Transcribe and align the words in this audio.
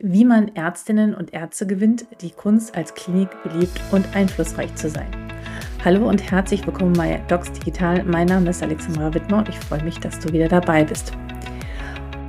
wie 0.00 0.24
man 0.24 0.48
Ärztinnen 0.54 1.14
und 1.14 1.34
Ärzte 1.34 1.66
gewinnt, 1.66 2.06
die 2.22 2.30
Kunst 2.30 2.74
als 2.74 2.94
Klinik 2.94 3.28
beliebt 3.42 3.78
und 3.92 4.06
einflussreich 4.16 4.74
zu 4.76 4.88
sein. 4.88 5.08
Hallo 5.84 6.08
und 6.08 6.30
herzlich 6.30 6.66
willkommen 6.66 6.94
bei 6.94 7.20
Docs 7.28 7.52
Digital. 7.52 8.02
Mein 8.04 8.28
Name 8.28 8.48
ist 8.48 8.62
Alexandra 8.62 9.12
Wittmer 9.12 9.38
und 9.38 9.50
ich 9.50 9.58
freue 9.58 9.84
mich, 9.84 9.98
dass 9.98 10.18
du 10.18 10.32
wieder 10.32 10.48
dabei 10.48 10.84
bist. 10.84 11.12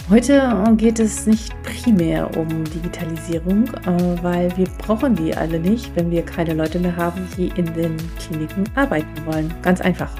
Heute 0.10 0.66
geht 0.76 1.00
es 1.00 1.26
nicht 1.26 1.54
primär 1.64 2.30
um 2.38 2.66
Digitalisierung, 2.66 3.64
äh, 3.64 4.22
weil 4.22 4.56
wir 4.58 4.68
brauchen 4.78 5.16
die 5.16 5.34
alle 5.34 5.58
nicht, 5.58 5.96
wenn 5.96 6.12
wir 6.12 6.24
keine 6.24 6.54
Leute 6.54 6.78
mehr 6.78 6.98
haben, 6.98 7.26
die 7.38 7.48
in 7.56 7.74
den 7.74 7.96
Kliniken 8.20 8.66
arbeiten 8.76 9.26
wollen. 9.26 9.52
Ganz 9.62 9.80
einfach. 9.80 10.12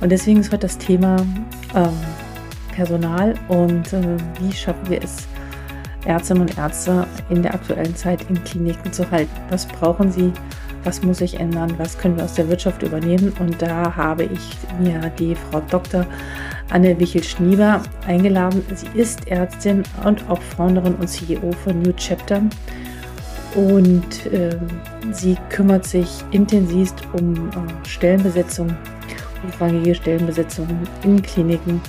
Und 0.00 0.10
deswegen 0.10 0.40
ist 0.40 0.50
heute 0.50 0.66
das 0.66 0.76
Thema 0.76 1.16
ähm, 1.74 1.88
Personal 2.74 3.34
und 3.46 3.92
äh, 3.92 4.16
wie 4.40 4.52
schaffen 4.52 4.90
wir 4.90 5.02
es, 5.02 5.28
Ärztinnen 6.06 6.42
und 6.42 6.58
Ärzte 6.58 7.06
in 7.30 7.42
der 7.42 7.54
aktuellen 7.54 7.94
Zeit 7.96 8.28
in 8.28 8.42
Kliniken 8.44 8.92
zu 8.92 9.10
halten. 9.10 9.30
Was 9.50 9.66
brauchen 9.66 10.10
sie? 10.10 10.32
Was 10.84 11.02
muss 11.02 11.18
sich 11.18 11.40
ändern? 11.40 11.72
Was 11.78 11.96
können 11.96 12.16
wir 12.16 12.24
aus 12.24 12.34
der 12.34 12.48
Wirtschaft 12.48 12.82
übernehmen? 12.82 13.32
Und 13.38 13.60
da 13.60 13.96
habe 13.96 14.24
ich 14.24 14.56
mir 14.78 15.10
die 15.18 15.34
Frau 15.34 15.60
Dr. 15.70 16.06
Anne 16.70 16.98
Wichel-Schnieber 16.98 17.82
eingeladen. 18.06 18.62
Sie 18.74 18.98
ist 18.98 19.26
Ärztin 19.28 19.82
und 20.04 20.28
auch 20.28 20.40
Founderin 20.40 20.94
und 20.96 21.08
CEO 21.08 21.52
von 21.64 21.80
New 21.80 21.92
Chapter. 21.92 22.42
Und 23.54 24.26
äh, 24.26 24.58
sie 25.12 25.36
kümmert 25.48 25.86
sich 25.86 26.08
intensivst 26.32 26.96
um 27.12 27.48
äh, 27.50 27.88
Stellenbesetzung, 27.88 28.76
umfangige 29.44 29.94
Stellenbesetzung 29.94 30.66
in 31.04 31.22
Kliniken, 31.22 31.80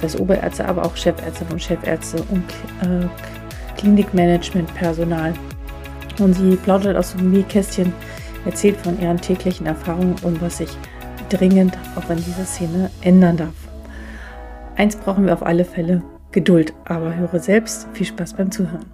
das 0.00 0.14
heißt 0.14 0.20
Oberärzte, 0.20 0.66
aber 0.66 0.84
auch 0.84 0.96
Chefärzte 0.96 1.44
und 1.50 1.62
Chefärzte 1.62 2.22
und 2.30 2.44
äh, 2.80 3.06
Klinikmanagement-Personal. 3.80 5.34
Und 6.18 6.34
sie 6.34 6.56
plaudert 6.56 6.96
aus 6.96 7.16
dem 7.16 7.30
Nähkästchen, 7.30 7.92
erzählt 8.44 8.76
von 8.76 9.00
ihren 9.00 9.20
täglichen 9.20 9.66
Erfahrungen 9.66 10.16
und 10.22 10.40
was 10.42 10.58
sich 10.58 10.70
dringend 11.30 11.76
auch 11.96 12.08
in 12.10 12.16
dieser 12.18 12.44
Szene 12.44 12.90
ändern 13.00 13.36
darf. 13.38 13.54
Eins 14.76 14.96
brauchen 14.96 15.26
wir 15.26 15.32
auf 15.32 15.42
alle 15.42 15.64
Fälle, 15.64 16.02
Geduld. 16.32 16.72
Aber 16.84 17.14
höre 17.16 17.40
selbst, 17.40 17.88
viel 17.92 18.06
Spaß 18.06 18.34
beim 18.34 18.50
Zuhören. 18.52 18.86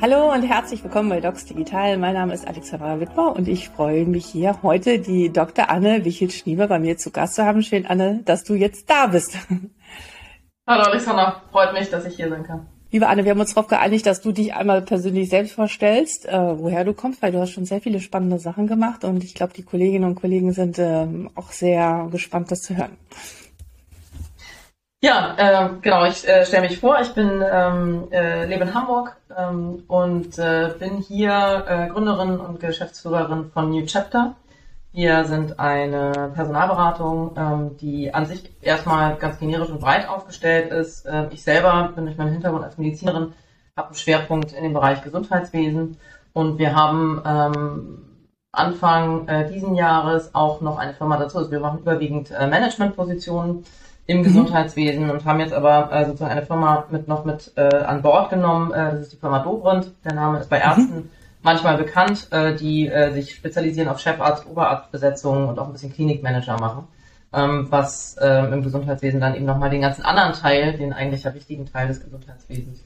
Hallo 0.00 0.32
und 0.32 0.42
herzlich 0.42 0.84
willkommen 0.84 1.08
bei 1.08 1.20
Docs 1.20 1.46
Digital. 1.46 1.96
Mein 1.96 2.14
Name 2.14 2.34
ist 2.34 2.46
Alexandra 2.46 3.00
Wittmer 3.00 3.34
und 3.34 3.48
ich 3.48 3.70
freue 3.70 4.04
mich 4.04 4.26
hier 4.26 4.62
heute 4.62 4.98
die 4.98 5.32
Dr. 5.32 5.70
Anne 5.70 6.04
Wichel-Schnieber 6.04 6.68
bei 6.68 6.78
mir 6.78 6.98
zu 6.98 7.10
Gast 7.10 7.34
zu 7.34 7.44
haben. 7.44 7.62
Schön, 7.62 7.86
Anne, 7.86 8.20
dass 8.24 8.44
du 8.44 8.54
jetzt 8.54 8.90
da 8.90 9.06
bist. 9.06 9.38
Hallo 10.66 10.82
Alexandra, 10.82 11.42
freut 11.50 11.72
mich, 11.72 11.88
dass 11.88 12.04
ich 12.04 12.16
hier 12.16 12.28
sein 12.28 12.44
kann. 12.44 12.66
Liebe 12.92 13.08
Anne, 13.08 13.24
wir 13.24 13.32
haben 13.32 13.40
uns 13.40 13.52
darauf 13.52 13.68
geeinigt, 13.68 14.06
dass 14.06 14.20
du 14.20 14.30
dich 14.30 14.54
einmal 14.54 14.80
persönlich 14.80 15.28
selbst 15.28 15.54
vorstellst, 15.54 16.26
äh, 16.26 16.58
woher 16.58 16.84
du 16.84 16.94
kommst, 16.94 17.20
weil 17.20 17.32
du 17.32 17.40
hast 17.40 17.50
schon 17.50 17.64
sehr 17.64 17.80
viele 17.80 17.98
spannende 17.98 18.38
Sachen 18.38 18.68
gemacht 18.68 19.02
und 19.02 19.24
ich 19.24 19.34
glaube, 19.34 19.52
die 19.54 19.64
Kolleginnen 19.64 20.04
und 20.04 20.14
Kollegen 20.14 20.52
sind 20.52 20.78
ähm, 20.78 21.28
auch 21.34 21.50
sehr 21.50 22.08
gespannt, 22.12 22.52
das 22.52 22.60
zu 22.60 22.76
hören. 22.76 22.96
Ja, 25.02 25.34
äh, 25.36 25.68
genau, 25.82 26.04
ich 26.06 26.26
äh, 26.28 26.46
stelle 26.46 26.68
mich 26.68 26.78
vor, 26.78 27.00
ich 27.00 27.12
bin 27.12 27.42
ähm, 27.52 28.08
äh, 28.12 28.46
lebe 28.46 28.62
in 28.62 28.74
Hamburg 28.74 29.16
ähm, 29.36 29.82
und 29.88 30.38
äh, 30.38 30.70
bin 30.78 30.98
hier 30.98 31.64
äh, 31.68 31.88
Gründerin 31.88 32.38
und 32.38 32.60
Geschäftsführerin 32.60 33.50
von 33.52 33.70
New 33.70 33.84
Chapter. 33.84 34.36
Wir 34.92 35.24
sind 35.26 35.60
eine 35.60 36.32
Personalberatung, 36.34 37.32
ähm, 37.36 37.76
die 37.76 38.14
an 38.14 38.24
sich 38.24 38.50
erstmal 38.62 39.16
ganz 39.16 39.38
generisch 39.38 39.68
und 39.68 39.80
breit 39.80 40.08
aufgestellt 40.08 40.72
ist. 40.72 41.04
Äh, 41.04 41.28
ich 41.30 41.42
selber 41.42 41.92
bin 41.94 42.06
durch 42.06 42.16
meinen 42.16 42.32
Hintergrund 42.32 42.64
als 42.64 42.78
Medizinerin, 42.78 43.34
habe 43.76 43.88
einen 43.88 43.96
Schwerpunkt 43.96 44.52
in 44.52 44.62
dem 44.62 44.72
Bereich 44.72 45.02
Gesundheitswesen 45.02 45.98
und 46.32 46.58
wir 46.58 46.74
haben 46.74 47.22
ähm, 47.26 47.98
Anfang 48.52 49.28
äh, 49.28 49.52
diesen 49.52 49.74
Jahres 49.74 50.34
auch 50.34 50.62
noch 50.62 50.78
eine 50.78 50.94
Firma 50.94 51.18
dazu. 51.18 51.38
Also 51.38 51.50
wir 51.50 51.60
machen 51.60 51.80
überwiegend 51.80 52.30
äh, 52.30 52.46
Managementpositionen 52.46 53.64
im 54.06 54.18
mhm. 54.18 54.22
Gesundheitswesen 54.22 55.10
und 55.10 55.24
haben 55.26 55.40
jetzt 55.40 55.52
aber 55.52 55.92
äh, 55.92 56.06
sozusagen 56.06 56.32
eine 56.32 56.46
Firma 56.46 56.86
mit 56.90 57.06
noch 57.06 57.26
mit 57.26 57.52
äh, 57.56 57.82
an 57.84 58.00
Bord 58.00 58.30
genommen. 58.30 58.72
Äh, 58.72 58.92
das 58.92 59.00
ist 59.00 59.12
die 59.12 59.16
Firma 59.16 59.40
Dobrindt. 59.40 59.92
Der 60.04 60.14
Name 60.14 60.38
ist 60.38 60.48
bei 60.48 60.58
mhm. 60.58 60.62
Ärzten 60.62 60.94
mhm 60.96 61.10
manchmal 61.46 61.78
bekannt, 61.78 62.26
äh, 62.32 62.56
die 62.56 62.88
äh, 62.88 63.12
sich 63.12 63.34
spezialisieren 63.34 63.88
auf 63.88 64.00
Chefarzt, 64.00 64.46
Oberarztbesetzungen 64.46 65.48
und 65.48 65.58
auch 65.60 65.66
ein 65.68 65.72
bisschen 65.72 65.92
Klinikmanager 65.92 66.58
machen. 66.58 66.88
Ähm, 67.32 67.68
was 67.70 68.16
ähm, 68.20 68.52
im 68.52 68.62
Gesundheitswesen 68.62 69.20
dann 69.20 69.34
eben 69.34 69.46
nochmal 69.46 69.70
den 69.70 69.80
ganzen 69.80 70.04
anderen 70.04 70.32
Teil, 70.32 70.76
den 70.76 70.92
eigentlich 70.92 71.22
ja 71.22 71.34
wichtigen 71.34 71.66
Teil 71.66 71.86
des 71.88 72.02
Gesundheitswesens 72.02 72.82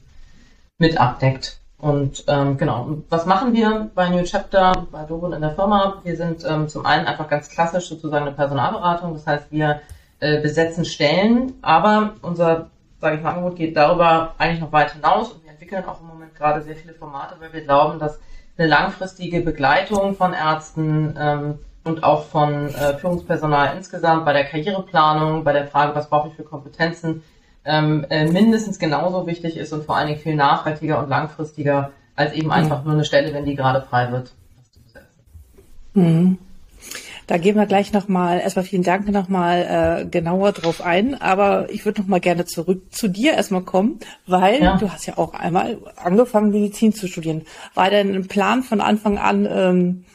mit 0.77 0.99
abdeckt. 0.99 1.57
Und 1.77 2.23
ähm, 2.27 2.57
genau, 2.57 2.97
was 3.09 3.25
machen 3.25 3.53
wir 3.53 3.89
bei 3.95 4.09
New 4.09 4.23
Chapter, 4.23 4.87
bei 4.91 5.03
Doron 5.03 5.33
in 5.33 5.41
der 5.41 5.55
Firma? 5.55 5.99
Wir 6.03 6.15
sind 6.15 6.45
ähm, 6.45 6.69
zum 6.69 6.85
einen 6.85 7.07
einfach 7.07 7.27
ganz 7.27 7.49
klassisch 7.49 7.89
sozusagen 7.89 8.27
eine 8.27 8.35
Personalberatung, 8.35 9.13
das 9.13 9.25
heißt, 9.25 9.51
wir 9.51 9.81
äh, 10.19 10.39
besetzen 10.39 10.85
Stellen, 10.85 11.53
aber 11.63 12.13
unser, 12.21 12.69
sage 12.99 13.15
ich 13.15 13.23
mal, 13.23 13.31
Angebot 13.31 13.55
geht 13.55 13.75
darüber 13.75 14.35
eigentlich 14.37 14.61
noch 14.61 14.71
weit 14.71 14.93
hinaus 14.93 15.31
und 15.31 15.43
wir 15.43 15.51
entwickeln 15.51 15.83
auch 15.85 15.99
im 16.01 16.07
Moment 16.07 16.35
gerade 16.35 16.61
sehr 16.61 16.75
viele 16.75 16.93
Formate, 16.93 17.35
weil 17.39 17.53
wir 17.53 17.61
glauben, 17.61 17.97
dass 17.97 18.19
eine 18.61 18.69
langfristige 18.69 19.41
Begleitung 19.41 20.15
von 20.15 20.33
Ärzten 20.33 21.15
ähm, 21.17 21.59
und 21.83 22.03
auch 22.03 22.25
von 22.25 22.67
äh, 22.67 22.95
Führungspersonal 22.97 23.75
insgesamt 23.75 24.23
bei 24.23 24.33
der 24.33 24.45
Karriereplanung, 24.45 25.43
bei 25.43 25.53
der 25.53 25.67
Frage, 25.67 25.95
was 25.95 26.09
brauche 26.09 26.27
ich 26.29 26.35
für 26.35 26.43
Kompetenzen, 26.43 27.23
ähm, 27.65 28.05
äh, 28.09 28.25
mindestens 28.25 28.77
genauso 28.77 29.25
wichtig 29.25 29.57
ist 29.57 29.73
und 29.73 29.83
vor 29.85 29.97
allen 29.97 30.07
Dingen 30.07 30.19
viel 30.19 30.35
nachhaltiger 30.35 30.99
und 30.99 31.09
langfristiger 31.09 31.91
als 32.15 32.33
eben 32.33 32.51
einfach 32.51 32.83
nur 32.83 32.93
eine 32.93 33.05
Stelle, 33.05 33.33
wenn 33.33 33.45
die 33.45 33.55
gerade 33.55 33.81
frei 33.81 34.11
wird. 34.11 34.31
Mhm. 35.93 36.37
Da 37.27 37.37
gehen 37.37 37.55
wir 37.55 37.65
gleich 37.65 37.93
nochmal, 37.93 38.39
erstmal 38.39 38.65
vielen 38.65 38.83
Dank 38.83 39.07
nochmal 39.09 40.01
äh, 40.01 40.05
genauer 40.05 40.51
drauf 40.51 40.81
ein, 40.81 41.19
aber 41.21 41.69
ich 41.69 41.85
würde 41.85 42.01
nochmal 42.01 42.19
gerne 42.19 42.45
zurück 42.45 42.93
zu 42.93 43.07
dir 43.07 43.33
erstmal 43.33 43.61
kommen, 43.61 43.99
weil 44.27 44.61
ja. 44.61 44.77
du 44.77 44.91
hast 44.91 45.05
ja 45.05 45.17
auch 45.17 45.33
einmal 45.33 45.77
angefangen, 45.95 46.51
Medizin 46.51 46.93
zu 46.93 47.07
studieren. 47.07 47.43
War 47.73 47.89
denn 47.89 48.13
ein 48.15 48.27
Plan 48.27 48.63
von 48.63 48.81
Anfang 48.81 49.17
an, 49.17 49.47
ähm, 49.49 50.05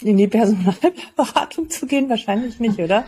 in 0.00 0.16
die 0.16 0.26
Personalberatung 0.26 1.70
zu 1.70 1.86
gehen? 1.86 2.08
Wahrscheinlich 2.08 2.58
nicht, 2.58 2.78
oder? 2.78 3.04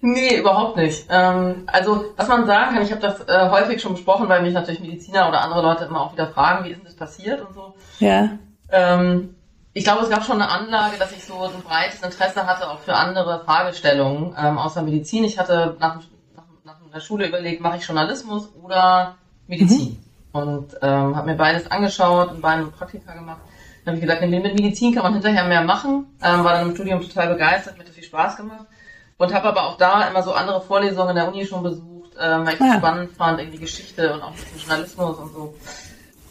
Nee, 0.00 0.38
überhaupt 0.38 0.76
nicht. 0.76 1.06
Ähm, 1.08 1.64
also, 1.66 2.12
was 2.16 2.28
man 2.28 2.46
sagen 2.46 2.74
kann, 2.74 2.82
ich 2.82 2.90
habe 2.90 3.00
das 3.00 3.26
äh, 3.26 3.48
häufig 3.50 3.80
schon 3.80 3.94
besprochen, 3.94 4.28
weil 4.28 4.42
mich 4.42 4.52
natürlich 4.52 4.80
Mediziner 4.80 5.28
oder 5.28 5.40
andere 5.40 5.62
Leute 5.62 5.86
immer 5.86 6.02
auch 6.02 6.12
wieder 6.12 6.28
fragen, 6.28 6.64
wie 6.64 6.70
ist 6.70 6.76
denn 6.76 6.84
das 6.84 6.94
passiert 6.94 7.40
und 7.40 7.54
so. 7.54 7.74
Ja. 8.00 8.38
Ähm, 8.70 9.33
ich 9.76 9.82
glaube, 9.82 10.04
es 10.04 10.10
gab 10.10 10.24
schon 10.24 10.40
eine 10.40 10.48
Anlage, 10.48 10.96
dass 10.98 11.10
ich 11.10 11.24
so 11.24 11.42
ein 11.42 11.62
breites 11.62 12.00
Interesse 12.00 12.46
hatte, 12.46 12.70
auch 12.70 12.78
für 12.78 12.94
andere 12.94 13.40
Fragestellungen 13.44 14.32
ähm, 14.38 14.56
außer 14.56 14.82
Medizin. 14.82 15.24
Ich 15.24 15.36
hatte 15.36 15.76
nach, 15.80 15.96
nach, 16.36 16.44
nach 16.64 16.76
der 16.94 17.00
Schule 17.00 17.26
überlegt, 17.26 17.60
mache 17.60 17.78
ich 17.78 17.86
Journalismus 17.86 18.48
oder 18.62 19.16
Medizin? 19.48 19.98
Mhm. 20.32 20.40
Und 20.40 20.76
ähm, 20.80 21.16
habe 21.16 21.26
mir 21.26 21.36
beides 21.36 21.68
angeschaut 21.70 22.30
und 22.30 22.40
beide 22.40 22.66
Praktika 22.66 23.14
gemacht. 23.14 23.40
Dann 23.84 23.94
habe 23.94 24.04
ich 24.04 24.08
gedacht, 24.08 24.20
mit 24.28 24.54
Medizin 24.54 24.94
kann 24.94 25.02
man 25.02 25.12
hinterher 25.12 25.44
mehr 25.44 25.62
machen. 25.62 26.06
Ähm, 26.22 26.44
war 26.44 26.52
dann 26.52 26.68
im 26.68 26.74
Studium 26.74 27.00
total 27.00 27.28
begeistert, 27.28 27.76
mir 27.76 27.84
hat 27.84 27.90
viel 27.90 28.04
Spaß 28.04 28.36
gemacht. 28.36 28.66
Und 29.16 29.34
habe 29.34 29.48
aber 29.48 29.66
auch 29.66 29.76
da 29.76 30.08
immer 30.08 30.22
so 30.22 30.32
andere 30.32 30.60
Vorlesungen 30.60 31.10
in 31.10 31.16
der 31.16 31.28
Uni 31.28 31.44
schon 31.46 31.64
besucht, 31.64 32.12
ähm, 32.20 32.46
weil 32.46 32.54
ich 32.54 32.60
ja. 32.60 32.78
spannend 32.78 33.12
fand, 33.12 33.40
irgendwie 33.40 33.58
Geschichte 33.58 34.14
und 34.14 34.22
auch 34.22 34.28
ein 34.28 34.34
bisschen 34.34 34.58
Journalismus 34.60 35.18
und 35.18 35.32
so. 35.32 35.54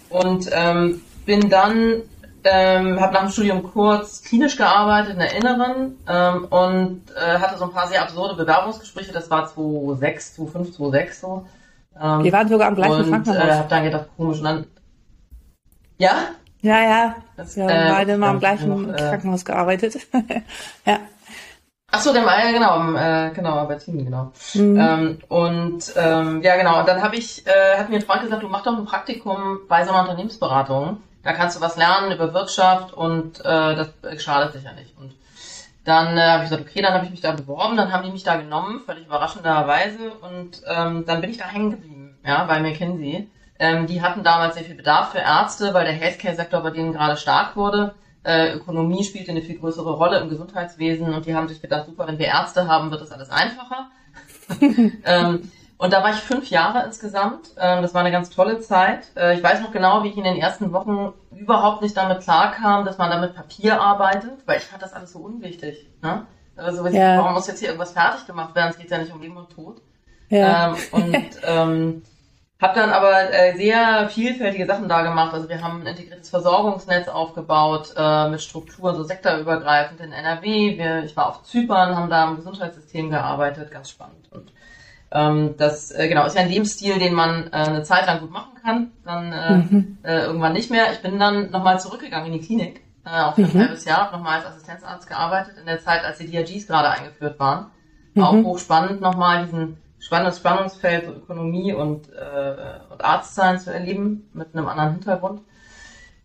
Und 0.10 0.50
ähm, 0.52 1.02
bin 1.26 1.50
dann 1.50 2.04
ähm, 2.44 3.00
habe 3.00 3.14
nach 3.14 3.22
dem 3.22 3.30
Studium 3.30 3.64
kurz 3.64 4.22
klinisch 4.22 4.58
gearbeitet 4.58 5.14
in 5.14 5.20
der 5.20 5.36
Inneren 5.36 5.98
ähm, 6.08 6.46
und 6.46 7.02
äh, 7.16 7.40
hatte 7.40 7.58
so 7.58 7.66
ein 7.66 7.72
paar 7.72 7.88
sehr 7.88 8.02
absurde 8.02 8.36
Bewerbungsgespräche. 8.36 9.12
Das 9.12 9.30
war 9.30 9.48
2006, 9.48 10.36
2005, 10.36 10.76
2006 10.76 11.22
so. 11.22 11.46
Ähm, 12.00 12.24
Wir 12.24 12.32
waren 12.32 12.48
sogar 12.48 12.68
am 12.68 12.76
gleichen 12.76 13.04
und, 13.04 13.10
Krankenhaus. 13.10 13.44
Und 13.44 13.50
äh, 13.50 13.54
habe 13.54 13.70
dann 13.70 13.84
gedacht, 13.84 14.08
komisch. 14.18 14.38
Und 14.40 14.44
dann, 14.44 14.66
ja? 15.98 16.12
Ja, 16.62 16.82
ja. 16.82 17.16
Das, 17.38 17.56
Wir 17.56 17.64
haben 17.64 17.72
äh, 17.72 17.92
beide 17.92 18.18
mal 18.18 18.30
am 18.30 18.40
gleichen 18.40 18.88
noch, 18.88 18.94
äh, 18.94 18.98
Krankenhaus 18.98 19.46
gearbeitet. 19.46 19.98
ja. 20.86 21.00
Ach 21.96 22.02
so, 22.02 22.12
der 22.12 22.26
war 22.26 22.44
ja 22.44 22.52
genau, 22.52 22.96
äh, 22.96 23.32
genau, 23.36 23.68
bei 23.68 23.76
Team, 23.76 24.04
genau. 24.04 24.32
Mhm. 24.56 24.80
Ähm, 24.80 25.20
und 25.28 25.94
ähm, 25.96 26.42
ja, 26.42 26.58
genau. 26.58 26.80
Und 26.80 26.88
dann 26.88 27.04
habe 27.04 27.16
ich, 27.16 27.46
äh, 27.46 27.78
hat 27.78 27.90
mir 27.90 27.98
ein 27.98 28.02
Freund 28.02 28.24
gesagt, 28.24 28.42
du 28.42 28.48
mach 28.48 28.64
doch 28.64 28.76
ein 28.76 28.86
Praktikum 28.86 29.60
bei 29.68 29.86
so 29.86 29.92
einer 29.92 30.02
Unternehmensberatung 30.02 30.98
da 31.24 31.34
kannst 31.34 31.58
du 31.58 31.62
was 31.62 31.78
lernen 31.78 32.12
über 32.12 32.34
Wirtschaft 32.34 32.94
und 32.94 33.40
äh, 33.40 33.76
das 33.76 33.90
schadet 34.22 34.54
sich 34.54 34.64
ja 34.64 34.74
nicht. 34.74 34.98
Und 34.98 35.14
dann 35.86 36.18
äh, 36.18 36.22
habe 36.22 36.44
ich 36.44 36.50
gesagt, 36.50 36.70
okay, 36.70 36.82
dann 36.82 36.94
habe 36.94 37.06
ich 37.06 37.12
mich 37.12 37.22
da 37.22 37.32
beworben, 37.32 37.78
dann 37.78 37.92
haben 37.92 38.04
die 38.04 38.12
mich 38.12 38.24
da 38.24 38.36
genommen, 38.36 38.82
völlig 38.86 39.06
überraschenderweise, 39.06 40.12
und 40.22 40.62
ähm, 40.68 41.06
dann 41.06 41.22
bin 41.22 41.30
ich 41.30 41.38
da 41.38 41.46
hängen 41.46 41.72
geblieben, 41.72 42.18
ja, 42.26 42.46
bei 42.46 42.60
McKinsey. 42.62 43.30
Ähm, 43.60 43.88
die 43.88 44.02
hatten 44.02 44.24
damals 44.24 44.56
sehr 44.56 44.64
viel 44.64 44.76
Bedarf 44.76 45.12
für 45.12 45.20
Ärzte, 45.20 45.74
weil 45.74 45.86
der 45.86 45.94
Healthcare-Sektor 45.94 46.62
bei 46.62 46.72
denen 46.72 46.94
gerade 46.94 47.18
stark 47.18 47.56
wurde. 47.56 47.96
Äh, 48.24 48.54
Ökonomie 48.54 49.04
spielte 49.04 49.32
eine 49.32 49.42
viel 49.42 49.60
größere 49.60 49.94
Rolle 49.94 50.20
im 50.20 50.30
Gesundheitswesen 50.30 51.14
und 51.14 51.26
die 51.26 51.36
haben 51.36 51.50
sich 51.50 51.62
gedacht, 51.62 51.86
super, 51.86 52.08
wenn 52.08 52.18
wir 52.18 52.28
Ärzte 52.28 52.68
haben, 52.68 52.90
wird 52.90 53.02
das 53.02 53.12
alles 53.12 53.30
einfacher. 53.30 53.90
ähm, 55.06 55.52
und 55.84 55.92
da 55.92 56.02
war 56.02 56.12
ich 56.12 56.16
fünf 56.16 56.50
Jahre 56.50 56.86
insgesamt. 56.86 57.50
Ähm, 57.58 57.82
das 57.82 57.94
war 57.94 58.00
eine 58.00 58.12
ganz 58.12 58.30
tolle 58.30 58.62
Zeit. 58.62 59.12
Äh, 59.18 59.36
ich 59.36 59.44
weiß 59.44 59.60
noch 59.60 59.74
genau, 59.74 60.02
wie 60.06 60.08
ich 60.08 60.16
in 60.16 60.24
den 60.24 60.38
ersten 60.38 60.72
Wochen 60.72 61.12
überhaupt 61.36 61.82
nicht 61.82 61.98
damit 61.98 62.22
klarkam, 62.22 62.86
dass 62.86 62.98
man 62.98 63.10
damit 63.10 63.36
Papier 63.36 63.82
arbeitet, 63.82 64.32
weil 64.46 64.60
ich 64.60 64.64
fand 64.64 64.82
das 64.82 64.94
alles 64.94 65.12
so 65.12 65.20
unwichtig. 65.20 65.86
Ne? 66.02 66.26
Also 66.56 66.88
ja. 66.88 67.18
warum 67.18 67.34
muss 67.34 67.48
jetzt 67.48 67.60
hier 67.60 67.68
irgendwas 67.68 67.92
fertig 67.92 68.26
gemacht 68.26 68.56
werden? 68.56 68.70
Es 68.70 68.78
geht 68.78 68.92
ja 68.92 68.98
nicht 68.98 69.12
um 69.12 69.22
Leben 69.22 69.36
und 69.36 69.50
Tod. 69.50 69.82
Ja. 70.30 70.70
Ähm, 70.70 70.76
und 70.94 71.30
ähm, 71.44 72.04
habe 72.62 72.80
dann 72.80 72.92
aber 72.92 73.34
äh, 73.34 73.58
sehr 73.58 74.08
vielfältige 74.08 74.66
Sachen 74.66 74.88
da 74.88 75.02
gemacht. 75.02 75.34
Also 75.34 75.50
wir 75.50 75.62
haben 75.62 75.82
ein 75.82 75.88
integriertes 75.88 76.30
Versorgungsnetz 76.30 77.10
aufgebaut 77.10 77.94
äh, 77.98 78.30
mit 78.30 78.42
Strukturen, 78.42 78.96
so 78.96 79.04
sektorübergreifend 79.04 80.00
in 80.00 80.14
NRW. 80.14 80.78
Wir, 80.78 81.04
ich 81.04 81.18
war 81.18 81.28
auf 81.28 81.44
Zypern, 81.44 81.94
haben 81.94 82.10
da 82.10 82.24
im 82.30 82.38
Gesundheitssystem 82.38 83.10
gearbeitet, 83.10 83.70
ganz 83.70 83.90
spannend. 83.90 84.32
Und 84.32 84.54
ähm, 85.14 85.54
das 85.58 85.92
äh, 85.92 86.08
genau 86.08 86.26
ist 86.26 86.36
ja 86.36 86.42
ein 86.42 86.50
Lebensstil, 86.50 86.98
den 86.98 87.14
man 87.14 87.48
äh, 87.48 87.58
eine 87.58 87.84
Zeit 87.84 88.08
lang 88.08 88.20
gut 88.20 88.32
machen 88.32 88.54
kann, 88.64 88.92
dann 89.06 89.32
äh, 89.32 89.58
mhm. 89.58 89.98
äh, 90.04 90.26
irgendwann 90.26 90.54
nicht 90.54 90.72
mehr. 90.72 90.92
Ich 90.92 91.02
bin 91.02 91.20
dann 91.20 91.52
nochmal 91.52 91.80
zurückgegangen 91.80 92.34
in 92.34 92.40
die 92.40 92.46
Klinik, 92.46 92.82
äh, 93.06 93.22
auch 93.22 93.36
für 93.36 93.42
mhm. 93.42 93.52
ein 93.54 93.60
halbes 93.68 93.86
Jahr, 93.86 94.12
nochmal 94.12 94.40
als 94.40 94.48
Assistenzarzt 94.48 95.08
gearbeitet, 95.08 95.56
in 95.60 95.68
der 95.68 95.80
Zeit, 95.80 96.04
als 96.04 96.18
die 96.18 96.30
DRGs 96.30 96.66
gerade 96.66 96.90
eingeführt 96.90 97.40
waren. 97.40 97.68
War 98.16 98.34
mhm. 98.34 98.46
auch 98.46 98.50
hochspannend, 98.50 99.02
nochmal 99.02 99.46
diesen 99.46 99.78
spannendes 100.00 100.40
Spannungsfeld, 100.40 101.06
so 101.06 101.12
Ökonomie 101.12 101.74
und, 101.74 102.12
äh, 102.12 102.80
und 102.92 103.06
Arztsein 103.06 103.60
zu 103.60 103.72
erleben, 103.72 104.30
mit 104.34 104.56
einem 104.56 104.68
anderen 104.68 104.94
Hintergrund. 104.94 105.42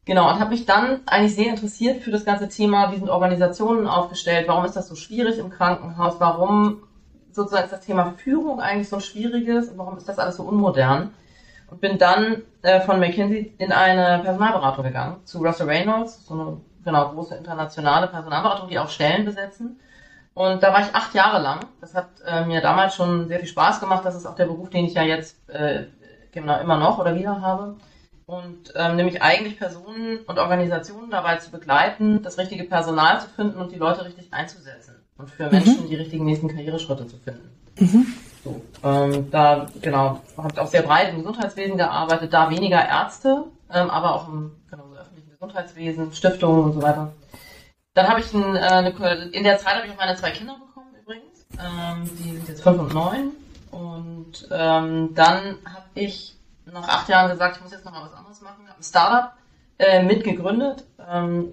Genau, 0.07 0.31
und 0.31 0.41
habe 0.41 0.51
mich 0.51 0.65
dann 0.65 1.01
eigentlich 1.05 1.35
sehr 1.35 1.51
interessiert 1.51 2.03
für 2.03 2.11
das 2.11 2.25
ganze 2.25 2.49
Thema, 2.49 2.91
wie 2.91 2.97
sind 2.97 3.11
Organisationen 3.11 3.87
aufgestellt, 3.87 4.49
warum 4.49 4.65
ist 4.65 4.75
das 4.75 4.89
so 4.89 4.95
schwierig 4.95 5.39
im 5.39 5.51
Krankenhaus, 5.51 6.15
warum 6.19 6.79
sozusagen 7.39 7.65
ist 7.65 7.73
das 7.73 7.87
Thema 7.87 8.15
Führung 8.17 8.61
eigentlich 8.61 8.89
so 8.89 9.01
schwieriges 9.01 9.71
und 9.71 9.79
warum 9.79 9.97
ist 9.97 10.09
das 10.09 10.19
alles 10.19 10.37
so 10.37 10.43
unmodern? 10.43 11.15
Und 11.71 11.81
bin 11.81 11.99
dann 11.99 12.43
äh, 12.63 12.81
von 12.81 12.99
McKinsey 12.99 13.55
in 13.59 13.73
eine 13.73 14.23
Personalberatung 14.23 14.85
gegangen, 14.85 15.17
zu 15.25 15.39
Russell 15.39 15.69
Reynolds, 15.69 16.27
so 16.27 16.35
eine 16.35 16.57
genau 16.85 17.11
große 17.11 17.35
internationale 17.35 18.09
Personalberatung, 18.09 18.69
die 18.69 18.79
auch 18.79 18.89
Stellen 18.89 19.25
besetzen. 19.25 19.79
Und 20.35 20.63
da 20.63 20.73
war 20.73 20.81
ich 20.81 20.95
acht 20.95 21.15
Jahre 21.15 21.43
lang. 21.43 21.61
Das 21.81 21.95
hat 21.95 22.09
äh, 22.25 22.45
mir 22.45 22.61
damals 22.61 22.95
schon 22.95 23.29
sehr 23.29 23.41
viel 23.41 23.49
Spaß 23.49 23.81
gemacht. 23.81 24.05
Das 24.05 24.15
ist 24.15 24.25
auch 24.25 24.37
der 24.37 24.47
Beruf, 24.47 24.71
den 24.71 24.85
ich 24.85 24.95
ja 24.95 25.03
jetzt 25.03 25.37
äh, 25.51 25.87
genau 26.33 26.59
immer 26.61 26.79
noch 26.79 26.99
oder 26.99 27.15
wieder 27.17 27.41
habe. 27.41 27.77
Und 28.27 28.73
ähm, 28.77 28.97
nämlich 28.97 29.23
eigentlich 29.23 29.59
Personen 29.59 30.19
und 30.27 30.39
Organisationen 30.39 31.11
dabei 31.11 31.37
zu 31.37 31.51
begleiten, 31.51 32.23
das 32.23 32.39
richtige 32.39 32.65
Personal 32.65 33.21
zu 33.21 33.29
finden 33.29 33.59
und 33.59 33.73
die 33.73 33.79
Leute 33.79 34.05
richtig 34.05 34.33
einzusetzen. 34.33 34.98
Und 35.19 35.31
für 35.31 35.47
mhm. 35.47 35.51
Menschen 35.51 35.89
die 35.89 35.97
richtigen 35.97 36.25
nächsten 36.25 36.49
Karriereschritte 36.49 37.07
zu 37.07 37.17
finden. 37.19 37.51
Mhm. 37.79 38.07
So, 38.45 38.63
ähm, 38.85 39.31
da, 39.31 39.67
genau, 39.83 40.21
habe 40.37 40.63
auch 40.63 40.69
sehr 40.69 40.83
breit 40.83 41.11
im 41.11 41.19
Gesundheitswesen 41.19 41.77
gearbeitet, 41.77 42.33
da 42.33 42.51
weniger 42.51 42.87
Ärzte, 42.89 43.45
ähm, 43.71 43.91
aber 43.91 44.15
auch 44.15 44.29
im 44.29 44.53
genau, 44.71 44.85
öffentlichen 44.95 45.31
Gesundheitswesen, 45.31 46.13
Stiftungen 46.13 46.65
und 46.65 46.73
so 46.73 46.83
weiter. 46.83 47.13
Dann 47.95 48.09
habe 48.09 48.21
ich 48.21 48.33
ein, 48.33 48.55
äh, 48.55 48.61
eine, 48.61 48.91
in 49.33 49.43
der 49.43 49.59
Zeit 49.59 49.75
habe 49.75 49.87
ich 49.87 49.93
auch 49.93 49.97
meine 49.97 50.17
zwei 50.17 50.31
Kinder 50.31 50.55
bekommen 50.55 50.95
übrigens. 51.03 51.47
Ähm, 51.59 52.09
die 52.19 52.37
sind 52.37 52.49
jetzt 52.49 52.63
fünf 52.63 52.79
und 52.79 52.95
neun. 52.95 53.33
Und 53.73 54.49
ähm, 54.51 55.15
dann 55.15 55.57
habe 55.65 55.87
ich 55.95 56.37
nach 56.65 56.89
acht 56.89 57.09
Jahren 57.09 57.31
gesagt, 57.31 57.57
ich 57.57 57.63
muss 57.63 57.73
jetzt 57.73 57.85
noch 57.85 57.93
mal 57.93 58.05
was 58.05 58.15
anderes 58.15 58.41
machen. 58.41 58.69
Habe 58.69 58.79
ein 58.79 58.83
Startup 58.83 59.33
äh, 59.79 60.03
mitgegründet, 60.03 60.85
ähm, 61.11 61.53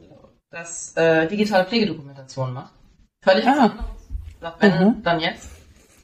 das 0.52 0.96
äh, 0.96 1.28
digitale 1.28 1.66
Pflegedokumentation 1.66 2.54
macht. 2.54 2.75
Völlig 3.25 3.45
was 3.45 3.57
ah. 3.57 3.63
anderes. 3.63 3.86
Sagt 4.39 4.62
wenn, 4.62 4.88
mhm. 4.88 5.04
dann 5.04 5.19
jetzt. 5.19 5.50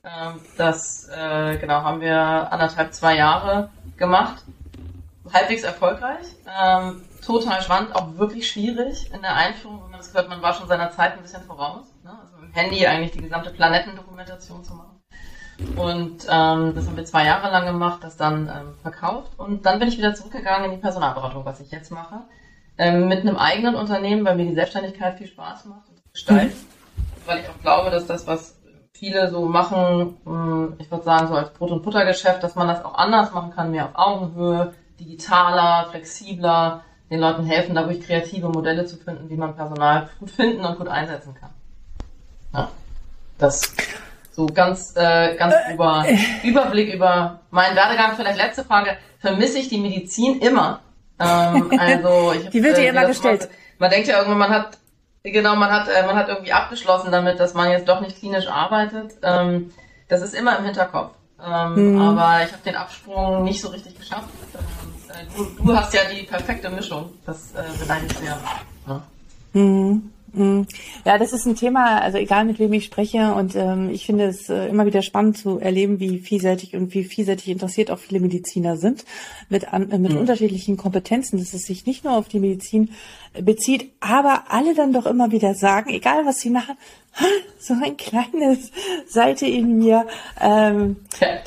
Ähm, 0.03 0.41
das 0.57 1.07
äh, 1.09 1.57
genau 1.57 1.83
haben 1.83 2.01
wir 2.01 2.51
anderthalb, 2.51 2.94
zwei 2.94 3.15
Jahre 3.15 3.69
gemacht. 3.97 4.44
Halbwegs 5.31 5.63
erfolgreich. 5.63 6.25
Ähm, 6.59 7.03
total 7.23 7.62
spannend, 7.62 7.95
auch 7.95 8.18
wirklich 8.18 8.50
schwierig 8.50 9.13
in 9.13 9.21
der 9.21 9.35
Einführung, 9.35 9.83
wenn 9.83 9.91
man 9.91 10.00
das 10.00 10.12
gehört, 10.12 10.29
man 10.29 10.41
war 10.41 10.53
schon 10.56 10.68
seiner 10.68 10.89
Zeit 10.91 11.13
ein 11.13 11.21
bisschen 11.21 11.44
voraus. 11.44 11.85
Ne? 12.03 12.12
Also 12.19 12.38
mit 12.38 12.50
dem 12.50 12.53
Handy 12.56 12.85
eigentlich 12.88 13.12
die 13.12 13.21
gesamte 13.21 13.51
Planetendokumentation 13.51 14.63
zu 14.63 14.74
machen. 14.74 15.00
Und 15.75 16.25
ähm, 16.27 16.74
das 16.74 16.88
haben 16.88 16.97
wir 16.97 17.06
zwei 17.06 17.25
Jahre 17.25 17.51
lang 17.51 17.67
gemacht, 17.67 18.03
das 18.03 18.17
dann 18.17 18.47
ähm, 18.47 18.74
verkauft. 18.81 19.38
Und 19.38 19.67
dann 19.67 19.77
bin 19.77 19.89
ich 19.89 19.97
wieder 20.00 20.15
zurückgegangen 20.15 20.65
in 20.65 20.71
die 20.71 20.81
Personalberatung, 20.81 21.45
was 21.45 21.59
ich 21.59 21.69
jetzt 21.69 21.91
mache. 21.91 22.21
Ähm, 22.79 23.07
mit 23.07 23.19
einem 23.19 23.38
eigenen 23.38 23.75
Unternehmen, 23.75 24.25
weil 24.25 24.35
mir 24.35 24.47
die 24.47 24.56
Selbstständigkeit 24.56 25.19
viel 25.19 25.27
Spaß 25.27 25.65
macht 25.65 25.88
und 25.89 26.01
gestaltet. 26.12 26.56
Mhm. 26.56 26.81
Weil 27.25 27.39
ich 27.39 27.50
auch 27.50 27.59
glaube, 27.62 27.91
dass 27.91 28.07
das, 28.07 28.27
was 28.27 28.56
viele 28.94 29.29
so 29.29 29.45
machen, 29.45 30.18
hm, 30.25 30.75
ich 30.79 30.89
würde 30.91 31.03
sagen, 31.03 31.27
so 31.27 31.35
als 31.35 31.51
Brot- 31.51 31.71
und 31.71 31.83
Buttergeschäft, 31.83 32.44
dass 32.44 32.56
man 32.56 32.68
das 32.68 32.83
auch 32.83 32.95
anders 32.95 33.31
machen 33.31 33.51
kann, 33.51 33.71
mehr 33.71 33.85
auf 33.85 33.95
Augenhöhe, 33.95 34.73
digitaler, 35.00 35.88
flexibler, 35.89 36.83
den 37.09 37.19
Leuten 37.19 37.45
helfen, 37.45 37.75
dadurch 37.75 38.01
kreative 38.01 38.50
Modelle 38.50 38.85
zu 38.85 38.97
finden, 38.97 39.29
wie 39.29 39.35
man 39.35 39.56
Personal 39.56 40.09
gut 40.19 40.31
finden 40.31 40.63
und 40.63 40.77
gut 40.77 40.88
einsetzen 40.88 41.35
kann. 41.35 41.50
Ja, 42.53 42.69
das 43.38 43.74
so 44.31 44.45
ganz, 44.45 44.94
äh, 44.95 45.35
ganz 45.35 45.53
äh, 45.53 45.74
über, 45.74 46.06
äh. 46.07 46.17
Überblick 46.44 46.94
über 46.94 47.41
meinen 47.50 47.75
Werdegang. 47.75 48.15
Vielleicht 48.15 48.38
letzte 48.38 48.63
Frage. 48.63 48.97
Vermisse 49.19 49.59
ich 49.59 49.69
die 49.69 49.77
Medizin 49.77 50.39
immer? 50.39 50.79
Ähm, 51.19 51.71
also 51.79 52.33
ich 52.33 52.50
die 52.50 52.63
wird 52.63 52.77
dir 52.77 52.85
äh, 52.85 52.89
immer 52.89 53.06
gestellt. 53.06 53.50
Man 53.77 53.89
denkt 53.89 54.07
ja 54.07 54.17
irgendwann, 54.17 54.39
man 54.39 54.50
hat 54.50 54.77
genau, 55.23 55.56
man 55.56 55.71
hat, 55.71 55.88
äh, 55.88 56.06
man 56.06 56.15
hat 56.15 56.29
irgendwie 56.29 56.53
abgeschlossen 56.53 57.12
damit, 57.12 57.39
dass 57.39 57.53
man 57.53 57.71
jetzt 57.71 57.88
doch 57.88 58.01
nicht 58.01 58.18
klinisch 58.18 58.47
arbeitet. 58.47 59.13
Ähm, 59.21 59.71
das 60.07 60.21
ist 60.21 60.33
immer 60.33 60.57
im 60.57 60.65
Hinterkopf. 60.65 61.13
Ähm, 61.44 61.94
mhm. 61.94 62.01
Aber 62.01 62.44
ich 62.44 62.51
habe 62.51 62.63
den 62.65 62.75
Absprung 62.75 63.44
nicht 63.44 63.62
so 63.62 63.69
richtig 63.69 63.97
geschafft. 63.97 64.29
Äh, 65.09 65.25
du, 65.35 65.63
du, 65.63 65.75
hast 65.75 65.94
ja 65.94 66.01
die 66.06 66.23
perfekte 66.23 66.69
Mischung. 66.69 67.12
Das 67.25 67.53
äh, 67.53 67.63
beneide 67.79 68.06
ich 68.06 68.18
sehr. 68.18 68.38
Ja. 68.88 69.01
Mhm. 69.53 70.12
Mhm. 70.33 70.66
Ja, 71.06 71.18
das 71.18 71.33
ist 71.33 71.45
ein 71.45 71.56
Thema, 71.56 72.01
also 72.01 72.18
egal 72.18 72.45
mit 72.45 72.57
wem 72.60 72.72
ich 72.74 72.86
spreche 72.86 73.33
und 73.33 73.56
ähm, 73.56 73.89
ich 73.89 74.06
finde 74.06 74.25
es 74.25 74.50
äh, 74.50 74.68
immer 74.68 74.86
wieder 74.86 75.01
spannend 75.01 75.38
zu 75.38 75.60
erleben, 75.60 76.00
wie 76.00 76.19
vielseitig 76.19 76.75
und 76.75 76.94
wie 76.94 77.04
vielseitig 77.04 77.50
interessiert 77.50 77.92
auch 77.92 78.00
viele 78.00 78.22
Mediziner 78.22 78.78
sind 78.78 79.04
mit, 79.50 79.74
an, 79.74 79.92
äh, 79.92 79.98
mit 79.98 80.13
mhm. 80.13 80.19
unterschiedlichen 80.19 80.78
Kompetenzen, 80.78 81.38
dass 81.38 81.54
es 81.54 81.63
sich 81.63 81.86
nicht 81.86 82.06
nur 82.06 82.13
auf 82.13 82.30
die 82.30 82.39
Medizin 82.39 82.92
bezieht, 83.42 83.92
aber 84.00 84.45
alle 84.50 84.74
dann 84.74 84.94
doch 84.94 85.06
immer 85.06 85.31
wieder 85.31 85.54
sagen, 85.54 85.89
egal 85.89 86.25
was 86.25 86.39
sie 86.39 86.50
machen, 86.50 86.75
so 87.60 87.74
ein 87.74 87.98
kleines 87.98 88.72
Seite 89.08 89.46
in 89.46 89.78
mir, 89.78 90.08
ähm, 90.40 90.98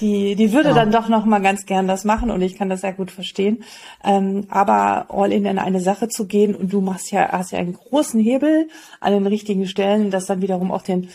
die, 0.00 0.34
die 0.34 0.52
würde 0.52 0.70
ja. 0.70 0.74
dann 0.74 0.92
doch 0.92 1.08
noch 1.08 1.24
mal 1.24 1.40
ganz 1.40 1.66
gern 1.66 1.88
das 1.88 2.04
machen 2.04 2.30
und 2.30 2.42
ich 2.42 2.56
kann 2.56 2.68
das 2.68 2.82
sehr 2.82 2.92
gut 2.92 3.10
verstehen. 3.10 3.64
Ähm, 4.02 4.46
aber 4.48 5.06
all 5.10 5.32
in 5.32 5.46
in 5.46 5.58
eine 5.58 5.80
Sache 5.80 6.08
zu 6.08 6.26
gehen 6.26 6.54
und 6.54 6.72
du 6.72 6.80
machst 6.80 7.10
ja, 7.10 7.32
hast 7.32 7.52
ja 7.52 7.58
einen 7.58 7.74
großen 7.74 8.20
Hebel 8.20 8.68
an 9.00 9.12
den 9.12 9.26
richtigen 9.26 9.66
Stellen, 9.66 10.10
das 10.10 10.26
dann 10.26 10.42
wiederum 10.42 10.70
auch 10.70 10.82
den 10.82 11.08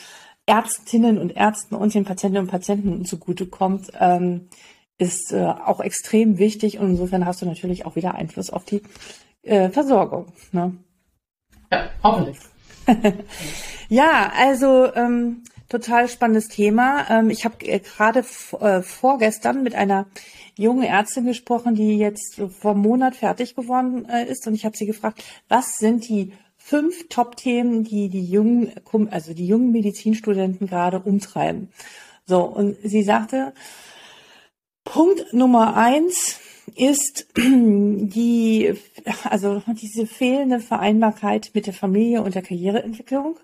Ärztinnen 0.46 1.20
und 1.20 1.36
Ärzten 1.36 1.76
und 1.76 1.94
den 1.94 2.06
Patientinnen 2.06 2.46
und 2.46 2.52
Patienten 2.52 3.06
zugutekommt, 3.06 3.92
ähm, 4.00 4.50
ist 4.98 5.32
äh, 5.32 5.46
auch 5.46 5.80
extrem 5.80 6.40
wichtig 6.40 6.80
und 6.80 6.90
insofern 6.90 7.26
hast 7.26 7.42
du 7.42 7.46
natürlich 7.46 7.86
auch 7.86 7.96
wieder 7.96 8.16
Einfluss 8.16 8.50
auf 8.50 8.66
die 8.66 8.82
äh, 9.44 9.70
Versorgung. 9.70 10.34
Ne? 10.52 10.76
Ja, 11.72 11.90
hoffentlich. 12.04 12.38
ja, 13.90 14.32
also 14.36 14.94
ähm, 14.94 15.44
total 15.70 16.10
spannendes 16.10 16.48
Thema. 16.48 17.06
Ähm, 17.10 17.30
ich 17.30 17.46
habe 17.46 17.66
äh, 17.66 17.80
gerade 17.80 18.26
äh, 18.60 18.82
vorgestern 18.82 19.64
mit 19.64 19.76
einer 19.76 20.08
jungen 20.56 20.84
Ärztin 20.84 21.26
gesprochen, 21.26 21.76
die 21.76 21.98
jetzt 21.98 22.42
vor 22.60 22.72
einem 22.72 22.82
Monat 22.82 23.16
fertig 23.16 23.56
geworden 23.56 24.08
äh, 24.10 24.26
ist 24.26 24.46
und 24.48 24.56
ich 24.56 24.66
habe 24.66 24.76
sie 24.76 24.86
gefragt, 24.86 25.24
was 25.48 25.78
sind 25.78 26.08
die 26.10 26.34
fünf 26.58 27.08
Top-Themen, 27.08 27.84
die 27.84 28.10
die 28.10 28.26
jungen, 28.26 28.74
also 29.12 29.34
die 29.34 29.48
jungen 29.48 29.72
Medizinstudenten 29.72 30.68
gerade 30.68 31.00
umtreiben. 31.00 31.70
So 32.26 32.44
und 32.44 32.78
sie 32.84 33.04
sagte, 33.04 33.54
Punkt 34.84 35.34
Nummer 35.34 35.78
eins 35.78 36.40
ist 36.76 37.28
die, 37.38 38.74
also 39.24 39.62
diese 39.70 40.06
fehlende 40.06 40.60
Vereinbarkeit 40.60 41.52
mit 41.54 41.68
der 41.68 41.74
Familie 41.74 42.22
und 42.22 42.36
der 42.36 42.42
Karriereentwicklung 42.42 43.40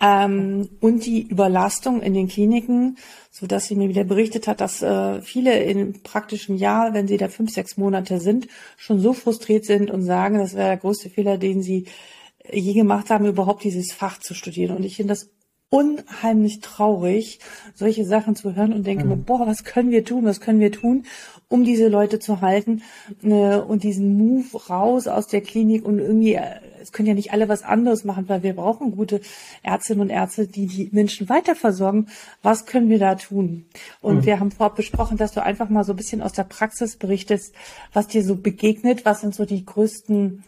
ähm, 0.00 0.68
und 0.80 1.06
die 1.06 1.22
Überlastung 1.22 2.02
in 2.02 2.14
den 2.14 2.28
Kliniken, 2.28 2.98
so 3.30 3.46
dass 3.46 3.66
sie 3.66 3.76
mir 3.76 3.88
wieder 3.88 4.04
berichtet 4.04 4.46
hat, 4.46 4.60
dass 4.60 4.82
äh, 4.82 5.20
viele 5.22 5.62
im 5.62 6.02
praktischen 6.02 6.56
Jahr, 6.56 6.94
wenn 6.94 7.08
sie 7.08 7.16
da 7.16 7.28
fünf, 7.28 7.52
sechs 7.52 7.76
Monate 7.76 8.20
sind, 8.20 8.48
schon 8.76 9.00
so 9.00 9.12
frustriert 9.12 9.64
sind 9.64 9.90
und 9.90 10.02
sagen, 10.02 10.38
das 10.38 10.54
wäre 10.54 10.68
der 10.68 10.76
größte 10.76 11.10
Fehler, 11.10 11.38
den 11.38 11.62
sie 11.62 11.86
je 12.50 12.74
gemacht 12.74 13.10
haben, 13.10 13.26
überhaupt 13.26 13.64
dieses 13.64 13.92
Fach 13.92 14.18
zu 14.18 14.34
studieren. 14.34 14.76
Und 14.76 14.84
ich 14.84 14.96
finde 14.96 15.12
das 15.12 15.30
unheimlich 15.76 16.60
traurig, 16.60 17.38
solche 17.74 18.06
Sachen 18.06 18.34
zu 18.34 18.54
hören 18.54 18.72
und 18.72 18.86
denke 18.86 19.04
mhm. 19.04 19.10
mir, 19.10 19.16
boah, 19.16 19.46
was 19.46 19.62
können 19.62 19.90
wir 19.90 20.06
tun, 20.06 20.24
was 20.24 20.40
können 20.40 20.58
wir 20.58 20.72
tun, 20.72 21.04
um 21.48 21.64
diese 21.64 21.88
Leute 21.88 22.18
zu 22.18 22.40
halten 22.40 22.82
äh, 23.22 23.56
und 23.56 23.82
diesen 23.82 24.16
Move 24.16 24.56
raus 24.70 25.06
aus 25.06 25.26
der 25.26 25.42
Klinik 25.42 25.84
und 25.84 25.98
irgendwie, 25.98 26.34
äh, 26.34 26.60
es 26.80 26.92
können 26.92 27.08
ja 27.08 27.14
nicht 27.14 27.32
alle 27.34 27.50
was 27.50 27.62
anderes 27.62 28.04
machen, 28.04 28.26
weil 28.26 28.42
wir 28.42 28.54
brauchen 28.54 28.96
gute 28.96 29.20
Ärztinnen 29.62 30.00
und 30.00 30.10
Ärzte, 30.10 30.46
die 30.46 30.66
die 30.66 30.88
Menschen 30.92 31.28
weiter 31.28 31.54
versorgen. 31.54 32.06
Was 32.42 32.64
können 32.64 32.88
wir 32.88 32.98
da 32.98 33.14
tun? 33.16 33.66
Und 34.00 34.16
mhm. 34.16 34.24
wir 34.24 34.40
haben 34.40 34.52
vorab 34.52 34.76
besprochen, 34.76 35.18
dass 35.18 35.32
du 35.32 35.42
einfach 35.42 35.68
mal 35.68 35.84
so 35.84 35.92
ein 35.92 35.96
bisschen 35.96 36.22
aus 36.22 36.32
der 36.32 36.44
Praxis 36.44 36.96
berichtest, 36.96 37.54
was 37.92 38.06
dir 38.06 38.24
so 38.24 38.36
begegnet, 38.36 39.04
was 39.04 39.20
sind 39.20 39.34
so 39.34 39.44
die 39.44 39.66
größten 39.66 40.42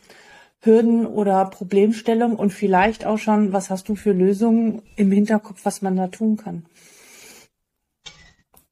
Hürden 0.61 1.07
oder 1.07 1.45
Problemstellungen 1.45 2.37
und 2.37 2.53
vielleicht 2.53 3.07
auch 3.07 3.19
schon, 3.19 3.53
was 3.53 3.71
hast 3.71 3.88
du 3.88 3.95
für 3.95 4.12
Lösungen 4.12 4.83
im 4.97 5.12
Hinterkopf, 5.12 5.65
was 5.65 5.83
man 5.83 5.97
da 5.97 6.09
tun 6.09 6.37
kann? 6.37 6.67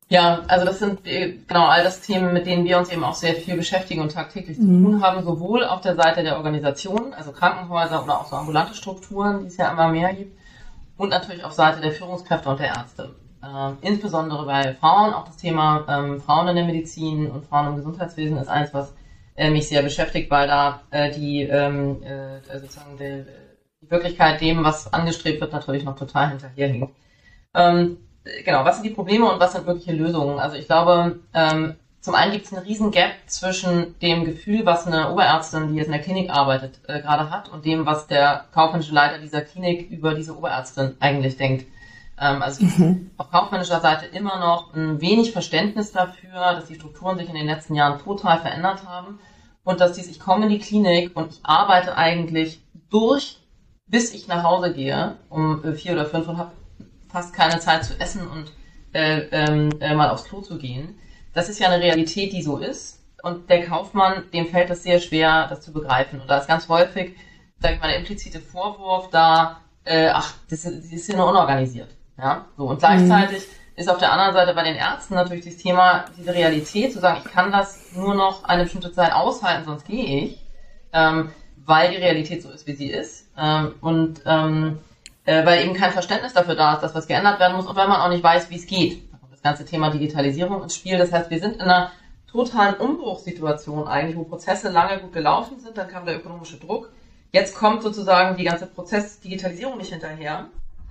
Ja, 0.08 0.42
also 0.46 0.64
das 0.64 0.78
sind 0.78 1.04
äh, 1.04 1.38
genau 1.48 1.66
all 1.66 1.82
das 1.82 2.00
Themen, 2.00 2.32
mit 2.32 2.46
denen 2.46 2.64
wir 2.64 2.78
uns 2.78 2.92
eben 2.92 3.02
auch 3.02 3.14
sehr 3.14 3.34
viel 3.34 3.56
beschäftigen 3.56 4.00
und 4.00 4.12
tagtäglich 4.12 4.58
mhm. 4.58 4.62
zu 4.62 4.90
tun 4.90 5.02
haben, 5.02 5.24
sowohl 5.24 5.64
auf 5.64 5.80
der 5.80 5.96
Seite 5.96 6.22
der 6.22 6.36
Organisation, 6.36 7.12
also 7.12 7.32
Krankenhäuser 7.32 8.04
oder 8.04 8.20
auch 8.20 8.26
so 8.26 8.36
ambulante 8.36 8.74
Strukturen, 8.74 9.40
die 9.40 9.46
es 9.46 9.56
ja 9.56 9.72
immer 9.72 9.88
mehr 9.88 10.14
gibt, 10.14 10.38
und 10.96 11.10
natürlich 11.10 11.44
auf 11.44 11.52
Seite 11.52 11.80
der 11.80 11.92
Führungskräfte 11.92 12.48
und 12.48 12.60
der 12.60 12.68
Ärzte. 12.68 13.16
Äh, 13.42 13.72
insbesondere 13.80 14.46
bei 14.46 14.74
Frauen, 14.74 15.12
auch 15.12 15.24
das 15.24 15.36
Thema 15.38 15.84
ähm, 15.88 16.20
Frauen 16.20 16.48
in 16.48 16.56
der 16.56 16.64
Medizin 16.64 17.28
und 17.28 17.44
Frauen 17.44 17.68
im 17.68 17.76
Gesundheitswesen 17.76 18.36
ist 18.38 18.48
eins, 18.48 18.72
was 18.72 18.92
äh, 19.36 19.50
mich 19.50 19.68
sehr 19.68 19.82
beschäftigt, 19.82 20.30
weil 20.30 20.46
da 20.46 20.82
äh, 20.90 21.10
die 21.10 21.42
ähm, 21.42 22.02
äh, 22.02 22.40
sozusagen 22.58 22.96
die, 22.98 23.24
die 23.82 23.90
Wirklichkeit 23.90 24.40
dem, 24.40 24.64
was 24.64 24.92
angestrebt 24.92 25.40
wird, 25.40 25.52
natürlich 25.52 25.84
noch 25.84 25.96
total 25.96 26.30
hinterherhinkt. 26.30 26.94
Ähm, 27.54 27.98
genau, 28.44 28.64
was 28.64 28.76
sind 28.76 28.84
die 28.84 28.94
Probleme 28.94 29.30
und 29.30 29.40
was 29.40 29.52
sind 29.52 29.66
mögliche 29.66 29.92
Lösungen? 29.92 30.38
Also 30.38 30.56
ich 30.56 30.66
glaube, 30.66 31.20
ähm, 31.34 31.76
zum 32.00 32.14
einen 32.14 32.30
gibt 32.32 32.46
es 32.46 32.52
einen 32.52 32.64
riesen 32.64 32.92
Gap 32.92 33.10
zwischen 33.26 33.98
dem 33.98 34.24
Gefühl, 34.24 34.64
was 34.64 34.86
eine 34.86 35.10
Oberärztin, 35.10 35.68
die 35.72 35.74
jetzt 35.74 35.86
in 35.86 35.92
der 35.92 36.02
Klinik 36.02 36.30
arbeitet, 36.30 36.78
äh, 36.86 37.00
gerade 37.00 37.30
hat 37.30 37.48
und 37.48 37.64
dem, 37.64 37.84
was 37.84 38.06
der 38.06 38.44
kaufmännische 38.52 38.94
Leiter 38.94 39.18
dieser 39.18 39.40
Klinik 39.40 39.90
über 39.90 40.14
diese 40.14 40.36
Oberärztin 40.36 40.94
eigentlich 41.00 41.36
denkt. 41.36 41.66
Ähm, 42.18 42.42
also 42.42 42.64
mhm. 42.64 43.10
auf 43.16 43.30
kaufmännischer 43.30 43.80
Seite 43.80 44.06
immer 44.06 44.38
noch 44.38 44.74
ein 44.74 45.00
wenig 45.00 45.32
Verständnis 45.32 45.92
dafür, 45.92 46.32
dass 46.32 46.66
die 46.66 46.74
Strukturen 46.74 47.18
sich 47.18 47.28
in 47.28 47.34
den 47.34 47.46
letzten 47.46 47.74
Jahren 47.74 47.98
total 47.98 48.38
verändert 48.40 48.86
haben 48.86 49.18
und 49.64 49.80
dass 49.80 49.92
dies, 49.92 50.08
ich 50.08 50.20
komme 50.20 50.44
in 50.44 50.50
die 50.50 50.58
Klinik 50.58 51.16
und 51.16 51.32
ich 51.32 51.40
arbeite 51.42 51.96
eigentlich 51.96 52.60
durch, 52.90 53.38
bis 53.86 54.14
ich 54.14 54.28
nach 54.28 54.42
Hause 54.42 54.72
gehe 54.72 55.16
um 55.28 55.64
äh, 55.64 55.72
vier 55.72 55.92
oder 55.92 56.06
fünf 56.06 56.28
und 56.28 56.38
habe 56.38 56.52
fast 57.08 57.34
keine 57.34 57.60
Zeit 57.60 57.84
zu 57.84 57.98
essen 58.00 58.26
und 58.26 58.52
äh, 58.92 59.26
ähm, 59.30 59.70
äh, 59.80 59.94
mal 59.94 60.10
aufs 60.10 60.24
Klo 60.24 60.40
zu 60.40 60.58
gehen. 60.58 60.98
Das 61.34 61.48
ist 61.48 61.58
ja 61.58 61.68
eine 61.68 61.82
Realität, 61.82 62.32
die 62.32 62.42
so 62.42 62.58
ist. 62.58 63.02
Und 63.22 63.50
der 63.50 63.66
Kaufmann, 63.66 64.30
dem 64.32 64.46
fällt 64.46 64.70
es 64.70 64.82
sehr 64.82 65.00
schwer, 65.00 65.48
das 65.48 65.60
zu 65.60 65.72
begreifen. 65.72 66.20
Und 66.20 66.28
da 66.28 66.38
ist 66.38 66.46
ganz 66.46 66.68
häufig, 66.68 67.16
sage 67.58 67.74
ich 67.74 67.80
mal, 67.80 67.88
der 67.88 67.98
implizite 67.98 68.40
Vorwurf 68.40 69.10
da, 69.10 69.60
äh, 69.84 70.08
ach, 70.08 70.34
das, 70.48 70.62
das 70.62 70.72
ist 70.72 71.08
ja 71.08 71.16
nur 71.16 71.28
unorganisiert. 71.28 71.88
Ja, 72.18 72.46
so. 72.56 72.68
Und 72.68 72.78
gleichzeitig 72.78 73.38
mhm. 73.38 73.76
ist 73.76 73.90
auf 73.90 73.98
der 73.98 74.12
anderen 74.12 74.32
Seite 74.32 74.54
bei 74.54 74.64
den 74.64 74.76
Ärzten 74.76 75.14
natürlich 75.14 75.44
das 75.44 75.56
Thema, 75.56 76.04
diese 76.16 76.34
Realität, 76.34 76.92
zu 76.92 76.98
sagen, 76.98 77.20
ich 77.24 77.30
kann 77.30 77.52
das 77.52 77.92
nur 77.94 78.14
noch 78.14 78.44
eine 78.44 78.64
bestimmte 78.64 78.92
Zeit 78.92 79.12
aushalten, 79.12 79.64
sonst 79.64 79.86
gehe 79.86 80.24
ich, 80.24 80.40
ähm, 80.92 81.30
weil 81.64 81.90
die 81.90 81.96
Realität 81.96 82.42
so 82.42 82.50
ist, 82.50 82.66
wie 82.66 82.74
sie 82.74 82.90
ist. 82.90 83.28
Ähm, 83.36 83.74
und 83.80 84.22
ähm, 84.24 84.78
äh, 85.26 85.44
weil 85.44 85.64
eben 85.64 85.74
kein 85.74 85.92
Verständnis 85.92 86.32
dafür 86.32 86.54
da 86.54 86.74
ist, 86.74 86.80
dass 86.82 86.94
was 86.94 87.06
geändert 87.06 87.40
werden 87.40 87.56
muss 87.56 87.66
und 87.66 87.76
weil 87.76 87.88
man 87.88 88.00
auch 88.00 88.08
nicht 88.08 88.22
weiß, 88.22 88.48
wie 88.50 88.56
es 88.56 88.66
geht. 88.66 89.12
Da 89.12 89.18
kommt 89.18 89.32
das 89.32 89.42
ganze 89.42 89.64
Thema 89.64 89.90
Digitalisierung 89.90 90.62
ins 90.62 90.76
Spiel. 90.76 90.98
Das 90.98 91.12
heißt, 91.12 91.30
wir 91.30 91.40
sind 91.40 91.56
in 91.56 91.62
einer 91.62 91.90
totalen 92.30 92.76
Umbruchssituation 92.76 93.88
eigentlich, 93.88 94.16
wo 94.16 94.24
Prozesse 94.24 94.70
lange 94.70 95.00
gut 95.00 95.12
gelaufen 95.12 95.58
sind, 95.58 95.76
dann 95.76 95.88
kam 95.88 96.06
der 96.06 96.16
ökonomische 96.16 96.58
Druck. 96.58 96.90
Jetzt 97.32 97.56
kommt 97.56 97.82
sozusagen 97.82 98.36
die 98.36 98.44
ganze 98.44 98.66
Prozess-Digitalisierung 98.66 99.78
nicht 99.78 99.92
hinterher. 99.92 100.46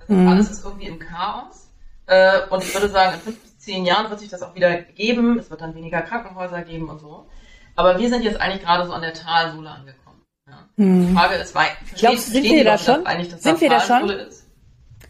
Das 0.08 0.16
mhm. 0.16 0.28
Alles 0.28 0.50
ist 0.50 0.64
irgendwie 0.64 0.86
im 0.86 0.98
Chaos. 0.98 1.68
Äh, 2.06 2.40
und 2.50 2.62
ich 2.62 2.72
würde 2.72 2.88
sagen, 2.88 3.14
in 3.14 3.20
fünf 3.20 3.40
bis 3.40 3.58
zehn 3.58 3.84
Jahren 3.84 4.10
wird 4.10 4.20
sich 4.20 4.28
das 4.28 4.42
auch 4.42 4.54
wieder 4.54 4.74
geben. 4.76 5.38
Es 5.38 5.50
wird 5.50 5.60
dann 5.60 5.74
weniger 5.74 6.02
Krankenhäuser 6.02 6.62
geben 6.62 6.88
und 6.88 7.00
so. 7.00 7.26
Aber 7.74 7.98
wir 7.98 8.08
sind 8.08 8.22
jetzt 8.22 8.40
eigentlich 8.40 8.62
gerade 8.62 8.86
so 8.86 8.92
an 8.92 9.02
der 9.02 9.12
Talsohle 9.12 9.70
angekommen. 9.70 10.22
Hm. 10.76 11.08
Die 11.08 11.14
Frage 11.14 11.34
ist, 11.34 11.54
weil, 11.54 11.66
Glaubst, 11.96 12.32
sind 12.32 12.44
wir 12.44 12.64
da 12.64 12.78
schon? 12.78 13.04
sind 13.38 13.60
wir 13.60 13.70
da 13.70 13.80
schon? 13.80 14.08
Ist? 14.10 14.46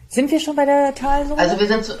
Sind 0.07 0.31
wir 0.31 0.39
schon 0.39 0.55
bei 0.55 0.65
der 0.65 0.95
Talsohle? 0.95 1.39
Also 1.39 1.59
wir 1.59 1.67
sind 1.67 1.85
zu, 1.85 1.97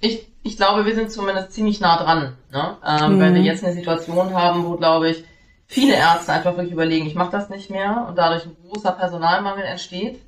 ich, 0.00 0.28
ich 0.42 0.56
glaube, 0.56 0.84
wir 0.84 0.94
sind 0.94 1.10
zumindest 1.10 1.52
ziemlich 1.52 1.80
nah 1.80 1.96
dran, 1.96 2.36
ne? 2.52 2.76
ähm, 2.84 3.00
hm. 3.00 3.20
weil 3.20 3.34
wir 3.34 3.42
jetzt 3.42 3.64
eine 3.64 3.72
Situation 3.72 4.34
haben, 4.34 4.64
wo, 4.64 4.76
glaube 4.76 5.10
ich, 5.10 5.24
viele 5.66 5.94
Ärzte 5.94 6.32
einfach 6.32 6.52
wirklich 6.52 6.72
überlegen, 6.72 7.06
ich 7.06 7.14
mache 7.14 7.32
das 7.32 7.48
nicht 7.48 7.70
mehr 7.70 8.06
und 8.08 8.16
dadurch 8.16 8.44
ein 8.44 8.56
großer 8.68 8.92
Personalmangel 8.92 9.64
entsteht. 9.64 10.20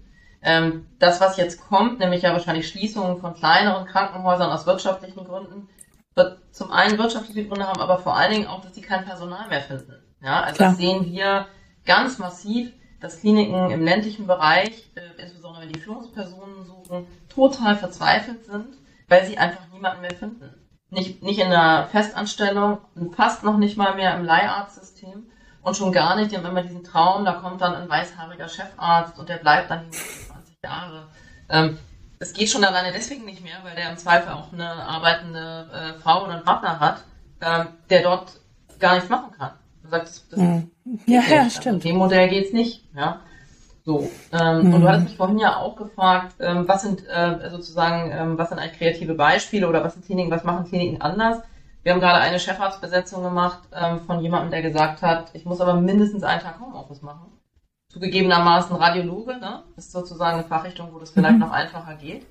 Ähm, 0.48 0.86
das, 1.00 1.20
was 1.20 1.36
jetzt 1.36 1.60
kommt, 1.60 1.98
nämlich 1.98 2.22
ja 2.22 2.32
wahrscheinlich 2.32 2.68
Schließungen 2.68 3.18
von 3.18 3.34
kleineren 3.34 3.84
Krankenhäusern 3.84 4.48
aus 4.48 4.64
wirtschaftlichen 4.64 5.24
Gründen, 5.24 5.68
wird 6.14 6.38
zum 6.52 6.70
einen 6.70 6.98
wirtschaftliche 6.98 7.48
Gründe 7.48 7.66
haben, 7.66 7.80
aber 7.80 7.98
vor 7.98 8.16
allen 8.16 8.32
Dingen 8.32 8.46
auch, 8.46 8.60
dass 8.60 8.72
sie 8.72 8.80
kein 8.80 9.04
Personal 9.04 9.48
mehr 9.48 9.60
finden. 9.60 9.94
Ja, 10.22 10.42
also 10.42 10.54
Klar. 10.54 10.68
das 10.68 10.78
sehen 10.78 11.04
wir 11.12 11.46
ganz 11.84 12.18
massiv, 12.18 12.72
dass 13.00 13.20
Kliniken 13.20 13.72
im 13.72 13.82
ländlichen 13.82 14.28
Bereich, 14.28 14.88
äh, 14.94 15.20
insbesondere 15.20 15.64
wenn 15.64 15.72
die 15.72 15.80
Führungspersonen 15.80 16.64
suchen, 16.64 17.08
total 17.28 17.74
verzweifelt 17.74 18.46
sind, 18.46 18.76
weil 19.08 19.26
sie 19.26 19.38
einfach 19.38 19.66
niemanden 19.72 20.02
mehr 20.02 20.14
finden. 20.14 20.54
Nicht, 20.90 21.24
nicht 21.24 21.40
in 21.40 21.50
der 21.50 21.88
Festanstellung, 21.90 22.78
fast 23.16 23.42
noch 23.42 23.56
nicht 23.56 23.76
mal 23.76 23.96
mehr 23.96 24.14
im 24.16 24.24
Leiharztsystem 24.24 25.26
und 25.62 25.76
schon 25.76 25.90
gar 25.90 26.14
nicht, 26.14 26.30
die 26.30 26.36
haben 26.36 26.46
immer 26.46 26.62
diesen 26.62 26.84
Traum, 26.84 27.24
da 27.24 27.32
kommt 27.32 27.60
dann 27.60 27.74
ein 27.74 27.88
weißhaariger 27.88 28.48
Chefarzt 28.48 29.18
und 29.18 29.28
der 29.28 29.38
bleibt 29.38 29.72
dann 29.72 29.90
20 29.90 30.35
Jahre. 30.66 31.08
Ähm, 31.48 31.78
es 32.18 32.32
geht 32.32 32.48
schon 32.48 32.64
alleine 32.64 32.92
deswegen 32.92 33.24
nicht 33.24 33.42
mehr, 33.42 33.58
weil 33.62 33.76
der 33.76 33.90
im 33.90 33.98
Zweifel 33.98 34.32
auch 34.32 34.52
eine 34.52 34.68
arbeitende 34.68 35.68
äh, 35.72 36.00
Frau 36.00 36.24
oder 36.24 36.34
einen 36.34 36.44
Partner 36.44 36.80
hat, 36.80 37.04
ähm, 37.40 37.68
der 37.90 38.02
dort 38.02 38.40
gar 38.78 38.94
nichts 38.94 39.08
machen 39.08 39.32
kann. 39.38 39.52
Du 39.82 39.90
sagst, 39.90 40.24
das 40.30 40.40
mhm. 40.40 40.70
Ja, 41.06 41.20
ja, 41.28 41.42
also 41.42 41.60
stimmt. 41.60 41.84
Mit 41.84 41.84
dem 41.84 41.96
Modell 41.96 42.28
geht's 42.28 42.52
nicht. 42.52 42.84
Ja. 42.96 43.20
So. 43.84 44.10
Ähm, 44.32 44.68
mhm. 44.68 44.74
Und 44.74 44.80
du 44.80 44.88
hattest 44.88 45.08
mich 45.08 45.16
vorhin 45.16 45.38
ja 45.38 45.56
auch 45.56 45.76
gefragt, 45.76 46.34
ähm, 46.40 46.66
was 46.66 46.82
sind 46.82 47.06
äh, 47.06 47.50
sozusagen, 47.50 48.10
ähm, 48.10 48.38
was 48.38 48.48
sind 48.48 48.58
eigentlich 48.58 48.78
kreative 48.78 49.14
Beispiele 49.14 49.68
oder 49.68 49.84
was 49.84 49.94
sind 49.94 50.06
Kliniken, 50.06 50.30
was 50.30 50.44
machen 50.44 50.66
Kliniken 50.66 51.00
anders? 51.00 51.42
Wir 51.82 51.92
haben 51.92 52.00
gerade 52.00 52.18
eine 52.18 52.40
Chefarztbesetzung 52.40 53.22
gemacht 53.22 53.60
ähm, 53.72 54.00
von 54.00 54.20
jemandem, 54.20 54.50
der 54.50 54.62
gesagt 54.62 55.02
hat, 55.02 55.30
ich 55.34 55.44
muss 55.44 55.60
aber 55.60 55.74
mindestens 55.74 56.24
einen 56.24 56.40
Tag 56.40 56.58
Homeoffice 56.58 57.02
machen. 57.02 57.35
Zugegebenermaßen 57.96 58.76
Radiologe, 58.76 59.38
ne? 59.38 59.62
Das 59.74 59.86
ist 59.86 59.92
sozusagen 59.92 60.38
eine 60.38 60.46
Fachrichtung, 60.46 60.90
wo 60.92 60.98
das 60.98 61.12
vielleicht 61.12 61.36
mhm. 61.36 61.40
noch 61.40 61.50
einfacher 61.50 61.94
geht. 61.94 62.26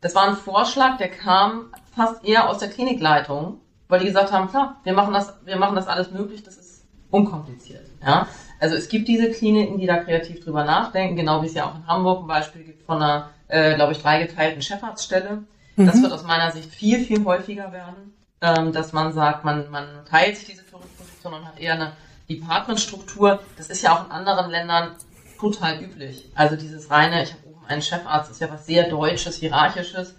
Das 0.00 0.14
war 0.14 0.26
ein 0.26 0.34
Vorschlag, 0.34 0.96
der 0.96 1.10
kam 1.10 1.66
fast 1.94 2.24
eher 2.24 2.48
aus 2.48 2.56
der 2.56 2.70
Klinikleitung, 2.70 3.60
weil 3.88 4.00
die 4.00 4.06
gesagt 4.06 4.32
haben, 4.32 4.48
klar, 4.48 4.76
wir 4.82 4.94
machen 4.94 5.12
das, 5.12 5.34
wir 5.44 5.58
machen 5.58 5.76
das 5.76 5.88
alles 5.88 6.10
möglich, 6.10 6.42
das 6.42 6.56
ist 6.56 6.86
unkompliziert. 7.10 7.84
Ja? 8.02 8.28
Also 8.60 8.76
es 8.76 8.88
gibt 8.88 9.08
diese 9.08 9.30
Kliniken, 9.30 9.78
die 9.78 9.86
da 9.86 9.98
kreativ 9.98 10.42
drüber 10.42 10.64
nachdenken, 10.64 11.16
genau 11.16 11.42
wie 11.42 11.48
es 11.48 11.54
ja 11.54 11.66
auch 11.66 11.74
in 11.74 11.86
Hamburg 11.86 12.22
ein 12.22 12.26
Beispiel 12.26 12.64
gibt 12.64 12.84
von 12.84 13.02
einer, 13.02 13.28
äh, 13.48 13.74
glaube 13.74 13.92
ich, 13.92 14.00
dreigeteilten 14.00 14.62
Chefarztstelle. 14.62 15.42
Mhm. 15.76 15.86
Das 15.86 16.00
wird 16.00 16.12
aus 16.12 16.24
meiner 16.24 16.50
Sicht 16.50 16.72
viel, 16.72 17.04
viel 17.04 17.22
häufiger 17.26 17.72
werden, 17.72 18.14
ähm, 18.40 18.72
dass 18.72 18.94
man 18.94 19.12
sagt, 19.12 19.44
man, 19.44 19.68
man 19.70 19.86
teilt 20.08 20.38
sich 20.38 20.46
diese 20.46 20.62
Führungsposition 20.62 21.34
und 21.34 21.46
hat 21.46 21.60
eher 21.60 21.74
eine 21.74 21.92
Departmentstruktur. 22.30 23.40
Das 23.58 23.68
ist 23.68 23.82
ja 23.82 23.92
auch 23.92 24.06
in 24.06 24.12
anderen 24.12 24.50
Ländern 24.50 24.92
total 25.40 25.82
üblich. 25.82 26.30
Also 26.34 26.56
dieses 26.56 26.90
reine, 26.90 27.22
ich 27.22 27.32
habe 27.32 27.46
oben 27.46 27.66
einen 27.66 27.82
Chefarzt, 27.82 28.30
ist 28.30 28.40
ja 28.40 28.50
was 28.50 28.66
sehr 28.66 28.88
Deutsches, 28.88 29.36
Hierarchisches. 29.36 30.14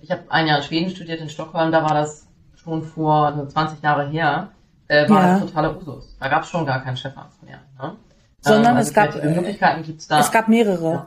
Ich 0.00 0.10
habe 0.10 0.22
ein 0.28 0.46
Jahr 0.46 0.58
in 0.58 0.64
Schweden 0.64 0.90
studiert, 0.90 1.20
in 1.20 1.30
Stockholm, 1.30 1.72
da 1.72 1.82
war 1.82 1.94
das 1.94 2.26
schon 2.56 2.82
vor 2.82 3.48
20 3.48 3.82
Jahre 3.82 4.08
her 4.08 4.50
äh, 4.88 5.08
war 5.08 5.22
ja. 5.22 5.38
das 5.38 5.40
totaler 5.40 5.76
Usus. 5.76 6.16
Da 6.20 6.28
gab 6.28 6.42
es 6.42 6.50
schon 6.50 6.66
gar 6.66 6.82
keinen 6.82 6.96
Chefarzt 6.96 7.42
mehr. 7.42 7.60
Ne? 7.80 7.96
Sondern 8.40 8.72
ähm, 8.72 8.76
also 8.76 8.88
es 8.88 8.94
gab 8.94 9.14
Möglichkeiten 9.22 9.82
gibt's 9.82 10.06
da. 10.06 10.20
Es 10.20 10.30
gab 10.30 10.48
mehrere. 10.48 10.92
Ja. 10.92 11.06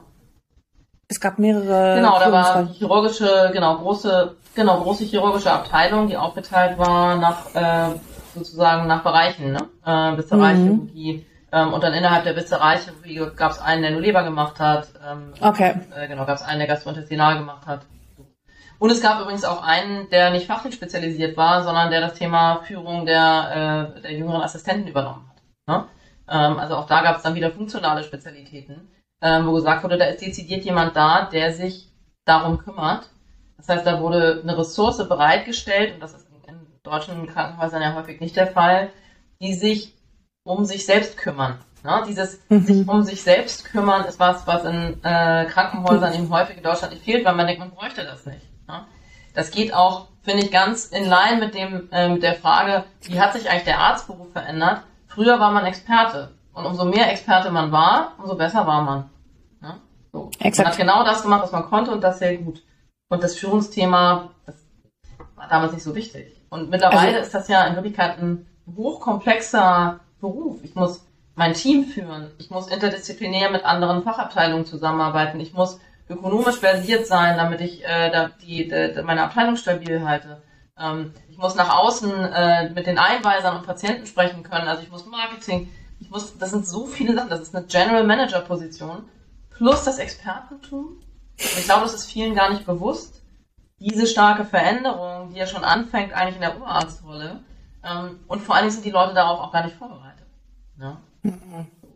Es 1.08 1.20
gab 1.20 1.40
mehrere. 1.40 1.96
Genau, 1.96 2.20
da 2.20 2.32
war 2.32 2.68
chirurgische, 2.68 3.52
genau 3.54 3.78
große, 3.78 4.36
genau 4.56 4.82
große 4.82 5.06
chirurgische 5.06 5.52
Abteilung, 5.52 6.08
die 6.08 6.18
aufgeteilt 6.18 6.78
war 6.78 7.16
nach 7.18 7.56
äh, 7.56 7.96
sozusagen 8.36 8.88
nach 8.88 9.04
Bereichen, 9.04 9.54
ne? 9.54 9.60
Äh, 9.86 10.18
Viszeralchirurgie. 10.18 11.14
Mhm. 11.14 11.37
Ähm, 11.58 11.74
und 11.74 11.84
dann 11.84 11.94
innerhalb 11.94 12.24
der 12.24 12.36
Viszeralchirurgie 12.36 13.32
gab 13.36 13.52
es 13.52 13.60
einen, 13.60 13.82
der 13.82 13.92
nur 13.92 14.02
Leber 14.02 14.24
gemacht 14.24 14.60
hat. 14.60 14.90
Ähm, 15.06 15.34
okay. 15.42 15.76
Äh, 15.96 16.08
genau, 16.08 16.26
gab 16.26 16.38
es 16.38 16.44
einen, 16.44 16.60
der 16.60 16.68
Gastrointestinal 16.68 17.38
gemacht 17.38 17.66
hat. 17.66 17.82
Und 18.80 18.92
es 18.92 19.02
gab 19.02 19.22
übrigens 19.22 19.44
auch 19.44 19.64
einen, 19.64 20.10
der 20.10 20.30
nicht 20.30 20.46
fachlich 20.46 20.76
spezialisiert 20.76 21.36
war, 21.36 21.64
sondern 21.64 21.90
der 21.90 22.02
das 22.02 22.14
Thema 22.14 22.62
Führung 22.64 23.06
der, 23.06 23.96
äh, 23.98 24.02
der 24.02 24.14
jüngeren 24.14 24.42
Assistenten 24.42 24.88
übernommen 24.88 25.28
hat. 25.28 25.42
Ne? 25.68 25.88
Ähm, 26.30 26.60
also 26.60 26.76
auch 26.76 26.86
da 26.86 27.02
gab 27.02 27.18
es 27.18 27.24
dann 27.24 27.34
wieder 27.34 27.52
funktionale 27.52 28.04
Spezialitäten, 28.04 28.92
ähm, 29.22 29.48
wo 29.48 29.54
gesagt 29.54 29.84
wurde, 29.84 29.98
da 29.98 30.06
ist 30.06 30.22
dezidiert 30.22 30.64
jemand 30.64 30.96
da, 30.96 31.26
der 31.26 31.54
sich 31.54 31.92
darum 32.26 32.60
kümmert. 32.60 33.10
Das 33.58 33.68
heißt, 33.70 33.88
da 33.88 34.00
wurde 34.00 34.42
eine 34.44 34.56
Ressource 34.56 35.08
bereitgestellt, 35.08 35.96
und 35.96 36.02
das 36.02 36.14
ist 36.14 36.28
in 36.48 36.60
deutschen 36.84 37.26
Krankenhäusern 37.26 37.82
ja 37.82 37.96
häufig 37.96 38.22
nicht 38.22 38.36
der 38.36 38.48
Fall, 38.48 38.90
die 39.42 39.54
sich 39.54 39.97
um 40.48 40.66
sich 40.66 40.86
selbst 40.86 41.18
kümmern. 41.18 41.60
Ne? 41.84 42.04
Dieses 42.08 42.40
mhm. 42.50 42.62
sich 42.62 42.88
um 42.88 43.04
sich 43.04 43.22
selbst 43.22 43.66
kümmern 43.66 44.06
ist 44.06 44.20
was, 44.20 44.48
was 44.48 44.66
in 44.66 45.04
äh, 45.04 45.46
Krankenhäusern 45.46 46.14
eben 46.14 46.30
häufig 46.30 46.58
in 46.58 46.64
Deutschland 46.64 46.94
nicht 46.94 47.06
fehlt, 47.06 47.26
weil 47.26 47.36
man 47.36 47.48
denkt, 47.48 47.60
man 47.60 47.72
bräuchte 47.72 48.04
das 48.04 48.26
nicht. 48.26 48.42
Das 49.38 49.52
geht 49.52 49.72
auch, 49.72 50.08
finde 50.24 50.44
ich, 50.44 50.52
ganz 50.52 50.88
in 50.88 51.04
line 51.04 51.38
mit 51.40 51.54
dem 51.54 51.90
äh, 51.92 52.10
mit 52.10 52.24
der 52.24 52.34
Frage, 52.34 52.86
wie 53.04 53.22
hat 53.22 53.34
sich 53.34 53.48
eigentlich 53.48 53.66
der 53.66 53.78
Arztberuf 53.78 54.32
verändert? 54.32 54.82
Früher 55.06 55.40
war 55.40 55.52
man 55.52 55.66
Experte 55.66 56.34
Und 56.54 56.66
umso 56.66 56.86
mehr 56.86 57.12
Experte 57.12 57.52
man 57.52 57.72
war, 57.72 58.14
umso 58.18 58.36
besser 58.36 58.66
war 58.66 58.82
man. 58.82 59.10
Ja? 59.62 59.78
So. 60.12 60.32
Man 60.42 60.66
hat 60.66 60.78
genau 60.78 61.04
das 61.04 61.22
gemacht, 61.22 61.44
was 61.44 61.52
man 61.52 61.66
konnte 61.66 61.92
und 61.92 62.02
das 62.04 62.18
sehr 62.18 62.36
gut. 62.38 62.64
Und 63.10 63.22
das 63.22 63.36
Führungsthema, 63.36 64.32
das 64.48 64.56
war 65.36 65.48
damals 65.48 65.74
nicht 65.74 65.84
so 65.84 65.94
wichtig. 65.94 66.42
Und 66.50 66.72
mittlerweile 66.72 67.18
also, 67.18 67.20
ist 67.20 67.34
das 67.36 67.48
ja 67.48 67.64
in 67.68 67.76
Wirklichkeit 67.76 68.18
ein 68.18 68.48
hochkomplexer 68.76 70.00
Beruf. 70.20 70.64
Ich 70.64 70.76
muss 70.76 71.06
mein 71.36 71.54
Team 71.54 71.86
führen. 71.86 72.32
Ich 72.40 72.50
muss 72.50 72.68
interdisziplinär 72.68 73.52
mit 73.52 73.64
anderen 73.64 74.04
Fachabteilungen 74.04 74.66
zusammenarbeiten. 74.66 75.40
Ich 75.40 75.54
muss 75.54 75.80
ökonomisch 76.10 76.58
versiert 76.58 77.06
sein, 77.06 77.38
damit 77.38 77.62
ich 77.62 77.86
äh, 77.86 78.30
die, 78.42 78.68
die, 78.68 79.02
meine 79.04 79.24
Abteilung 79.24 79.56
stabil 79.56 80.04
halte. 80.04 80.42
Ähm, 80.80 81.14
ich 81.30 81.38
muss 81.38 81.56
nach 81.56 81.78
außen 81.78 82.12
äh, 82.12 82.70
mit 82.72 82.88
den 82.88 82.98
Einweisern 82.98 83.58
und 83.58 83.66
Patienten 83.66 84.06
sprechen 84.06 84.44
können. 84.44 84.68
Also 84.68 84.84
ich 84.84 84.90
muss 84.90 85.06
Marketing. 85.06 85.70
Ich 86.00 86.10
muss, 86.10 86.38
das 86.38 86.52
sind 86.52 86.68
so 86.68 86.86
viele 86.86 87.16
Sachen. 87.16 87.30
Das 87.30 87.42
ist 87.42 87.56
eine 87.56 87.66
General 87.66 88.04
Manager 88.04 88.40
Position 88.40 89.04
plus 89.58 89.84
das 89.84 90.00
Expertentum. 90.00 90.86
Und 90.86 91.58
ich 91.58 91.66
glaube, 91.66 91.84
das 91.84 91.94
ist 91.94 92.12
vielen 92.12 92.36
gar 92.36 92.50
nicht 92.50 92.66
bewusst. 92.66 93.22
Diese 93.80 94.08
starke 94.08 94.46
Veränderung, 94.46 95.32
die 95.32 95.38
ja 95.38 95.46
schon 95.46 95.64
anfängt 95.64 96.14
eigentlich 96.14 96.36
in 96.36 96.42
der 96.42 96.56
Oberarztrolle. 96.56 97.42
Ähm, 97.84 98.20
und 98.28 98.42
vor 98.42 98.56
allen 98.56 98.64
Dingen 98.64 98.74
sind 98.74 98.86
die 98.86 98.92
Leute 98.92 99.14
darauf 99.14 99.40
auch 99.40 99.52
gar 99.52 99.64
nicht 99.64 99.76
vorbereitet. 99.76 100.07
Ja? 100.80 101.02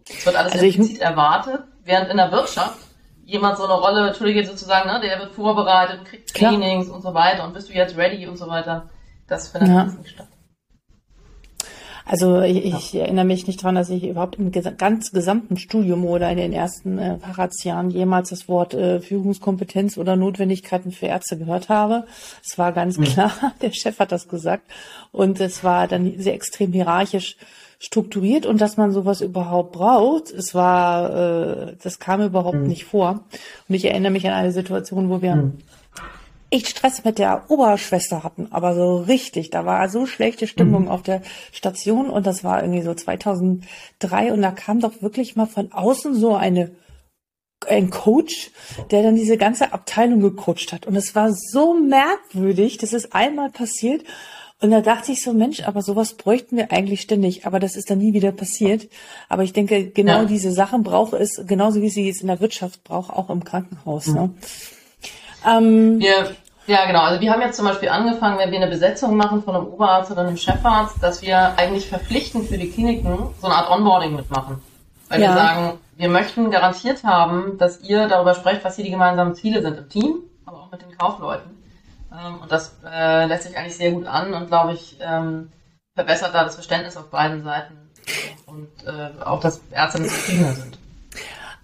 Es 0.10 0.26
wird 0.26 0.36
alles 0.36 0.54
also 0.54 0.66
implizit 0.66 1.00
erwartet, 1.00 1.62
während 1.84 2.10
in 2.10 2.18
der 2.18 2.32
Wirtschaft 2.32 2.78
jemand 3.24 3.58
so 3.58 3.64
eine 3.64 3.74
Rolle, 3.74 4.08
Entschuldige 4.08 4.46
sozusagen, 4.46 4.90
ne, 4.90 5.00
der 5.02 5.20
wird 5.20 5.32
vorbereitet 5.32 6.06
kriegt 6.06 6.36
Trainings 6.36 6.86
Klar. 6.86 6.96
und 6.98 7.02
so 7.02 7.14
weiter 7.14 7.46
und 7.46 7.54
bist 7.54 7.70
du 7.70 7.74
jetzt 7.74 7.98
ready 7.98 8.28
und 8.28 8.38
so 8.38 8.48
weiter. 8.48 8.90
Das 9.28 9.50
findet 9.50 9.70
ja. 9.70 9.86
nicht 9.86 10.10
statt. 10.10 10.28
Also 12.06 12.42
ich, 12.42 12.66
ich 12.66 12.96
erinnere 12.96 13.24
mich 13.24 13.48
nicht 13.48 13.62
daran, 13.62 13.76
dass 13.76 13.90
ich 13.90 14.04
überhaupt 14.04 14.36
im 14.36 14.52
ges 14.52 14.68
ganz 14.78 15.12
gesamten 15.12 15.56
Studium 15.56 16.06
oder 16.06 16.30
in 16.30 16.38
den 16.38 16.52
ersten 16.52 16.98
äh, 16.98 17.18
Facharztjahren 17.20 17.90
jemals 17.90 18.32
das 18.32 18.50
Wort 18.50 18.74
äh, 18.74 19.00
Führungskompetenz 19.00 19.98
oder 19.98 20.18
Notwendigkeiten 20.18 20.92
für 20.92 21.06
Ärzte 21.06 21.38
gehört 21.38 21.70
habe. 21.70 22.06
Es 22.44 22.58
war 22.58 22.74
ganz 22.74 22.98
mhm. 22.98 23.04
klar, 23.06 23.32
der 23.62 23.72
Chef 23.72 24.00
hat 24.00 24.12
das 24.12 24.28
gesagt 24.28 24.64
und 25.12 25.40
es 25.40 25.64
war 25.64 25.88
dann 25.88 26.14
sehr 26.18 26.34
extrem 26.34 26.74
hierarchisch 26.74 27.38
strukturiert 27.82 28.46
und 28.46 28.62
dass 28.62 28.78
man 28.78 28.92
sowas 28.92 29.22
überhaupt 29.22 29.72
braucht, 29.72 30.30
es 30.30 30.54
war, 30.54 31.70
äh, 31.70 31.76
das 31.82 31.98
kam 31.98 32.22
überhaupt 32.22 32.60
mhm. 32.60 32.68
nicht 32.68 32.86
vor. 32.86 33.24
Und 33.68 33.76
ich 33.76 33.86
erinnere 33.86 34.12
mich 34.12 34.28
an 34.28 34.34
eine 34.34 34.52
Situation, 34.52 35.10
wo 35.10 35.24
wir 35.24 35.36
mhm. 35.36 35.58
echt 36.52 36.68
Stress 36.68 37.04
mit 37.04 37.18
der 37.18 37.50
Oberschwester 37.50 38.24
hatten, 38.24 38.50
aber 38.52 38.76
so 38.76 38.98
richtig. 38.98 39.50
Da 39.50 39.66
war 39.66 39.90
so 39.90 40.06
schlechte 40.06 40.46
Stimmung 40.46 40.84
mhm. 40.84 40.90
auf 40.90 41.02
der 41.02 41.24
Station 41.52 42.12
und 42.12 42.28
das 42.28 42.44
war 42.44 42.62
irgendwie 42.62 42.84
so 42.84 42.94
2003 42.94 44.32
und 44.32 44.44
da 44.44 44.52
kam 44.52 44.80
doch 44.80 45.02
wirklich 45.02 45.36
mal 45.36 45.48
von 45.48 45.72
außen 45.72 46.14
so 46.14 46.36
eine 46.36 46.70
ein 47.68 47.92
Coach, 47.92 48.50
der 48.90 49.04
dann 49.04 49.16
diese 49.16 49.38
ganze 49.38 49.72
Abteilung 49.72 50.20
gecoacht 50.20 50.74
hat. 50.74 50.88
Und 50.88 50.96
es 50.96 51.14
war 51.14 51.32
so 51.32 51.76
merkwürdig, 51.76 52.80
das 52.80 52.92
ist 52.92 53.14
einmal 53.14 53.52
passiert. 53.52 54.04
Und 54.62 54.70
da 54.70 54.82
dachte 54.82 55.12
ich 55.12 55.24
so, 55.24 55.34
Mensch, 55.34 55.64
aber 55.68 55.82
sowas 55.82 56.14
bräuchten 56.14 56.56
wir 56.56 56.72
eigentlich 56.72 57.02
ständig. 57.02 57.48
Aber 57.48 57.60
das 57.60 57.76
ist 57.76 57.90
dann 57.90 57.98
nie 57.98 58.14
wieder 58.14 58.32
passiert. 58.32 58.88
Aber 59.28 59.44
ich 59.44 59.54
denke, 59.54 59.90
genau 59.90 60.20
ja. 60.20 60.26
diese 60.26 60.52
Sachen 60.52 60.84
braucht 60.84 61.14
es, 61.14 61.42
genauso 61.48 61.82
wie 61.82 61.90
sie 61.90 62.08
es 62.08 62.22
in 62.22 62.28
der 62.28 62.40
Wirtschaft 62.40 62.84
braucht, 62.84 63.12
auch 63.12 63.32
im 63.32 63.44
Krankenhaus. 63.44 64.08
Mhm. 64.08 64.14
Ne? 64.14 64.30
Ähm, 65.48 66.00
ja, 66.00 66.28
ja, 66.68 66.86
genau. 66.86 67.02
Also 67.02 67.22
wir 67.22 67.32
haben 67.32 67.42
jetzt 67.42 67.58
zum 67.58 67.66
Beispiel 67.66 67.90
angefangen, 67.90 68.38
wenn 68.38 68.52
wir 68.52 68.60
eine 68.62 68.70
Besetzung 68.70 69.18
machen 69.18 69.42
von 69.44 69.56
einem 69.56 69.66
Oberarzt 69.66 70.12
oder 70.12 70.22
einem 70.22 70.38
Chefarzt, 70.38 71.02
dass 71.02 71.24
wir 71.24 71.58
eigentlich 71.58 71.88
verpflichtend 71.88 72.48
für 72.48 72.58
die 72.58 72.70
Kliniken 72.70 73.18
so 73.42 73.48
eine 73.48 73.56
Art 73.56 73.72
Onboarding 73.72 74.16
mitmachen. 74.16 74.62
Weil 75.10 75.22
ja. 75.22 75.30
wir 75.30 75.36
sagen, 75.36 75.80
wir 75.98 76.10
möchten 76.10 76.52
garantiert 76.52 77.04
haben, 77.04 77.58
dass 77.58 77.82
ihr 77.82 78.08
darüber 78.08 78.36
sprecht, 78.36 78.64
was 78.64 78.76
hier 78.76 78.86
die 78.86 78.92
gemeinsamen 78.92 79.34
Ziele 79.34 79.62
sind 79.62 79.78
im 79.78 79.90
Team, 79.90 80.16
aber 80.46 80.62
auch 80.62 80.72
mit 80.72 80.82
den 80.82 80.96
Kaufleuten. 80.98 81.61
Ähm, 82.12 82.40
und 82.42 82.52
das 82.52 82.76
äh, 82.86 83.26
lässt 83.26 83.44
sich 83.44 83.58
eigentlich 83.58 83.78
sehr 83.78 83.92
gut 83.92 84.06
an 84.06 84.34
und 84.34 84.48
glaube 84.48 84.74
ich, 84.74 84.98
ähm, 85.02 85.52
verbessert 85.96 86.34
da 86.34 86.44
das 86.44 86.56
Verständnis 86.56 86.98
auf 86.98 87.10
beiden 87.10 87.44
Seiten 87.44 87.92
und 88.46 88.70
äh, 88.86 89.24
auch, 89.24 89.40
dass 89.40 89.62
Ärzte 89.72 90.04
zufriedener 90.04 90.54
sind. 90.54 90.78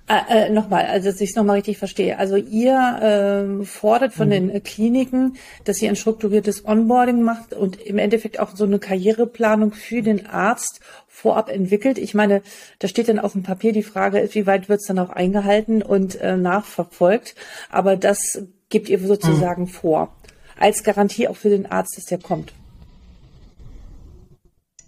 Äh, 0.10 0.46
äh, 0.46 0.50
nochmal, 0.50 0.86
also 0.86 1.10
dass 1.10 1.20
ich 1.20 1.32
es 1.32 1.36
nochmal 1.36 1.58
richtig 1.58 1.78
verstehe. 1.78 2.18
Also 2.18 2.38
ihr 2.38 3.60
äh, 3.62 3.66
fordert 3.66 4.14
von 4.14 4.28
mhm. 4.28 4.32
den 4.32 4.50
äh, 4.50 4.60
Kliniken, 4.62 5.36
dass 5.66 5.82
ihr 5.82 5.90
ein 5.90 5.98
strukturiertes 5.98 6.66
Onboarding 6.66 7.22
macht 7.22 7.54
und 7.54 7.76
im 7.82 7.98
Endeffekt 7.98 8.40
auch 8.40 8.56
so 8.56 8.64
eine 8.64 8.80
Karriereplanung 8.80 9.74
für 9.74 10.02
den 10.02 10.26
Arzt 10.26 10.80
vorab 11.10 11.50
entwickelt. 11.50 11.98
Ich 11.98 12.14
meine, 12.14 12.42
da 12.80 12.88
steht 12.88 13.10
dann 13.10 13.20
auf 13.20 13.34
dem 13.34 13.44
Papier 13.44 13.74
die 13.74 13.84
Frage, 13.84 14.30
wie 14.32 14.48
weit 14.48 14.70
wird 14.70 14.80
es 14.80 14.88
dann 14.88 15.00
auch 15.00 15.10
eingehalten 15.10 15.82
und 15.82 16.16
äh, 16.22 16.38
nachverfolgt. 16.38 17.36
Aber 17.70 17.98
das 17.98 18.42
gebt 18.70 18.88
ihr 18.88 19.00
sozusagen 19.00 19.64
mhm. 19.64 19.68
vor 19.68 20.16
als 20.60 20.84
Garantie 20.84 21.28
auch 21.28 21.36
für 21.36 21.50
den 21.50 21.70
Arzt, 21.72 21.98
dass 21.98 22.06
der 22.06 22.20
kommt. 22.20 22.54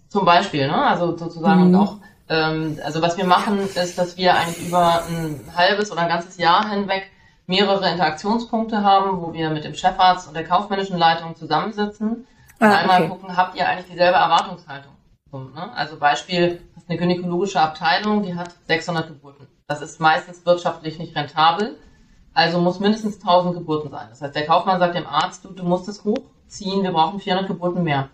Zum 0.08 0.24
Beispiel, 0.24 0.66
ne? 0.66 0.76
Also 0.76 1.16
sozusagen 1.16 1.68
mhm. 1.68 1.74
und 1.74 1.80
auch, 1.80 1.96
ähm, 2.28 2.78
also 2.84 3.00
was 3.00 3.16
wir 3.16 3.24
machen, 3.24 3.60
ist, 3.60 3.98
dass 3.98 4.16
wir 4.16 4.34
eigentlich 4.34 4.66
über 4.66 5.04
ein 5.04 5.40
halbes 5.54 5.92
oder 5.92 6.02
ein 6.02 6.08
ganzes 6.08 6.36
Jahr 6.36 6.68
hinweg 6.68 7.10
mehrere 7.46 7.90
Interaktionspunkte 7.90 8.82
haben, 8.82 9.20
wo 9.20 9.32
wir 9.32 9.50
mit 9.50 9.64
dem 9.64 9.74
Chefarzt 9.74 10.28
und 10.28 10.34
der 10.34 10.44
kaufmännischen 10.44 10.98
Leitung 10.98 11.36
zusammensitzen 11.36 12.26
und 12.60 12.66
ah, 12.66 12.76
einmal 12.76 13.02
okay. 13.02 13.10
gucken, 13.10 13.36
habt 13.36 13.56
ihr 13.56 13.68
eigentlich 13.68 13.90
dieselbe 13.90 14.16
Erwartungshaltung? 14.16 14.92
Ne? 15.32 15.72
Also 15.74 15.96
Beispiel, 15.96 16.60
eine 16.88 16.98
gynäkologische 16.98 17.60
Abteilung, 17.60 18.22
die 18.22 18.34
hat 18.34 18.54
600 18.66 19.08
Geburten. 19.08 19.46
Das 19.68 19.80
ist 19.80 20.00
meistens 20.00 20.44
wirtschaftlich 20.44 20.98
nicht 20.98 21.16
rentabel. 21.16 21.78
Also 22.32 22.60
muss 22.60 22.80
mindestens 22.80 23.16
1000 23.16 23.54
Geburten 23.54 23.90
sein. 23.90 24.06
Das 24.10 24.22
heißt, 24.22 24.34
der 24.34 24.46
Kaufmann 24.46 24.78
sagt 24.78 24.94
dem 24.94 25.06
Arzt, 25.06 25.44
du, 25.44 25.50
du 25.50 25.64
musst 25.64 25.88
es 25.88 26.04
hochziehen, 26.04 26.82
wir 26.82 26.92
brauchen 26.92 27.20
400 27.20 27.48
Geburten 27.48 27.82
mehr. 27.82 28.08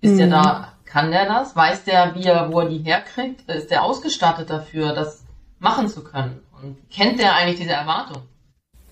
Ist 0.00 0.12
mhm. 0.12 0.18
der 0.18 0.28
da, 0.28 0.72
kann 0.84 1.10
der 1.10 1.26
das? 1.26 1.54
Weiß 1.54 1.84
der, 1.84 2.14
wie 2.14 2.24
er, 2.24 2.52
wo 2.52 2.60
er 2.60 2.68
die 2.68 2.78
herkriegt? 2.78 3.48
Ist 3.48 3.70
der 3.70 3.82
ausgestattet 3.82 4.50
dafür, 4.50 4.94
das 4.94 5.24
machen 5.58 5.88
zu 5.88 6.02
können? 6.02 6.42
Und 6.60 6.90
kennt 6.90 7.20
der 7.20 7.34
eigentlich 7.34 7.58
diese 7.58 7.72
Erwartung? 7.72 8.22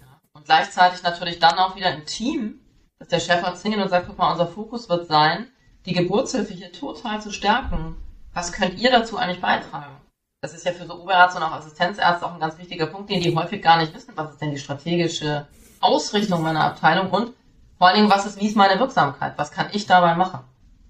Ja. 0.00 0.20
Und 0.32 0.44
gleichzeitig 0.44 1.02
natürlich 1.02 1.38
dann 1.38 1.58
auch 1.58 1.76
wieder 1.76 1.92
im 1.94 2.04
Team, 2.04 2.60
dass 2.98 3.08
der 3.08 3.20
Chefarzt 3.20 3.62
hingeht 3.62 3.82
und 3.82 3.88
sagt, 3.88 4.06
guck 4.06 4.18
mal, 4.18 4.32
unser 4.32 4.46
Fokus 4.46 4.88
wird 4.88 5.08
sein, 5.08 5.48
die 5.86 5.92
Geburtshilfe 5.92 6.54
hier 6.54 6.72
total 6.72 7.20
zu 7.20 7.30
stärken. 7.30 7.96
Was 8.32 8.52
könnt 8.52 8.78
ihr 8.78 8.90
dazu 8.90 9.16
eigentlich 9.16 9.40
beitragen? 9.40 9.96
Das 10.44 10.52
ist 10.52 10.66
ja 10.66 10.72
für 10.72 10.86
so 10.86 11.00
Oberärzte 11.00 11.38
und 11.38 11.44
auch 11.44 11.52
Assistenzärzte 11.52 12.26
auch 12.26 12.34
ein 12.34 12.40
ganz 12.40 12.58
wichtiger 12.58 12.84
Punkt, 12.84 13.08
den 13.08 13.22
die 13.22 13.34
häufig 13.34 13.62
gar 13.62 13.78
nicht 13.78 13.94
wissen, 13.94 14.12
was 14.14 14.32
ist 14.32 14.42
denn 14.42 14.50
die 14.50 14.58
strategische 14.58 15.46
Ausrichtung 15.80 16.42
meiner 16.42 16.64
Abteilung 16.64 17.08
und 17.10 17.32
vor 17.78 17.88
allen 17.88 17.96
Dingen, 17.96 18.10
was 18.10 18.26
ist, 18.26 18.38
wie 18.38 18.48
ist 18.48 18.56
meine 18.56 18.78
Wirksamkeit? 18.78 19.32
Was 19.36 19.50
kann 19.50 19.68
ich 19.72 19.86
dabei 19.86 20.14
machen? 20.14 20.40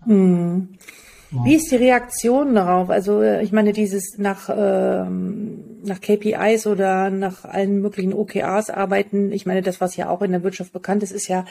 Hm. 0.07 0.77
Wie 1.31 1.55
ist 1.55 1.71
die 1.71 1.77
Reaktion 1.77 2.57
darauf? 2.57 2.91
Also 2.91 3.23
äh, 3.23 3.45
ich 3.45 3.53
meine, 3.53 3.73
dieses 3.73 4.19
nach, 4.19 4.49
ähm, 4.49 5.64
nach 5.85 6.01
KPIs 6.01 6.67
oder 6.67 7.11
nach 7.11 7.45
allen 7.45 7.81
möglichen 7.81 8.13
OKRs 8.13 8.71
arbeiten, 8.71 9.33
ich 9.33 9.47
meine, 9.47 9.63
das, 9.63 9.81
was 9.81 9.97
ja 9.97 10.09
auch 10.09 10.23
in 10.23 10.33
der 10.33 10.43
Wirtschaft 10.43 10.73
bekannt 10.73 11.03
ist, 11.03 11.13
ist 11.13 11.29
ja 11.29 11.45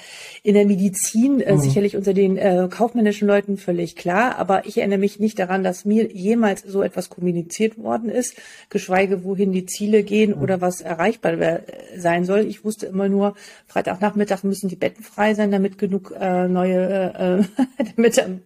in 0.44 0.56
der 0.56 0.66
Medizin 0.66 1.40
äh, 1.40 1.54
mhm. 1.54 1.60
sicherlich 1.60 1.96
unter 1.96 2.14
den 2.14 2.38
äh, 2.38 2.68
kaufmännischen 2.70 3.28
Leuten 3.28 3.58
völlig 3.58 3.96
klar. 3.96 4.38
Aber 4.38 4.66
ich 4.66 4.78
erinnere 4.78 5.00
mich 5.00 5.20
nicht 5.20 5.40
daran, 5.40 5.64
dass 5.64 5.86
mir 5.86 6.12
jemals 6.12 6.62
so 6.62 6.82
etwas 6.82 7.10
kommuniziert 7.10 7.78
worden 7.78 8.10
ist, 8.10 8.36
geschweige 8.70 9.24
wohin 9.24 9.52
die 9.52 9.66
Ziele 9.66 10.04
gehen 10.04 10.36
mhm. 10.36 10.42
oder 10.42 10.62
was 10.62 10.82
erreichbar 10.82 11.62
sein 11.98 12.26
soll. 12.26 12.42
Ich 12.42 12.64
wusste 12.64 12.86
immer 12.88 13.10
nur, 13.10 13.36
Freitagnachmittag 13.68 14.44
müssen 14.44 14.70
die 14.70 14.76
Betten 14.76 15.04
frei 15.04 15.34
sein, 15.34 15.52
damit 15.52 15.78
genug 15.78 16.14
äh, 16.20 16.48
neue, 16.48 17.14
äh, 17.18 17.40
äh 17.40 17.44
damit 17.96 18.24
am 18.24 18.42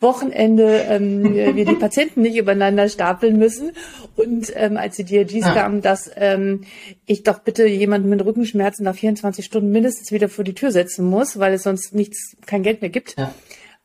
Wochenende 0.00 0.84
ähm, 0.88 1.34
wir 1.34 1.64
die 1.64 1.74
Patienten 1.74 2.22
nicht 2.22 2.36
übereinander 2.36 2.88
stapeln 2.88 3.38
müssen. 3.38 3.72
Und 4.16 4.52
ähm, 4.56 4.76
als 4.76 4.96
die 4.96 5.04
DRGs 5.24 5.46
ja. 5.46 5.54
kamen, 5.54 5.82
dass 5.82 6.10
ähm, 6.16 6.62
ich 7.06 7.22
doch 7.22 7.40
bitte 7.40 7.66
jemanden 7.66 8.08
mit 8.08 8.24
Rückenschmerzen 8.24 8.84
nach 8.84 8.94
24 8.94 9.44
Stunden 9.44 9.70
mindestens 9.70 10.12
wieder 10.12 10.28
vor 10.28 10.44
die 10.44 10.54
Tür 10.54 10.70
setzen 10.70 11.04
muss, 11.06 11.38
weil 11.38 11.54
es 11.54 11.62
sonst 11.62 11.94
nichts, 11.94 12.36
kein 12.46 12.62
Geld 12.62 12.80
mehr 12.80 12.90
gibt. 12.90 13.16
Ja. 13.18 13.34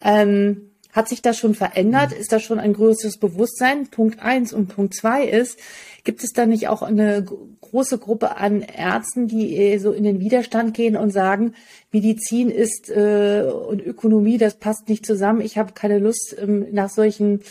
Ähm, 0.01 0.69
hat 0.91 1.07
sich 1.07 1.21
das 1.21 1.37
schon 1.37 1.53
verändert? 1.53 2.13
Ist 2.13 2.31
da 2.31 2.39
schon 2.39 2.59
ein 2.59 2.73
größeres 2.73 3.17
Bewusstsein? 3.17 3.87
Punkt 3.87 4.19
eins 4.19 4.53
und 4.53 4.67
Punkt 4.67 4.95
zwei 4.95 5.23
ist, 5.23 5.59
gibt 6.03 6.23
es 6.23 6.31
da 6.31 6.47
nicht 6.47 6.67
auch 6.67 6.81
eine 6.81 7.23
große 7.61 7.99
Gruppe 7.99 8.37
an 8.37 8.61
Ärzten, 8.61 9.27
die 9.27 9.77
so 9.77 9.91
in 9.91 10.03
den 10.03 10.19
Widerstand 10.19 10.73
gehen 10.73 10.97
und 10.97 11.11
sagen, 11.11 11.53
Medizin 11.91 12.49
ist 12.49 12.89
äh, 12.89 13.43
und 13.43 13.85
Ökonomie, 13.85 14.39
das 14.39 14.55
passt 14.55 14.89
nicht 14.89 15.05
zusammen. 15.05 15.41
Ich 15.41 15.59
habe 15.59 15.73
keine 15.73 15.99
Lust, 15.99 16.35
ähm, 16.41 16.65
nach 16.71 16.89
solchen 16.89 17.41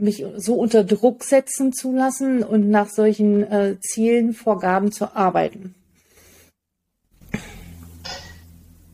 mich 0.00 0.24
so 0.36 0.54
unter 0.54 0.84
Druck 0.84 1.24
setzen 1.24 1.72
zu 1.72 1.92
lassen 1.92 2.42
und 2.42 2.68
nach 2.68 2.88
solchen 2.88 3.42
äh, 3.50 3.80
Zielen, 3.80 4.32
Vorgaben 4.32 4.92
zu 4.92 5.16
arbeiten. 5.16 5.74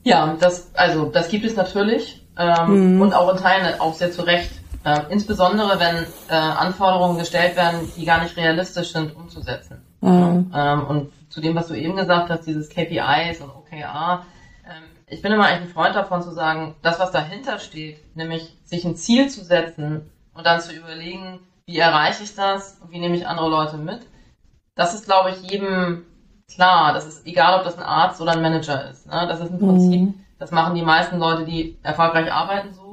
Ja, 0.03 0.37
das, 0.39 0.71
also 0.75 1.07
das 1.07 1.29
gibt 1.29 1.45
es 1.45 1.57
natürlich 1.57 2.25
ähm, 2.39 2.95
mhm. 2.95 3.01
und 3.01 3.13
auch 3.13 3.33
in 3.33 3.39
Teilen 3.39 3.81
auch 3.81 3.95
sehr 3.95 4.13
zu 4.13 4.23
Recht. 4.23 4.51
Äh, 4.85 5.01
insbesondere 5.11 5.81
wenn 5.81 5.97
äh, 6.29 6.33
Anforderungen 6.33 7.19
gestellt 7.19 7.57
werden, 7.57 7.91
die 7.97 8.05
gar 8.05 8.23
nicht 8.23 8.37
realistisch 8.37 8.93
sind 8.93 9.17
umzusetzen. 9.17 9.83
Mhm. 10.01 10.53
Ähm, 10.55 10.87
und 10.87 11.13
zu 11.29 11.41
dem, 11.41 11.57
was 11.57 11.67
du 11.67 11.75
eben 11.75 11.97
gesagt 11.97 12.31
hast, 12.31 12.47
dieses 12.47 12.69
KPIs 12.69 13.41
und 13.41 13.51
OKR, 13.51 14.25
ähm, 14.65 14.85
ich 15.09 15.23
bin 15.23 15.33
immer 15.33 15.47
eigentlich 15.47 15.71
ein 15.71 15.75
Freund 15.75 15.97
davon 15.97 16.23
zu 16.23 16.31
sagen, 16.31 16.77
das, 16.83 17.01
was 17.01 17.11
dahinter 17.11 17.59
steht, 17.59 18.17
nämlich 18.17 18.57
sich 18.65 18.85
ein 18.85 18.95
Ziel 18.95 19.29
zu 19.29 19.45
setzen 19.45 20.09
und 20.37 20.47
dann 20.47 20.61
zu 20.61 20.73
überlegen, 20.73 21.41
wie 21.67 21.79
erreiche 21.79 22.23
ich 22.23 22.35
das 22.35 22.79
und 22.81 22.91
wie 22.91 22.99
nehme 22.99 23.17
ich 23.17 23.27
andere 23.27 23.49
Leute 23.49 23.77
mit, 23.77 24.07
das 24.75 24.95
ist, 24.95 25.07
glaube 25.07 25.31
ich, 25.31 25.51
jedem 25.51 26.05
klar. 26.53 26.93
Das 26.93 27.07
ist 27.07 27.27
egal, 27.27 27.59
ob 27.59 27.65
das 27.65 27.77
ein 27.77 27.83
Arzt 27.83 28.21
oder 28.21 28.33
ein 28.33 28.43
Manager 28.43 28.91
ist. 28.91 29.07
Ne? 29.07 29.27
Das 29.29 29.41
ist 29.41 29.51
ein 29.51 29.59
Prinzip, 29.59 30.01
mhm. 30.01 30.25
das 30.39 30.51
machen 30.51 30.75
die 30.75 30.83
meisten 30.83 31.19
Leute, 31.19 31.45
die 31.45 31.79
erfolgreich 31.83 32.33
arbeiten, 32.33 32.75
so 32.75 32.87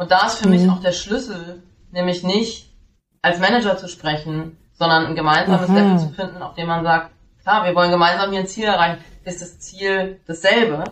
und 0.00 0.10
da 0.10 0.24
ist 0.24 0.38
für 0.38 0.48
mhm. 0.48 0.54
mich 0.54 0.70
auch 0.70 0.80
der 0.80 0.92
Schlüssel, 0.92 1.62
nämlich 1.90 2.22
nicht 2.22 2.72
als 3.20 3.38
Manager 3.38 3.76
zu 3.76 3.86
sprechen, 3.86 4.56
sondern 4.72 5.04
ein 5.04 5.14
gemeinsames 5.14 5.68
mhm. 5.68 5.74
Level 5.74 5.98
zu 5.98 6.08
finden, 6.08 6.40
auf 6.40 6.54
dem 6.54 6.68
man 6.68 6.82
sagt, 6.84 7.10
klar, 7.42 7.66
wir 7.66 7.74
wollen 7.74 7.90
gemeinsam 7.90 8.30
hier 8.30 8.40
ein 8.40 8.46
Ziel 8.46 8.64
erreichen. 8.64 9.04
Ist 9.24 9.42
das 9.42 9.58
Ziel 9.58 10.18
dasselbe? 10.26 10.84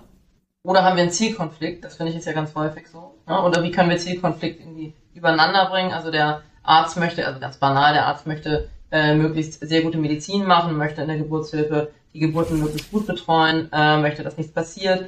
Oder 0.62 0.84
haben 0.84 0.96
wir 0.96 1.04
einen 1.04 1.10
Zielkonflikt? 1.10 1.82
Das 1.82 1.96
finde 1.96 2.12
ich 2.12 2.18
ist 2.18 2.26
ja 2.26 2.34
ganz 2.34 2.54
häufig 2.54 2.86
so. 2.86 3.14
Ne? 3.26 3.42
Oder 3.42 3.62
wie 3.62 3.70
können 3.70 3.88
wir 3.88 3.96
Zielkonflikt 3.96 4.60
irgendwie 4.60 4.92
übereinander 5.18 5.66
bringen? 5.66 5.92
Also 5.92 6.10
der 6.10 6.42
Arzt 6.62 6.96
möchte, 6.96 7.26
also 7.26 7.40
ganz 7.40 7.56
banal, 7.56 7.92
der 7.92 8.06
Arzt 8.06 8.26
möchte 8.26 8.68
äh, 8.90 9.14
möglichst 9.14 9.60
sehr 9.66 9.82
gute 9.82 9.98
Medizin 9.98 10.44
machen, 10.44 10.76
möchte 10.76 11.02
in 11.02 11.08
der 11.08 11.18
Geburtshilfe 11.18 11.90
die 12.14 12.20
Geburten 12.20 12.58
möglichst 12.58 12.90
gut 12.90 13.06
betreuen, 13.06 13.68
äh, 13.72 13.98
möchte, 13.98 14.22
dass 14.22 14.36
nichts 14.36 14.52
passiert. 14.52 15.06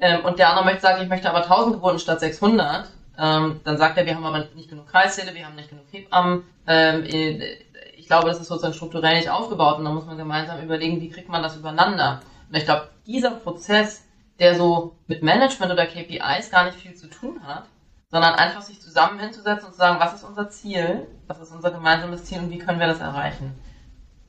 Ähm, 0.00 0.24
und 0.24 0.38
der 0.38 0.50
andere 0.50 0.66
möchte 0.66 0.82
sagen, 0.82 1.02
ich 1.02 1.08
möchte 1.08 1.30
aber 1.30 1.44
1000 1.44 1.74
Geburten 1.74 1.98
statt 1.98 2.20
600 2.20 2.88
ähm, 3.18 3.60
dann 3.64 3.76
sagt 3.76 3.98
er, 3.98 4.06
wir 4.06 4.14
haben 4.14 4.24
aber 4.24 4.46
nicht 4.54 4.70
genug 4.70 4.88
Kreissäle, 4.88 5.34
wir 5.34 5.46
haben 5.46 5.54
nicht 5.54 5.68
genug 5.68 5.84
Hebammen. 5.90 6.44
Ähm, 6.66 7.04
ich 7.04 8.06
glaube, 8.06 8.28
das 8.28 8.40
ist 8.40 8.48
sozusagen 8.48 8.74
strukturell 8.74 9.16
nicht 9.16 9.30
aufgebaut 9.30 9.78
und 9.78 9.84
da 9.84 9.90
muss 9.90 10.06
man 10.06 10.16
gemeinsam 10.16 10.62
überlegen, 10.62 11.00
wie 11.00 11.10
kriegt 11.10 11.28
man 11.28 11.42
das 11.42 11.56
übereinander. 11.56 12.20
Und 12.48 12.56
ich 12.56 12.64
glaube, 12.64 12.88
dieser 13.06 13.30
Prozess, 13.30 14.04
der 14.38 14.56
so 14.56 14.96
mit 15.06 15.22
Management 15.22 15.72
oder 15.72 15.86
KPIs 15.86 16.50
gar 16.50 16.64
nicht 16.64 16.78
viel 16.78 16.94
zu 16.94 17.08
tun 17.08 17.40
hat, 17.46 17.64
sondern 18.12 18.34
einfach 18.34 18.62
sich 18.62 18.80
zusammen 18.80 19.18
hinzusetzen 19.18 19.66
und 19.66 19.72
zu 19.72 19.78
sagen, 19.78 19.98
was 19.98 20.14
ist 20.14 20.22
unser 20.22 20.50
Ziel, 20.50 21.06
was 21.26 21.40
ist 21.40 21.50
unser 21.50 21.70
gemeinsames 21.70 22.24
Ziel 22.24 22.38
und 22.38 22.50
wie 22.50 22.58
können 22.58 22.78
wir 22.78 22.86
das 22.86 23.00
erreichen. 23.00 23.54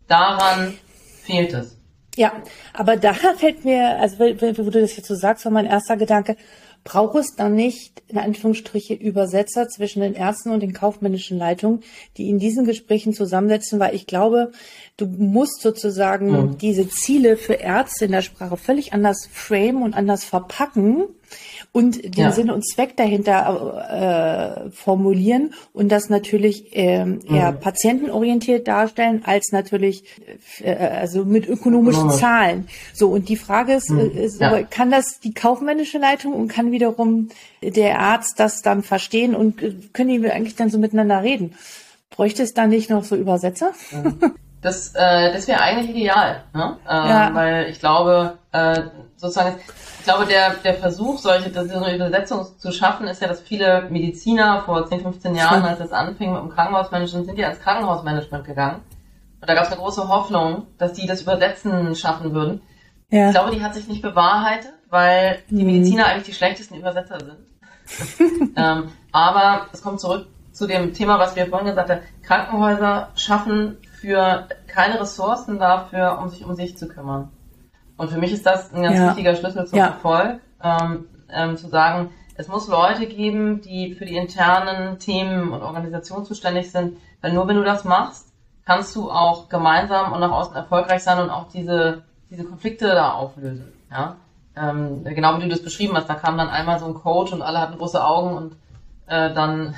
Daran 0.07 0.73
fehlt 1.21 1.53
es. 1.53 1.77
Ja, 2.15 2.31
aber 2.73 2.95
da 2.95 3.13
fällt 3.13 3.65
mir, 3.65 3.99
also 3.99 4.19
wo 4.19 4.69
du 4.69 4.81
das 4.81 4.95
jetzt 4.95 5.07
so 5.07 5.15
sagst, 5.15 5.45
war 5.45 5.51
mein 5.51 5.65
erster 5.65 5.97
Gedanke, 5.97 6.37
braucht 6.83 7.15
es 7.15 7.35
dann 7.35 7.55
nicht, 7.55 8.03
in 8.07 8.17
Anführungsstriche, 8.17 8.93
Übersetzer 8.93 9.67
zwischen 9.67 10.01
den 10.01 10.13
Ärzten 10.13 10.51
und 10.51 10.59
den 10.61 10.73
kaufmännischen 10.73 11.37
Leitungen, 11.37 11.81
die 12.17 12.29
in 12.29 12.39
diesen 12.39 12.65
Gesprächen 12.65 13.13
zusammensetzen, 13.13 13.79
weil 13.79 13.95
ich 13.95 14.05
glaube, 14.05 14.51
du 14.97 15.07
musst 15.07 15.61
sozusagen 15.61 16.31
mhm. 16.31 16.57
diese 16.57 16.87
Ziele 16.87 17.35
für 17.35 17.53
Ärzte 17.53 18.05
in 18.05 18.11
der 18.11 18.21
Sprache 18.21 18.57
völlig 18.57 18.93
anders 18.93 19.27
framen 19.31 19.81
und 19.81 19.95
anders 19.95 20.23
verpacken 20.23 21.05
und 21.73 22.03
den 22.03 22.25
ja. 22.25 22.31
Sinn 22.31 22.51
und 22.51 22.65
Zweck 22.65 22.95
dahinter 22.95 24.67
äh, 24.67 24.71
formulieren 24.71 25.55
und 25.73 25.91
das 25.91 26.07
natürlich 26.07 26.67
ähm, 26.73 27.19
eher 27.27 27.51
mhm. 27.51 27.59
patientenorientiert 27.59 28.67
darstellen 28.67 29.23
als 29.25 29.51
natürlich 29.51 30.05
äh, 30.62 30.71
also 30.75 31.25
mit 31.25 31.49
ökonomischen 31.49 32.05
mhm. 32.05 32.12
Zahlen. 32.12 32.67
So 32.93 33.09
und 33.09 33.27
die 33.27 33.36
Frage 33.36 33.73
ist, 33.73 33.89
mhm. 33.89 34.12
ist 34.12 34.39
ja. 34.39 34.62
kann 34.62 34.91
das 34.91 35.19
die 35.19 35.33
kaufmännische 35.33 35.97
Leitung 35.97 36.33
und 36.33 36.47
kann 36.47 36.71
wiederum 36.71 37.29
der 37.63 37.99
Arzt 37.99 38.39
das 38.39 38.62
dann 38.62 38.83
verstehen 38.83 39.33
und 39.33 39.63
äh, 39.63 39.73
können 39.93 40.21
die 40.21 40.29
eigentlich 40.29 40.55
dann 40.55 40.69
so 40.69 40.77
miteinander 40.77 41.23
reden? 41.23 41.55
Bräuchte 42.12 42.43
es 42.43 42.53
da 42.53 42.67
nicht 42.67 42.91
noch 42.91 43.03
so 43.03 43.15
Übersetzer? 43.15 43.71
Das, 44.63 44.95
äh, 44.95 45.34
das 45.34 45.47
wäre 45.47 45.62
eigentlich 45.62 45.89
ideal, 45.89 46.43
ne? 46.54 46.78
äh, 46.88 46.93
ja. 46.93 47.30
weil 47.34 47.69
ich 47.69 47.80
glaube, 47.80 48.38
äh, 48.54 48.82
sozusagen 49.17 49.58
ich 50.04 50.06
glaube, 50.06 50.26
der, 50.26 50.56
der 50.56 50.73
Versuch, 50.73 51.17
solche, 51.17 51.49
so 51.54 51.78
eine 51.82 51.95
Übersetzung 51.95 52.45
zu 52.58 52.73
schaffen, 52.73 53.08
ist 53.08 53.21
ja, 53.21 53.30
dass 53.30 53.39
viele 53.39 53.88
Mediziner 53.89 54.62
vor 54.65 54.86
10, 54.86 54.99
15 54.99 55.34
Jahren, 55.34 55.63
als 55.63 55.80
das 55.80 55.93
anfing 55.93 56.34
mit 56.34 56.41
dem 56.41 56.49
Krankenhausmanagement, 56.49 57.26
sind 57.26 57.39
ja 57.39 57.49
ins 57.49 57.62
Krankenhausmanagement 57.62 58.43
gegangen. 58.43 58.82
Und 59.39 59.49
da 59.49 59.54
gab 59.54 59.63
es 59.63 59.71
eine 59.71 59.80
große 59.80 60.10
Hoffnung, 60.10 60.67
dass 60.78 60.91
die 60.91 61.08
das 61.08 61.21
Übersetzen 61.21 61.95
schaffen 61.95 62.34
würden. 62.34 62.62
Ja. 63.12 63.28
Ich 63.28 63.34
glaube, 63.34 63.52
die 63.52 63.63
hat 63.63 63.76
sich 63.76 63.88
nicht 63.88 64.02
bewahrheitet, 64.02 64.73
weil 64.89 65.39
die 65.49 65.63
mhm. 65.63 65.71
Mediziner 65.71 66.08
eigentlich 66.08 66.26
die 66.26 66.34
schlechtesten 66.34 66.76
Übersetzer 66.76 67.19
sind. 67.19 68.52
ähm, 68.58 68.91
aber 69.13 69.67
es 69.71 69.82
kommt 69.82 70.02
zurück 70.02 70.28
zu 70.53 70.67
dem 70.67 70.93
Thema, 70.93 71.19
was 71.19 71.35
wir 71.35 71.47
vorhin 71.47 71.67
gesagt 71.67 71.89
haben. 71.89 72.01
Krankenhäuser 72.21 73.09
schaffen 73.15 73.77
für 73.99 74.47
keine 74.67 75.01
Ressourcen 75.01 75.59
dafür, 75.59 76.19
um 76.21 76.29
sich 76.29 76.45
um 76.45 76.55
sich 76.55 76.77
zu 76.77 76.87
kümmern. 76.87 77.29
Und 77.97 78.11
für 78.11 78.17
mich 78.17 78.31
ist 78.31 78.45
das 78.45 78.73
ein 78.73 78.83
ganz 78.83 78.97
ja. 78.97 79.07
wichtiger 79.09 79.35
Schlüssel 79.35 79.65
zum 79.65 79.79
ja. 79.79 79.87
Erfolg, 79.87 80.39
ähm, 80.63 81.05
ähm, 81.29 81.57
zu 81.57 81.67
sagen, 81.67 82.11
es 82.35 82.47
muss 82.47 82.67
Leute 82.67 83.05
geben, 83.05 83.61
die 83.61 83.93
für 83.93 84.05
die 84.05 84.15
internen 84.15 84.97
Themen 84.99 85.51
und 85.51 85.61
Organisationen 85.61 86.25
zuständig 86.25 86.71
sind, 86.71 86.97
weil 87.21 87.33
nur 87.33 87.47
wenn 87.47 87.57
du 87.57 87.63
das 87.63 87.83
machst, 87.83 88.33
kannst 88.65 88.95
du 88.95 89.11
auch 89.11 89.49
gemeinsam 89.49 90.13
und 90.13 90.19
nach 90.19 90.31
außen 90.31 90.55
erfolgreich 90.55 91.03
sein 91.03 91.19
und 91.19 91.29
auch 91.29 91.49
diese, 91.49 92.03
diese 92.29 92.43
Konflikte 92.43 92.87
da 92.87 93.11
auflösen. 93.11 93.71
Ja? 93.91 94.15
Ähm, 94.55 95.03
genau 95.03 95.37
wie 95.37 95.43
du 95.43 95.49
das 95.49 95.63
beschrieben 95.63 95.95
hast, 95.95 96.09
da 96.09 96.15
kam 96.15 96.37
dann 96.37 96.49
einmal 96.49 96.79
so 96.79 96.85
ein 96.85 96.93
Coach 96.93 97.33
und 97.33 97.41
alle 97.41 97.59
hatten 97.59 97.77
große 97.77 98.03
Augen 98.03 98.35
und 98.35 98.55
äh, 99.07 99.33
dann 99.33 99.75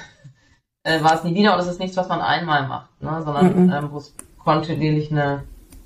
äh, 0.85 1.03
war 1.03 1.15
es 1.15 1.23
nie 1.23 1.35
wieder 1.35 1.53
und 1.53 1.59
es 1.59 1.67
ist 1.67 1.79
nichts, 1.79 1.97
was 1.97 2.07
man 2.07 2.21
einmal 2.21 2.67
macht, 2.67 3.01
ne? 3.01 3.21
sondern 3.23 3.65
mhm. 3.65 3.73
ähm, 3.73 3.91
wo 3.91 3.97
es 3.97 4.15
kontinuierlich 4.37 5.11
eine 5.11 5.43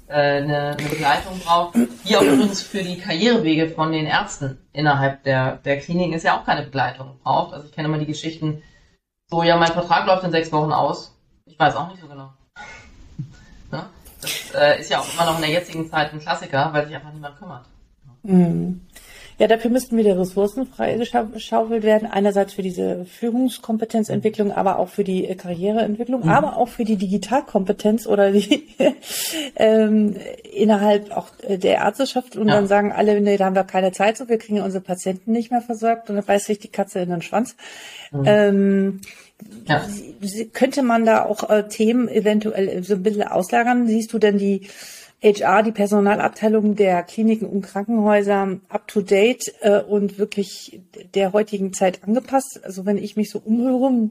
äh, 0.10 0.42
eine, 0.42 0.78
eine 0.78 0.90
Begleitung 0.90 1.40
braucht, 1.40 1.76
die 1.76 2.18
auch 2.18 2.22
übrigens 2.22 2.62
für 2.62 2.84
die 2.84 2.98
Karrierewege 2.98 3.70
von 3.70 3.92
den 3.92 4.06
Ärzten 4.06 4.58
innerhalb 4.74 5.24
der, 5.24 5.58
der 5.58 5.80
Kliniken 5.80 6.14
ist 6.14 6.24
ja 6.24 6.38
auch 6.38 6.46
keine 6.46 6.64
Begleitung 6.64 7.20
braucht. 7.24 7.54
Also 7.54 7.68
ich 7.68 7.72
kenne 7.74 7.88
immer 7.88 8.00
die 8.00 8.08
Geschichten, 8.08 8.62
so 9.30 9.44
ja, 9.44 9.56
mein 9.58 9.72
Vertrag 9.72 10.08
läuft 10.08 10.24
in 10.24 10.32
sechs 10.32 10.52
Wochen 10.52 10.72
aus. 10.72 11.16
Ich 11.46 11.60
weiß 11.60 11.76
auch 11.76 11.90
nicht 11.90 12.02
so 12.02 12.08
genau. 12.08 12.34
ne? 13.72 13.86
Das 14.20 14.52
äh, 14.56 14.80
ist 14.80 14.90
ja 14.90 15.00
auch 15.00 15.14
immer 15.14 15.26
noch 15.26 15.36
in 15.36 15.42
der 15.42 15.52
jetzigen 15.52 15.88
Zeit 15.88 16.12
ein 16.12 16.20
Klassiker, 16.20 16.74
weil 16.74 16.88
sich 16.88 16.96
einfach 16.96 17.14
niemand 17.14 17.38
kümmert. 17.38 17.66
Mhm. 18.24 18.82
Ja, 19.39 19.47
dafür 19.47 19.71
müssten 19.71 19.95
wieder 19.95 20.19
Ressourcen 20.19 20.67
freigeschaufelt 20.67 21.84
werden. 21.84 22.10
Einerseits 22.12 22.54
für 22.54 22.62
diese 22.62 23.06
Führungskompetenzentwicklung, 23.06 24.52
aber 24.52 24.80
auch 24.80 24.89
für 24.89 25.06
die 25.06 25.34
Karriereentwicklung, 25.34 26.25
mhm. 26.25 26.30
aber 26.30 26.58
auch 26.58 26.67
für 26.67 26.84
die 26.84 26.97
Digitalkompetenz 26.97 28.06
oder 28.06 28.32
die 28.34 28.67
ähm, 29.56 30.17
innerhalb 30.54 31.15
auch 31.15 31.30
der 31.47 31.75
Ärzteschaft. 31.75 32.36
Und 32.36 32.49
ja. 32.49 32.56
dann 32.56 32.67
sagen 32.67 32.91
alle, 32.91 33.21
nee, 33.21 33.38
da 33.38 33.45
haben 33.45 33.56
wir 33.56 33.63
keine 33.63 33.93
Zeit, 33.93 34.17
so 34.17 34.28
wir 34.28 34.38
kriegen 34.38 34.62
unsere 34.62 34.84
Patienten 34.84 35.32
nicht 35.32 35.52
mehr 35.52 35.62
versorgt 35.62 36.10
und 36.10 36.17
dann 36.17 36.25
beißt 36.25 36.47
sich 36.47 36.60
die 36.60 36.67
Katze 36.67 36.99
in 36.99 37.10
den 37.10 37.21
Schwanz. 37.21 37.56
Mhm. 38.12 38.23
Ähm, 38.25 39.02
ja. 39.67 39.88
Könnte 40.52 40.84
man 40.84 41.06
da 41.06 41.23
auch 41.23 41.49
äh, 41.49 41.67
Themen 41.69 42.10
eventuell 42.10 42.84
so 42.84 42.95
ein 42.95 43.04
bisschen 43.04 43.23
auslagern? 43.23 43.88
Siehst 43.88 44.12
du 44.12 44.19
denn 44.19 44.38
die 44.38 44.67
HR, 45.21 45.63
die 45.63 45.71
Personalabteilung 45.71 46.75
der 46.75 47.03
Kliniken 47.03 47.47
und 47.47 47.62
Krankenhäuser 47.62 48.60
up 48.69 48.88
to 48.88 49.01
date 49.01 49.53
äh, 49.62 49.82
und 49.82 50.17
wirklich 50.17 50.82
der 51.13 51.34
heutigen 51.34 51.73
Zeit 51.73 52.03
angepasst. 52.03 52.62
Also 52.63 52.86
wenn 52.86 52.97
ich 52.97 53.17
mich 53.17 53.29
so 53.29 53.39
umhöre, 53.39 54.10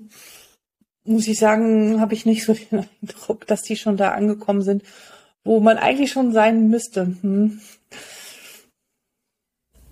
muss 1.04 1.26
ich 1.26 1.38
sagen, 1.38 2.00
habe 2.00 2.14
ich 2.14 2.26
nicht 2.26 2.44
so 2.44 2.52
den 2.52 2.86
Eindruck, 3.02 3.46
dass 3.46 3.62
die 3.62 3.76
schon 3.76 3.96
da 3.96 4.10
angekommen 4.10 4.62
sind, 4.62 4.82
wo 5.44 5.60
man 5.60 5.78
eigentlich 5.78 6.12
schon 6.12 6.32
sein 6.32 6.68
müsste. 6.68 7.16
Hm. 7.22 7.60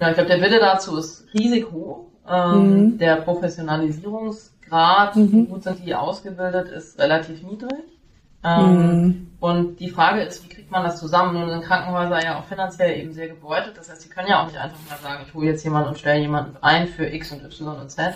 Ja, 0.00 0.10
ich 0.10 0.14
glaube, 0.14 0.28
der 0.28 0.42
Wille 0.42 0.60
dazu 0.60 0.98
ist 0.98 1.24
riesig 1.32 1.72
hoch. 1.72 2.08
Ähm, 2.28 2.80
mhm. 2.80 2.98
Der 2.98 3.16
Professionalisierungsgrad, 3.16 5.16
mhm. 5.16 5.32
wie 5.32 5.46
gut 5.46 5.62
sind 5.62 5.84
die 5.84 5.94
ausgebildet, 5.94 6.68
ist 6.68 6.98
relativ 6.98 7.42
niedrig. 7.42 7.84
Ähm, 8.46 9.02
mhm. 9.02 9.26
Und 9.40 9.80
die 9.80 9.90
Frage 9.90 10.22
ist, 10.22 10.44
wie 10.44 10.48
kriegt 10.48 10.70
man 10.70 10.84
das 10.84 10.98
zusammen? 10.98 11.34
Nun 11.34 11.50
sind 11.50 11.64
Krankenhäuser 11.64 12.24
ja 12.24 12.38
auch 12.38 12.44
finanziell 12.44 12.98
eben 12.98 13.12
sehr 13.12 13.28
gebeutelt. 13.28 13.76
Das 13.76 13.90
heißt, 13.90 14.02
sie 14.02 14.08
können 14.08 14.28
ja 14.28 14.42
auch 14.42 14.46
nicht 14.46 14.58
einfach 14.58 14.78
mal 14.88 14.98
sagen, 14.98 15.24
ich 15.26 15.34
hole 15.34 15.46
jetzt 15.46 15.64
jemanden 15.64 15.88
und 15.90 15.98
stelle 15.98 16.20
jemanden 16.20 16.56
ein 16.62 16.86
für 16.86 17.06
X 17.06 17.32
und 17.32 17.44
Y 17.44 17.80
und 17.80 17.90
Z. 17.90 18.14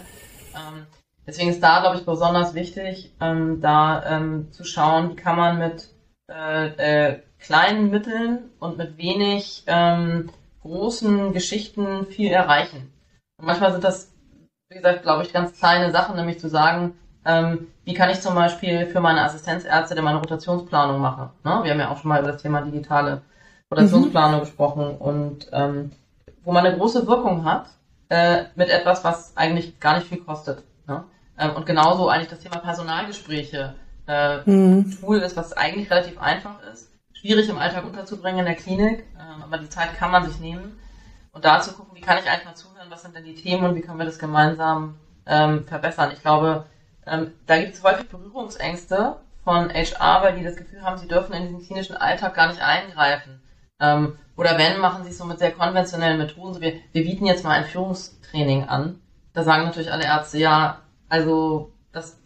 Ähm, 0.55 0.87
deswegen 1.27 1.51
ist 1.51 1.63
da, 1.63 1.81
glaube 1.81 1.97
ich, 1.97 2.07
besonders 2.07 2.55
wichtig, 2.55 3.13
ähm, 3.21 3.61
da 3.61 4.05
ähm, 4.07 4.53
zu 4.53 4.65
schauen, 4.65 5.11
wie 5.11 5.17
kann 5.17 5.37
man 5.37 5.59
mit 5.59 5.89
äh, 6.31 6.69
äh, 7.09 7.23
kleinen 7.41 7.91
Mitteln 7.91 8.51
und 8.61 8.79
mit 8.79 8.97
wenig 8.99 9.65
ähm, 9.67 10.31
großen 10.63 11.33
Geschichten 11.33 12.07
viel 12.07 12.31
erreichen. 12.31 12.93
Und 13.39 13.47
manchmal 13.47 13.73
sind 13.73 13.85
das, 13.85 14.13
wie 14.69 14.77
gesagt, 14.77 15.03
glaube 15.03 15.25
ich, 15.25 15.33
ganz 15.33 15.59
kleine 15.59 15.91
Sachen, 15.91 16.17
nämlich 16.17 16.39
zu 16.39 16.49
sagen, 16.49 16.95
ähm, 17.25 17.69
wie 17.85 17.95
kann 17.95 18.11
ich 18.11 18.21
zum 18.21 18.35
Beispiel 18.35 18.87
für 18.87 19.01
meine 19.01 19.23
Assistenzärzte 19.23 20.01
meine 20.01 20.19
Rotationsplanung 20.19 21.01
machen? 21.01 21.31
Ne? 21.45 21.61
Wir 21.63 21.73
haben 21.73 21.81
ja 21.81 21.91
auch 21.91 21.99
schon 21.99 22.09
mal 22.09 22.21
über 22.21 22.33
das 22.33 22.43
Thema 22.43 22.63
digitale 22.63 23.23
Rotationsplanung 23.71 24.41
mhm. 24.41 24.45
gesprochen 24.45 24.97
und 24.97 25.49
ähm, 25.53 25.93
wo 26.45 26.53
man 26.53 26.65
eine 26.65 26.77
große 26.77 27.07
Wirkung 27.07 27.45
hat 27.45 27.67
äh, 28.09 28.45
mit 28.55 28.69
etwas, 28.69 29.05
was 29.05 29.37
eigentlich 29.37 29.79
gar 29.81 29.97
nicht 29.97 30.09
viel 30.09 30.19
kostet. 30.19 30.65
Ne? 30.87 31.05
Ähm, 31.39 31.51
und 31.57 31.67
genauso 31.67 32.09
eigentlich 32.09 32.31
das 32.31 32.41
Thema 32.41 32.59
Personalgespräche 32.59 33.75
äh, 34.09 34.39
mhm. 34.51 34.99
Tool 34.99 35.19
ist, 35.19 35.37
was 35.37 35.53
eigentlich 35.53 35.91
relativ 35.91 36.21
einfach 36.21 36.57
ist, 36.73 36.91
schwierig 37.13 37.49
im 37.49 37.59
Alltag 37.59 37.85
unterzubringen 37.85 38.41
in 38.41 38.47
der 38.47 38.55
Klinik, 38.55 39.01
äh, 39.17 39.43
aber 39.45 39.59
die 39.59 39.69
Zeit 39.69 39.95
kann 39.97 40.11
man 40.11 40.25
sich 40.25 40.41
nehmen. 40.41 40.79
Und 41.33 41.45
da 41.45 41.61
zu 41.61 41.73
gucken, 41.75 41.95
wie 41.95 42.01
kann 42.01 42.19
ich 42.19 42.29
eigentlich 42.29 42.47
mal 42.47 42.55
zuhören, 42.55 42.89
was 42.91 43.03
sind 43.03 43.15
denn 43.15 43.25
die 43.25 43.37
Themen 43.37 43.65
und 43.65 43.77
wie 43.77 43.83
können 43.83 43.99
wir 43.99 44.07
das 44.07 44.19
gemeinsam 44.19 44.97
ähm, 45.27 45.65
verbessern. 45.65 46.11
Ich 46.13 46.23
glaube, 46.23 46.65
ähm, 47.11 47.33
da 47.47 47.59
gibt 47.59 47.75
es 47.75 47.83
häufig 47.83 48.09
Berührungsängste 48.09 49.17
von 49.43 49.69
HR, 49.69 50.23
weil 50.23 50.39
die 50.39 50.45
das 50.45 50.57
Gefühl 50.57 50.83
haben, 50.83 50.99
sie 50.99 51.09
dürfen 51.09 51.33
in 51.33 51.43
diesen 51.45 51.67
klinischen 51.67 51.97
Alltag 51.97 52.35
gar 52.35 52.49
nicht 52.49 52.63
eingreifen. 52.63 53.43
Ähm, 53.81 54.17
oder 54.37 54.57
wenn, 54.59 54.79
machen 54.79 55.05
sie 55.05 55.11
es 55.11 55.19
so 55.19 55.25
mit 55.25 55.39
sehr 55.39 55.51
konventionellen 55.51 56.19
Methoden. 56.19 56.55
So 56.55 56.61
wir, 56.61 56.75
wir 56.93 57.05
bieten 57.05 57.27
jetzt 57.27 57.45
mal 57.45 57.53
ein 57.53 57.65
Führungstraining 57.65 58.69
an. 58.69 59.01
Da 59.33 59.43
sagen 59.43 59.65
natürlich 59.65 59.93
alle 59.93 60.05
Ärzte, 60.05 60.39
ja, 60.39 60.81
also 61.09 61.73
das 61.93 62.17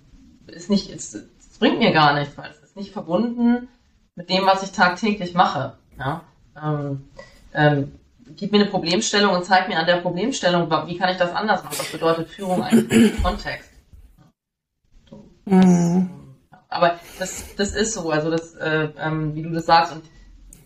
ist 0.46 0.70
nicht, 0.70 0.90
es, 0.90 1.14
es 1.14 1.58
bringt 1.58 1.78
mir 1.78 1.92
gar 1.92 2.12
nichts, 2.14 2.36
weil 2.36 2.50
es 2.50 2.58
ist 2.58 2.76
nicht 2.76 2.92
verbunden 2.92 3.68
mit 4.16 4.28
dem, 4.28 4.46
was 4.46 4.62
ich 4.62 4.72
tagtäglich 4.72 5.34
mache. 5.34 5.78
Ja? 5.98 6.22
Ähm, 6.62 7.08
ähm, 7.54 7.98
gib 8.36 8.52
mir 8.52 8.60
eine 8.60 8.70
Problemstellung 8.70 9.34
und 9.34 9.44
zeig 9.44 9.68
mir 9.68 9.78
an 9.78 9.86
der 9.86 9.96
Problemstellung, 9.96 10.70
wie 10.86 10.98
kann 10.98 11.10
ich 11.10 11.16
das 11.16 11.34
anders 11.34 11.64
machen? 11.64 11.76
Was 11.78 11.90
bedeutet 11.90 12.28
Führung 12.28 12.62
eigentlich 12.62 13.16
im 13.16 13.22
Kontext? 13.22 13.73
Mhm. 15.44 16.10
Aber 16.68 16.98
das, 17.18 17.54
das 17.56 17.72
ist 17.74 17.94
so, 17.94 18.10
also 18.10 18.30
das, 18.30 18.54
äh, 18.54 18.88
ähm, 18.98 19.34
wie 19.34 19.42
du 19.42 19.50
das 19.50 19.66
sagst. 19.66 19.92
Und 19.92 20.04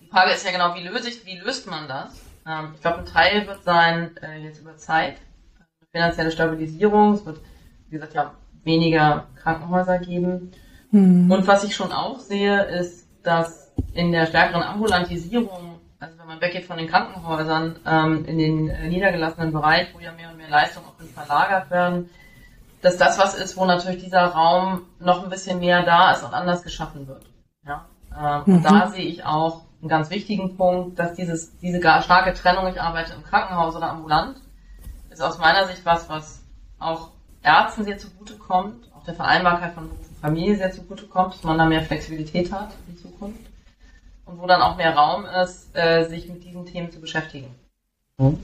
die 0.03 0.09
Frage 0.09 0.33
ist 0.33 0.45
ja 0.45 0.53
genau, 0.53 0.75
wie 0.75 0.87
löse 0.87 1.09
ich, 1.09 1.25
wie 1.27 1.39
löst 1.39 1.69
man 1.69 1.87
das? 1.87 2.15
Ähm, 2.47 2.73
ich 2.75 2.81
glaube, 2.81 2.99
ein 2.99 3.07
Teil 3.07 3.47
wird 3.47 3.63
sein, 3.65 4.17
äh, 4.23 4.39
jetzt 4.39 4.61
über 4.61 4.77
Zeit, 4.77 5.17
finanzielle 5.93 6.31
Stabilisierung, 6.31 7.15
es 7.15 7.27
wird, 7.27 7.41
wie 7.89 7.97
gesagt, 7.97 8.15
ja, 8.15 8.35
weniger 8.65 9.27
Krankenhäuser 9.43 9.99
geben. 9.99 10.53
Mhm. 10.91 11.31
Und 11.31 11.47
was 11.47 11.65
ich 11.65 11.75
schon 11.75 11.93
auch 11.93 12.19
sehe, 12.19 12.63
ist, 12.65 13.07
dass 13.23 13.73
in 13.93 14.13
der 14.13 14.27
stärkeren 14.27 14.63
Ambulantisierung, 14.63 15.81
also 15.99 16.19
wenn 16.19 16.27
man 16.27 16.41
weggeht 16.41 16.65
von 16.65 16.79
den 16.79 16.89
Krankenhäusern, 16.89 17.77
ähm, 17.87 18.25
in 18.25 18.39
den 18.39 18.69
äh, 18.69 18.89
niedergelassenen 18.89 19.53
Bereich, 19.53 19.89
wo 19.95 20.01
ja 20.01 20.13
mehr 20.13 20.31
und 20.31 20.37
mehr 20.37 20.49
Leistungen 20.49 20.87
auch 20.87 21.05
verlagert 21.15 21.71
werden, 21.71 22.11
dass 22.83 22.97
das 22.97 23.19
was 23.19 23.35
ist, 23.35 23.57
wo 23.57 23.65
natürlich 23.65 24.03
dieser 24.03 24.25
Raum 24.27 24.83
noch 25.01 25.25
ein 25.25 25.31
bisschen 25.31 25.61
mehr 25.61 25.83
da 25.83 26.13
ist 26.13 26.23
und 26.23 26.33
anders 26.33 26.63
geschaffen 26.63 27.07
wird. 27.09 27.25
Ja? 27.67 27.87
Ähm, 28.17 28.43
mhm. 28.47 28.57
Und 28.57 28.63
da 28.65 28.89
sehe 28.89 29.05
ich 29.05 29.25
auch 29.25 29.63
einen 29.81 29.89
ganz 29.89 30.11
wichtigen 30.11 30.57
Punkt, 30.57 30.99
dass 30.99 31.15
dieses, 31.15 31.57
diese 31.59 31.81
starke 31.81 32.35
Trennung, 32.35 32.67
ich 32.69 32.81
arbeite 32.81 33.15
im 33.15 33.23
Krankenhaus 33.23 33.77
oder 33.77 33.91
ambulant, 33.91 34.37
ist 35.11 35.23
aus 35.23 35.39
meiner 35.39 35.67
Sicht 35.67 35.85
was, 35.85 36.09
was 36.09 36.43
auch 36.79 37.11
Ärzten 37.43 37.85
sehr 37.85 37.99
zugute 37.99 38.35
kommt, 38.35 38.93
auch 38.95 39.05
der 39.05 39.15
Vereinbarkeit 39.15 39.73
von 39.75 39.91
Familie 40.21 40.57
sehr 40.57 40.73
zugute 40.73 41.07
kommt, 41.07 41.35
dass 41.35 41.45
man 41.45 41.59
da 41.59 41.65
mehr 41.65 41.83
Flexibilität 41.83 42.53
hat 42.53 42.71
in 42.89 42.97
Zukunft 42.99 43.41
und 44.25 44.41
wo 44.41 44.47
dann 44.47 44.61
auch 44.61 44.77
mehr 44.77 44.95
Raum 44.95 45.25
ist, 45.25 45.69
äh, 45.75 46.05
sich 46.05 46.29
mit 46.29 46.45
diesen 46.45 46.67
Themen 46.67 46.91
zu 46.91 47.01
beschäftigen. 47.01 47.55
Mhm. 48.19 48.39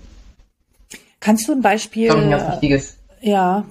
Kannst 1.21 1.49
du 1.49 1.53
ein 1.53 1.63
Beispiel? 1.63 2.09
Das 2.09 2.17
ist 2.17 2.23
ein 2.23 2.31
ganz 2.31 2.53
wichtiges. 2.53 2.99
Ja, 3.21 3.65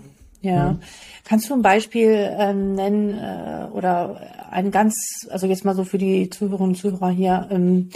ja. 0.44 0.74
Mhm. 0.74 0.80
Kannst 1.24 1.50
du 1.50 1.54
ein 1.54 1.62
Beispiel 1.62 2.30
ähm, 2.38 2.76
nennen 2.76 3.18
äh, 3.18 3.68
oder 3.72 4.48
ein 4.52 4.72
ganz, 4.72 4.96
also 5.30 5.48
jetzt 5.48 5.66
mal 5.66 5.74
so 5.74 5.86
für 5.86 5.98
die 5.98 6.30
Zuhörerinnen 6.30 6.72
und 6.72 6.76
Zuhörer 6.76 7.10
hier, 7.10 7.48
ähm, 7.50 7.90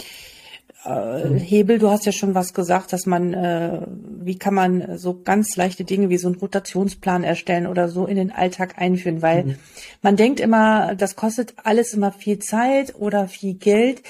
äh, 0.84 1.38
Hebel, 1.38 1.78
du 1.78 1.90
hast 1.90 2.06
ja 2.06 2.12
schon 2.12 2.34
was 2.34 2.54
gesagt, 2.54 2.92
dass 2.92 3.04
man, 3.06 3.34
äh, 3.34 3.80
wie 4.20 4.38
kann 4.38 4.54
man 4.54 4.98
so 4.98 5.20
ganz 5.22 5.56
leichte 5.56 5.84
Dinge 5.84 6.08
wie 6.08 6.18
so 6.18 6.28
einen 6.28 6.36
Rotationsplan 6.36 7.24
erstellen 7.24 7.66
oder 7.66 7.88
so 7.88 8.06
in 8.06 8.16
den 8.16 8.30
Alltag 8.30 8.78
einführen, 8.78 9.20
weil 9.20 9.44
mhm. 9.44 9.54
man 10.02 10.16
denkt 10.16 10.40
immer, 10.40 10.94
das 10.94 11.16
kostet 11.16 11.54
alles 11.64 11.94
immer 11.94 12.12
viel 12.12 12.38
Zeit 12.38 12.94
oder 12.96 13.28
viel 13.28 13.54
Geld. 13.54 14.02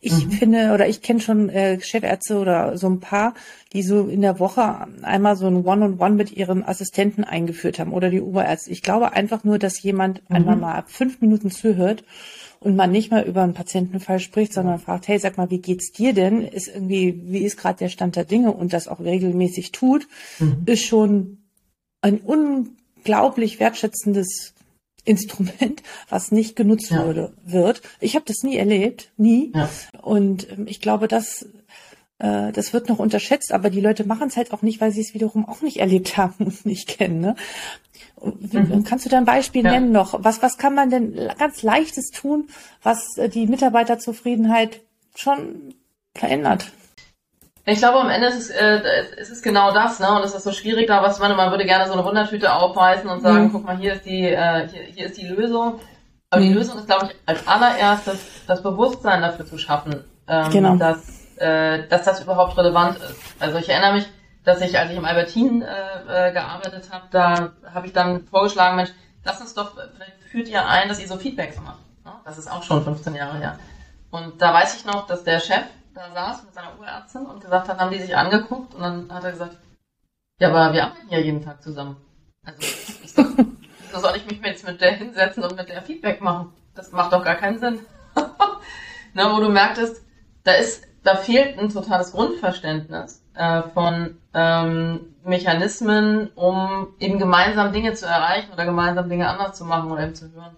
Ich 0.00 0.26
mhm. 0.26 0.30
finde, 0.32 0.72
oder 0.72 0.88
ich 0.88 1.02
kenne 1.02 1.20
schon 1.20 1.48
äh, 1.48 1.80
Chefärzte 1.80 2.38
oder 2.38 2.76
so 2.76 2.88
ein 2.88 3.00
paar, 3.00 3.34
die 3.72 3.82
so 3.82 4.08
in 4.08 4.20
der 4.20 4.38
Woche 4.38 4.86
einmal 5.02 5.36
so 5.36 5.46
ein 5.46 5.64
One-on-One 5.64 5.94
-on 5.94 5.98
-One 5.98 6.14
mit 6.14 6.32
ihrem 6.32 6.62
Assistenten 6.64 7.24
eingeführt 7.24 7.78
haben 7.78 7.92
oder 7.92 8.10
die 8.10 8.20
Oberärzte. 8.20 8.70
Ich 8.70 8.82
glaube 8.82 9.12
einfach 9.12 9.44
nur, 9.44 9.58
dass 9.58 9.82
jemand 9.82 10.28
mhm. 10.28 10.36
einmal 10.36 10.56
mal 10.56 10.84
fünf 10.86 11.20
Minuten 11.20 11.50
zuhört 11.50 12.04
und 12.62 12.76
man 12.76 12.92
nicht 12.92 13.10
mal 13.10 13.24
über 13.24 13.42
einen 13.42 13.54
Patientenfall 13.54 14.20
spricht, 14.20 14.52
sondern 14.52 14.78
fragt, 14.78 15.08
hey, 15.08 15.18
sag 15.18 15.36
mal, 15.36 15.50
wie 15.50 15.58
geht's 15.58 15.92
dir 15.92 16.12
denn? 16.12 16.42
Ist 16.42 16.68
irgendwie, 16.68 17.20
wie 17.26 17.44
ist 17.44 17.56
gerade 17.56 17.78
der 17.78 17.88
Stand 17.88 18.16
der 18.16 18.24
Dinge 18.24 18.52
und 18.52 18.72
das 18.72 18.88
auch 18.88 19.00
regelmäßig 19.00 19.72
tut, 19.72 20.06
mhm. 20.38 20.62
ist 20.66 20.84
schon 20.84 21.38
ein 22.00 22.20
unglaublich 22.20 23.60
wertschätzendes 23.60 24.54
Instrument, 25.04 25.82
was 26.08 26.30
nicht 26.30 26.54
genutzt 26.54 26.90
ja. 26.90 27.04
wurde, 27.06 27.32
wird. 27.44 27.82
Ich 28.00 28.14
habe 28.14 28.24
das 28.26 28.42
nie 28.42 28.56
erlebt, 28.56 29.10
nie. 29.16 29.52
Ja. 29.54 29.68
Und 30.00 30.50
ähm, 30.50 30.66
ich 30.68 30.80
glaube, 30.80 31.08
das, 31.08 31.46
äh, 32.22 32.52
das 32.52 32.72
wird 32.72 32.88
noch 32.88 33.00
unterschätzt, 33.00 33.52
aber 33.52 33.68
die 33.68 33.80
Leute 33.80 34.06
machen 34.06 34.28
es 34.28 34.36
halt 34.36 34.52
auch 34.52 34.62
nicht, 34.62 34.80
weil 34.80 34.92
sie 34.92 35.00
es 35.00 35.12
wiederum 35.12 35.46
auch 35.46 35.60
nicht 35.60 35.78
erlebt 35.78 36.16
haben 36.16 36.46
und 36.46 36.64
nicht 36.64 36.88
kennen. 36.88 37.20
Ne? 37.20 37.34
Mhm. 38.22 38.84
Kannst 38.84 39.04
du 39.04 39.10
da 39.10 39.18
ein 39.18 39.24
Beispiel 39.24 39.64
ja. 39.64 39.72
nennen 39.72 39.90
noch? 39.90 40.14
Was, 40.22 40.40
was 40.40 40.56
kann 40.56 40.74
man 40.74 40.90
denn 40.90 41.30
ganz 41.38 41.62
leichtes 41.62 42.10
tun, 42.10 42.48
was 42.82 43.18
äh, 43.18 43.28
die 43.28 43.46
Mitarbeiterzufriedenheit 43.46 44.80
schon 45.16 45.74
verändert? 46.14 46.66
Ich 47.64 47.78
glaube, 47.78 48.00
am 48.00 48.10
Ende 48.10 48.28
ist 48.28 48.36
es, 48.36 48.50
äh, 48.50 48.80
ist 49.18 49.30
es 49.30 49.42
genau 49.42 49.72
das, 49.72 50.00
ne? 50.00 50.10
Und 50.14 50.24
es 50.24 50.34
ist 50.34 50.42
so 50.44 50.52
schwierig 50.52 50.88
da, 50.88 51.02
was 51.02 51.20
man, 51.20 51.36
man 51.36 51.50
würde 51.50 51.64
gerne 51.64 51.86
so 51.86 51.92
eine 51.92 52.04
Wundertüte 52.04 52.52
aufweisen 52.52 53.08
und 53.08 53.20
sagen, 53.20 53.44
mhm. 53.44 53.52
guck 53.52 53.64
mal, 53.64 53.78
hier 53.78 53.94
ist 53.94 54.04
die, 54.04 54.24
äh, 54.24 54.68
hier, 54.68 54.82
hier 54.82 55.06
ist 55.06 55.16
die 55.16 55.26
Lösung. 55.26 55.80
Aber 56.30 56.40
mhm. 56.40 56.48
die 56.48 56.54
Lösung 56.54 56.78
ist, 56.78 56.86
glaube 56.86 57.06
ich, 57.06 57.16
als 57.26 57.46
allererstes 57.46 58.18
das 58.46 58.62
Bewusstsein 58.62 59.22
dafür 59.22 59.46
zu 59.46 59.58
schaffen, 59.58 60.04
ähm, 60.28 60.50
genau. 60.50 60.76
dass, 60.76 61.21
äh, 61.42 61.88
dass 61.88 62.04
das 62.04 62.22
überhaupt 62.22 62.56
relevant 62.56 62.98
ist. 62.98 63.20
Also 63.40 63.58
ich 63.58 63.68
erinnere 63.68 63.94
mich, 63.94 64.08
dass 64.44 64.60
ich, 64.60 64.78
als 64.78 64.90
ich 64.90 64.96
im 64.96 65.04
Albertin 65.04 65.62
äh, 65.62 66.28
äh, 66.28 66.32
gearbeitet 66.32 66.88
habe, 66.90 67.06
da 67.10 67.52
habe 67.72 67.86
ich 67.86 67.92
dann 67.92 68.26
vorgeschlagen, 68.26 68.76
Mensch, 68.76 68.90
lasst 69.24 69.40
uns 69.40 69.54
doch, 69.54 69.72
vielleicht 69.74 70.22
führt 70.30 70.48
ihr 70.48 70.66
ein, 70.66 70.88
dass 70.88 71.00
ihr 71.00 71.08
so 71.08 71.16
Feedbacks 71.16 71.60
macht. 71.60 71.80
Ne? 72.04 72.12
Das 72.24 72.38
ist 72.38 72.50
auch 72.50 72.62
schon 72.62 72.82
15 72.82 73.14
Jahre 73.14 73.38
her. 73.38 73.58
Und 74.10 74.40
da 74.40 74.52
weiß 74.54 74.76
ich 74.76 74.84
noch, 74.84 75.06
dass 75.06 75.24
der 75.24 75.40
Chef 75.40 75.64
da 75.94 76.10
saß 76.12 76.44
mit 76.44 76.54
seiner 76.54 76.78
Urärztin 76.78 77.26
und 77.26 77.40
gesagt 77.40 77.68
hat, 77.68 77.78
haben 77.78 77.90
die 77.90 78.00
sich 78.00 78.16
angeguckt 78.16 78.74
und 78.74 78.80
dann 78.80 79.12
hat 79.12 79.24
er 79.24 79.32
gesagt, 79.32 79.56
ja, 80.38 80.48
aber 80.48 80.72
wir 80.72 80.84
arbeiten 80.84 81.08
ja 81.10 81.18
jeden 81.18 81.44
Tag 81.44 81.62
zusammen. 81.62 81.96
Also, 82.44 82.60
wieso 82.60 84.00
soll 84.00 84.16
ich 84.16 84.26
mich 84.26 84.40
jetzt 84.42 84.66
mit 84.66 84.80
der 84.80 84.92
hinsetzen 84.92 85.44
und 85.44 85.56
mit 85.56 85.68
der 85.68 85.82
Feedback 85.82 86.20
machen? 86.20 86.52
Das 86.74 86.90
macht 86.92 87.12
doch 87.12 87.22
gar 87.22 87.36
keinen 87.36 87.58
Sinn. 87.58 87.80
ne, 89.14 89.30
wo 89.30 89.40
du 89.40 89.50
merktest, 89.50 90.02
da 90.44 90.52
ist, 90.52 90.84
da 91.02 91.16
fehlt 91.16 91.58
ein 91.58 91.68
totales 91.68 92.12
Grundverständnis 92.12 93.24
äh, 93.34 93.62
von 93.74 94.18
ähm, 94.34 95.00
Mechanismen, 95.24 96.28
um 96.34 96.88
eben 96.98 97.18
gemeinsam 97.18 97.72
Dinge 97.72 97.92
zu 97.94 98.06
erreichen 98.06 98.52
oder 98.52 98.64
gemeinsam 98.64 99.08
Dinge 99.08 99.28
anders 99.28 99.56
zu 99.56 99.64
machen 99.64 99.90
oder 99.90 100.02
eben 100.04 100.14
zu 100.14 100.32
hören, 100.32 100.56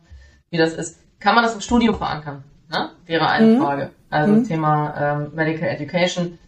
wie 0.50 0.59
das 0.59 0.74
ist. 0.74 1.00
Kann 1.20 1.35
man 1.35 1.44
das 1.44 1.54
im 1.54 1.61
Studium 1.61 1.94
verankern? 1.94 2.44
Ne? 2.70 2.90
Wäre 3.07 3.28
eine 3.28 3.46
mhm. 3.46 3.61
Frage. 3.61 3.90
Also 4.11 4.33
mhm. 4.33 4.44
Thema 4.44 4.94
ähm, 4.98 5.33
Medical 5.35 5.68
Education 5.68 6.38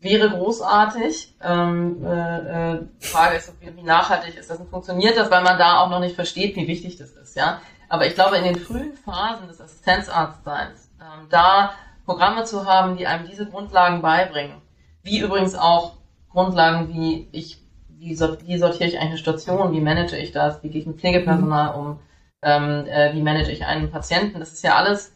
wäre 0.00 0.30
großartig. 0.30 1.34
Ähm, 1.42 2.04
äh, 2.04 2.72
äh, 2.72 2.82
die 3.02 3.06
Frage 3.06 3.36
ist, 3.36 3.52
wie, 3.60 3.82
nachhaltig 3.82 4.36
ist 4.36 4.50
das 4.50 4.58
und 4.58 4.70
funktioniert 4.70 5.16
das, 5.16 5.30
weil 5.30 5.42
man 5.42 5.58
da 5.58 5.80
auch 5.80 5.90
noch 5.90 6.00
nicht 6.00 6.14
versteht, 6.14 6.56
wie 6.56 6.68
wichtig 6.68 6.96
das 6.96 7.10
ist. 7.10 7.36
Ja, 7.36 7.60
aber 7.88 8.06
ich 8.06 8.14
glaube, 8.14 8.36
in 8.36 8.44
den 8.44 8.56
frühen 8.56 8.94
Phasen 8.94 9.48
des 9.48 9.60
Assistenzarztseins 9.60 10.90
ähm, 11.00 11.26
da 11.30 11.72
Programme 12.04 12.44
zu 12.44 12.66
haben, 12.66 12.96
die 12.96 13.06
einem 13.06 13.26
diese 13.26 13.46
Grundlagen 13.46 14.02
beibringen, 14.02 14.60
wie 15.02 15.20
übrigens 15.20 15.54
auch 15.54 15.96
Grundlagen 16.30 16.88
wie 16.92 17.28
ich, 17.32 17.62
wie, 17.88 18.14
sortiere 18.14 18.88
ich 18.88 18.98
eine 18.98 19.16
Station, 19.16 19.72
wie 19.72 19.80
manage 19.80 20.16
ich 20.16 20.32
das, 20.32 20.62
wie 20.62 20.68
gehe 20.68 20.80
ich 20.80 20.86
mit 20.86 20.98
Pflegepersonal 20.98 21.74
um, 21.74 22.00
ähm, 22.42 22.86
äh, 22.86 23.14
wie 23.14 23.22
manage 23.22 23.52
ich 23.52 23.64
einen 23.64 23.90
Patienten. 23.90 24.40
Das 24.40 24.52
ist 24.52 24.64
ja 24.64 24.74
alles 24.74 25.14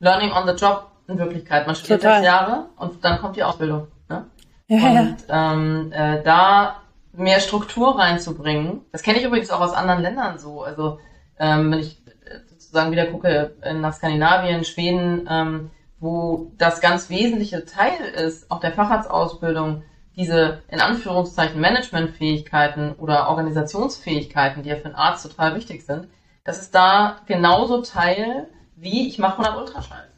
Learning 0.00 0.32
on 0.32 0.46
the 0.46 0.54
Job 0.54 0.90
in 1.06 1.18
Wirklichkeit. 1.18 1.66
Man 1.66 1.76
studiert 1.76 2.02
sechs 2.02 2.24
Jahre 2.24 2.66
und 2.76 3.04
dann 3.04 3.20
kommt 3.20 3.36
die 3.36 3.44
Ausbildung. 3.44 3.88
Ne? 4.08 4.26
Ja, 4.68 4.76
und 4.76 5.16
ja. 5.28 5.52
Ähm, 5.52 5.92
äh, 5.92 6.22
da 6.22 6.82
mehr 7.12 7.40
Struktur 7.40 7.98
reinzubringen, 7.98 8.80
das 8.90 9.02
kenne 9.02 9.18
ich 9.18 9.24
übrigens 9.24 9.50
auch 9.50 9.60
aus 9.60 9.74
anderen 9.74 10.02
Ländern 10.02 10.38
so. 10.38 10.62
Also 10.62 10.98
ähm, 11.38 11.70
wenn 11.70 11.80
ich 11.80 12.02
sozusagen 12.48 12.90
wieder 12.90 13.06
gucke 13.06 13.54
nach 13.74 13.92
Skandinavien, 13.92 14.64
Schweden, 14.64 15.28
ähm, 15.30 15.70
wo 16.02 16.52
das 16.58 16.80
ganz 16.80 17.08
wesentliche 17.08 17.64
Teil 17.64 18.00
ist, 18.00 18.50
auch 18.50 18.60
der 18.60 18.72
Facharztausbildung, 18.72 19.82
diese 20.16 20.62
in 20.68 20.80
Anführungszeichen 20.80 21.60
Managementfähigkeiten 21.60 22.94
oder 22.96 23.30
Organisationsfähigkeiten, 23.30 24.62
die 24.62 24.68
ja 24.68 24.76
für 24.76 24.86
einen 24.86 24.94
Arzt 24.94 25.24
total 25.24 25.54
wichtig 25.54 25.86
sind, 25.86 26.08
das 26.44 26.60
ist 26.60 26.74
da 26.74 27.20
genauso 27.26 27.80
Teil 27.80 28.48
wie 28.76 29.08
ich 29.08 29.18
mache 29.18 29.38
100 29.38 29.56
Ultraschalls. 29.56 30.10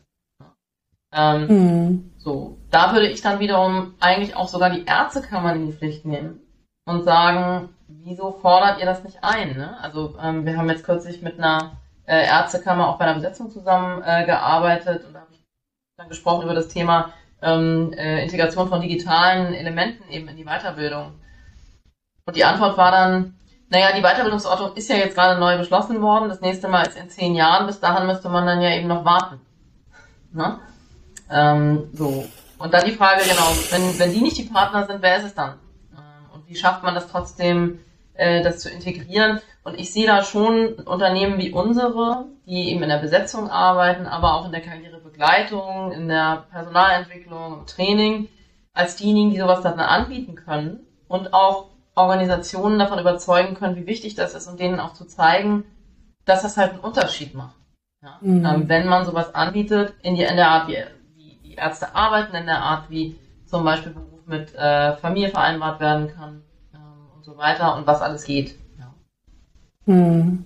Ähm, 1.13 1.47
mhm. 1.47 2.13
So, 2.17 2.59
da 2.71 2.93
würde 2.93 3.09
ich 3.09 3.21
dann 3.21 3.39
wiederum 3.39 3.95
eigentlich 4.01 4.35
auch 4.35 4.49
sogar 4.49 4.71
die 4.71 4.85
Ärztekammer 4.87 5.55
in 5.55 5.67
die 5.67 5.73
Pflicht 5.73 6.07
nehmen, 6.07 6.41
und 6.87 7.05
sagen, 7.05 7.71
wieso 7.89 8.33
fordert 8.33 8.81
ihr 8.81 8.87
das 8.87 9.05
nicht 9.05 9.19
ein? 9.23 9.57
Ne? 9.57 9.79
Also 9.81 10.17
ähm, 10.23 10.45
wir 10.45 10.57
haben 10.57 10.69
jetzt 10.69 10.85
kürzlich 10.85 11.23
mit 11.23 11.39
einer 11.39 11.79
äh, 12.07 12.27
Ärztekammer 12.27 12.89
auch 12.89 12.99
bei 12.99 13.05
einer 13.05 13.15
Besetzung 13.15 13.51
zusammengearbeitet 13.51 15.03
äh, 15.03 15.07
und 15.07 15.15
da 15.15 15.21
habe 15.21 15.34
dann 15.97 16.09
gesprochen 16.09 16.45
über 16.45 16.55
das 16.55 16.69
Thema 16.69 17.13
ähm, 17.41 17.93
äh, 17.93 18.25
Integration 18.25 18.69
von 18.69 18.81
digitalen 18.81 19.55
Elementen 19.55 20.11
eben 20.11 20.27
in 20.29 20.37
die 20.37 20.45
Weiterbildung. 20.45 21.13
Und 22.27 22.37
die 22.37 22.45
Antwort 22.45 22.77
war 22.77 22.91
dann, 22.91 23.35
naja, 23.69 23.93
die 23.95 24.03
Weiterbildungsordnung 24.03 24.75
ist 24.75 24.89
ja 24.89 24.97
jetzt 24.97 25.15
gerade 25.15 25.39
neu 25.39 25.57
beschlossen 25.57 26.03
worden. 26.03 26.29
Das 26.29 26.41
nächste 26.41 26.69
Mal 26.69 26.87
ist 26.87 26.97
in 26.97 27.11
zehn 27.11 27.35
Jahren. 27.35 27.67
Bis 27.67 27.79
dahin 27.79 28.07
müsste 28.07 28.29
man 28.29 28.45
dann 28.45 28.61
ja 28.61 28.71
eben 28.71 28.89
noch 28.89 29.05
warten. 29.05 29.41
Ne? 30.33 30.59
Ähm, 31.31 31.91
so. 31.93 32.27
Und 32.59 32.75
dann 32.75 32.85
die 32.85 32.93
Frage, 32.93 33.23
genau, 33.23 33.53
wenn, 33.71 33.99
wenn 33.99 34.13
die 34.13 34.21
nicht 34.21 34.39
die 34.39 34.45
Partner 34.45 34.87
sind, 34.87 35.01
wer 35.01 35.19
ist 35.19 35.27
es 35.27 35.35
dann? 35.35 35.59
Ähm, 35.93 36.33
und 36.33 36.49
wie 36.49 36.57
schafft 36.57 36.83
man 36.83 36.95
das 36.95 37.09
trotzdem, 37.09 37.79
äh, 38.15 38.43
das 38.43 38.59
zu 38.59 38.69
integrieren? 38.69 39.41
Und 39.63 39.79
ich 39.79 39.93
sehe 39.93 40.07
da 40.07 40.25
schon 40.25 40.75
Unternehmen 40.75 41.39
wie 41.39 41.53
unsere, 41.53 42.27
die 42.47 42.71
eben 42.71 42.83
in 42.83 42.89
der 42.89 42.99
Besetzung 42.99 43.49
arbeiten, 43.49 44.07
aber 44.07 44.35
auch 44.35 44.47
in 44.47 44.53
der 44.53 44.61
Karrierebegleitung, 45.15 45.93
in 45.93 46.09
der 46.09 46.45
Personalentwicklung, 46.51 47.61
im 47.61 47.67
Training, 47.67 48.29
als 48.73 48.97
diejenigen, 48.97 49.31
die 49.31 49.39
sowas 49.39 49.63
dann 49.63 49.79
anbieten 49.81 50.35
können 50.35 50.81
und 51.09 51.33
auch 51.33 51.67
Organisationen 51.95 52.79
davon 52.79 52.99
überzeugen 52.99 53.55
können, 53.55 53.77
wie 53.77 53.87
wichtig 53.87 54.15
das 54.15 54.35
ist 54.35 54.49
und 54.49 54.59
denen 54.59 54.81
auch 54.81 54.95
zu 54.95 55.05
zeigen, 55.07 55.65
dass 56.25 56.43
das 56.43 56.57
halt 56.57 56.73
einen 56.73 56.81
Unterschied 56.81 57.35
macht. 57.35 57.57
Ja? 58.03 58.19
Mhm. 58.21 58.45
Ähm, 58.45 58.69
wenn 58.69 58.89
man 58.89 59.05
sowas 59.05 59.35
anbietet, 59.35 59.95
in, 60.03 60.17
die, 60.17 60.23
in 60.23 60.37
der 60.37 60.49
Art, 60.49 60.69
wie, 60.69 60.83
wie 61.17 61.39
die 61.45 61.55
Ärzte 61.55 61.95
arbeiten, 61.95 62.35
in 62.35 62.47
der 62.47 62.63
Art, 62.63 62.91
wie 62.91 63.17
zum 63.47 63.65
Beispiel 63.65 63.93
Beruf 63.93 64.27
mit 64.27 64.55
äh, 64.55 64.97
Familie 64.97 65.29
vereinbart 65.29 65.79
werden 65.79 66.13
kann 66.17 66.43
ähm, 66.75 67.09
und 67.15 67.25
so 67.25 67.37
weiter 67.37 67.77
und 67.77 67.87
was 67.87 68.01
alles 68.01 68.25
geht. 68.25 68.57
Ja. 68.79 68.93
Mhm. 69.87 70.45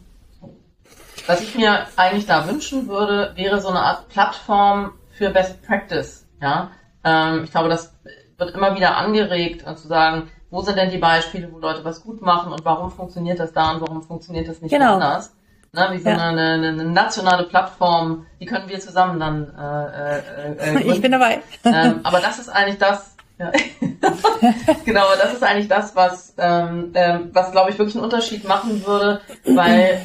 Was 1.28 1.42
ich 1.42 1.54
mir 1.54 1.86
eigentlich 1.96 2.24
da 2.24 2.48
wünschen 2.48 2.88
würde, 2.88 3.32
wäre 3.34 3.60
so 3.60 3.68
eine 3.68 3.80
Art 3.80 4.08
Plattform 4.08 4.92
für 5.10 5.28
Best 5.28 5.62
Practice. 5.62 6.24
Ja, 6.40 6.70
ähm, 7.04 7.44
ich 7.44 7.50
glaube, 7.50 7.68
das 7.68 7.92
wird 8.38 8.54
immer 8.54 8.74
wieder 8.74 8.96
angeregt, 8.96 9.62
äh, 9.66 9.76
zu 9.76 9.88
sagen, 9.88 10.30
wo 10.50 10.62
sind 10.62 10.78
denn 10.78 10.90
die 10.90 10.96
Beispiele, 10.96 11.52
wo 11.52 11.58
Leute 11.58 11.84
was 11.84 12.02
gut 12.02 12.22
machen 12.22 12.50
und 12.50 12.64
warum 12.64 12.90
funktioniert 12.90 13.38
das 13.38 13.52
da 13.52 13.72
und 13.72 13.82
warum 13.82 14.02
funktioniert 14.02 14.48
das 14.48 14.62
nicht 14.62 14.70
genau. 14.70 14.94
anders? 14.94 15.34
Ne, 15.74 15.88
wie 15.90 15.98
so 15.98 16.08
ja. 16.08 16.16
eine, 16.16 16.40
eine, 16.40 16.68
eine, 16.68 16.84
nationale 16.84 17.44
Plattform, 17.44 18.24
die 18.40 18.46
können 18.46 18.66
wir 18.66 18.80
zusammen 18.80 19.20
dann 19.20 19.54
äh, 19.54 20.70
äh, 20.70 20.78
äh 20.78 20.92
Ich 20.92 21.02
bin 21.02 21.12
dabei. 21.12 21.42
ähm, 21.62 22.00
aber 22.04 22.20
das 22.20 22.38
ist 22.38 22.48
eigentlich 22.48 22.78
das, 22.78 23.16
ja. 23.38 23.52
genau, 24.86 25.04
das 25.22 25.34
ist 25.34 25.42
eigentlich 25.42 25.68
das, 25.68 25.94
was, 25.94 26.32
ähm, 26.38 26.92
ähm, 26.94 27.28
was 27.34 27.52
glaube 27.52 27.70
ich 27.70 27.78
wirklich 27.78 27.96
einen 27.96 28.04
Unterschied 28.04 28.48
machen 28.48 28.86
würde, 28.86 29.20
weil 29.44 30.00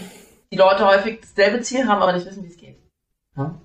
die 0.54 0.60
Leute 0.60 0.86
häufig 0.86 1.20
dasselbe 1.22 1.62
Ziel 1.62 1.88
haben, 1.88 2.02
aber 2.02 2.14
nicht 2.14 2.28
wissen, 2.28 2.44
wie 2.44 2.50
es 2.50 2.58
geht. 2.58 2.78
Ja? 3.36 3.60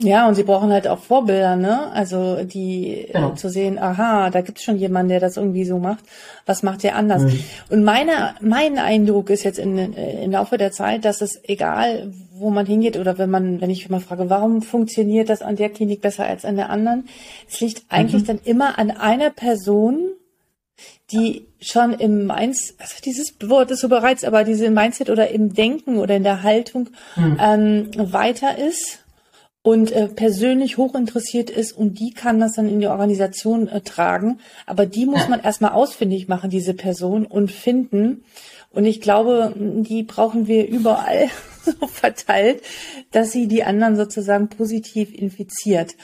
Ja, 0.00 0.28
und 0.28 0.34
sie 0.34 0.42
brauchen 0.42 0.72
halt 0.72 0.88
auch 0.88 0.98
Vorbilder, 0.98 1.54
ne? 1.54 1.90
Also 1.92 2.42
die 2.42 3.08
genau. 3.12 3.32
äh, 3.32 3.34
zu 3.36 3.48
sehen, 3.48 3.78
aha, 3.78 4.28
da 4.30 4.40
gibt's 4.40 4.62
schon 4.64 4.76
jemanden, 4.76 5.08
der 5.08 5.20
das 5.20 5.36
irgendwie 5.36 5.64
so 5.64 5.78
macht. 5.78 6.04
Was 6.46 6.62
macht 6.64 6.82
der 6.82 6.96
anders? 6.96 7.22
Mhm. 7.22 7.44
Und 7.70 7.84
meine, 7.84 8.34
mein 8.40 8.78
Eindruck 8.78 9.30
ist 9.30 9.44
jetzt 9.44 9.58
in, 9.58 9.78
äh, 9.78 10.24
im 10.24 10.32
Laufe 10.32 10.58
der 10.58 10.72
Zeit, 10.72 11.04
dass 11.04 11.20
es 11.20 11.40
egal, 11.44 12.12
wo 12.32 12.50
man 12.50 12.66
hingeht 12.66 12.98
oder 12.98 13.18
wenn 13.18 13.30
man, 13.30 13.60
wenn 13.60 13.70
ich 13.70 13.88
mal 13.88 14.00
frage, 14.00 14.28
warum 14.28 14.62
funktioniert 14.62 15.28
das 15.28 15.42
an 15.42 15.56
der 15.56 15.70
Klinik 15.70 16.02
besser 16.02 16.26
als 16.26 16.44
an 16.44 16.56
der 16.56 16.70
anderen, 16.70 17.08
es 17.48 17.60
liegt 17.60 17.84
eigentlich 17.88 18.22
mhm. 18.22 18.26
dann 18.26 18.40
immer 18.44 18.78
an 18.78 18.90
einer 18.90 19.30
Person, 19.30 20.10
die 21.12 21.46
schon 21.60 21.92
im 21.92 22.26
Mindset, 22.26 22.76
also 22.80 22.96
dieses 23.04 23.34
Wort 23.44 23.70
ist 23.70 23.80
so 23.80 23.88
bereits, 23.88 24.24
aber 24.24 24.44
diese 24.44 24.70
Mindset 24.70 25.10
oder 25.10 25.30
im 25.30 25.54
Denken 25.54 25.98
oder 25.98 26.16
in 26.16 26.24
der 26.24 26.42
Haltung 26.42 26.90
mhm. 27.16 27.38
ähm, 27.40 27.90
weiter 28.12 28.58
ist 28.58 29.04
und 29.62 29.92
äh, 29.92 30.08
persönlich 30.08 30.76
hochinteressiert 30.76 31.48
ist 31.48 31.72
und 31.72 31.98
die 31.98 32.10
kann 32.10 32.38
das 32.38 32.54
dann 32.54 32.68
in 32.68 32.80
die 32.80 32.86
Organisation 32.86 33.66
äh, 33.68 33.80
tragen. 33.80 34.40
Aber 34.66 34.84
die 34.84 35.06
muss 35.06 35.28
man 35.28 35.40
erstmal 35.40 35.72
ausfindig 35.72 36.28
machen, 36.28 36.50
diese 36.50 36.74
Person, 36.74 37.24
und 37.24 37.50
finden. 37.50 38.24
Und 38.70 38.84
ich 38.84 39.00
glaube, 39.00 39.54
die 39.56 40.02
brauchen 40.02 40.48
wir 40.48 40.68
überall 40.68 41.30
so 41.80 41.86
verteilt, 41.86 42.62
dass 43.12 43.32
sie 43.32 43.48
die 43.48 43.64
anderen 43.64 43.96
sozusagen 43.96 44.48
positiv 44.48 45.12
infiziert. 45.12 45.94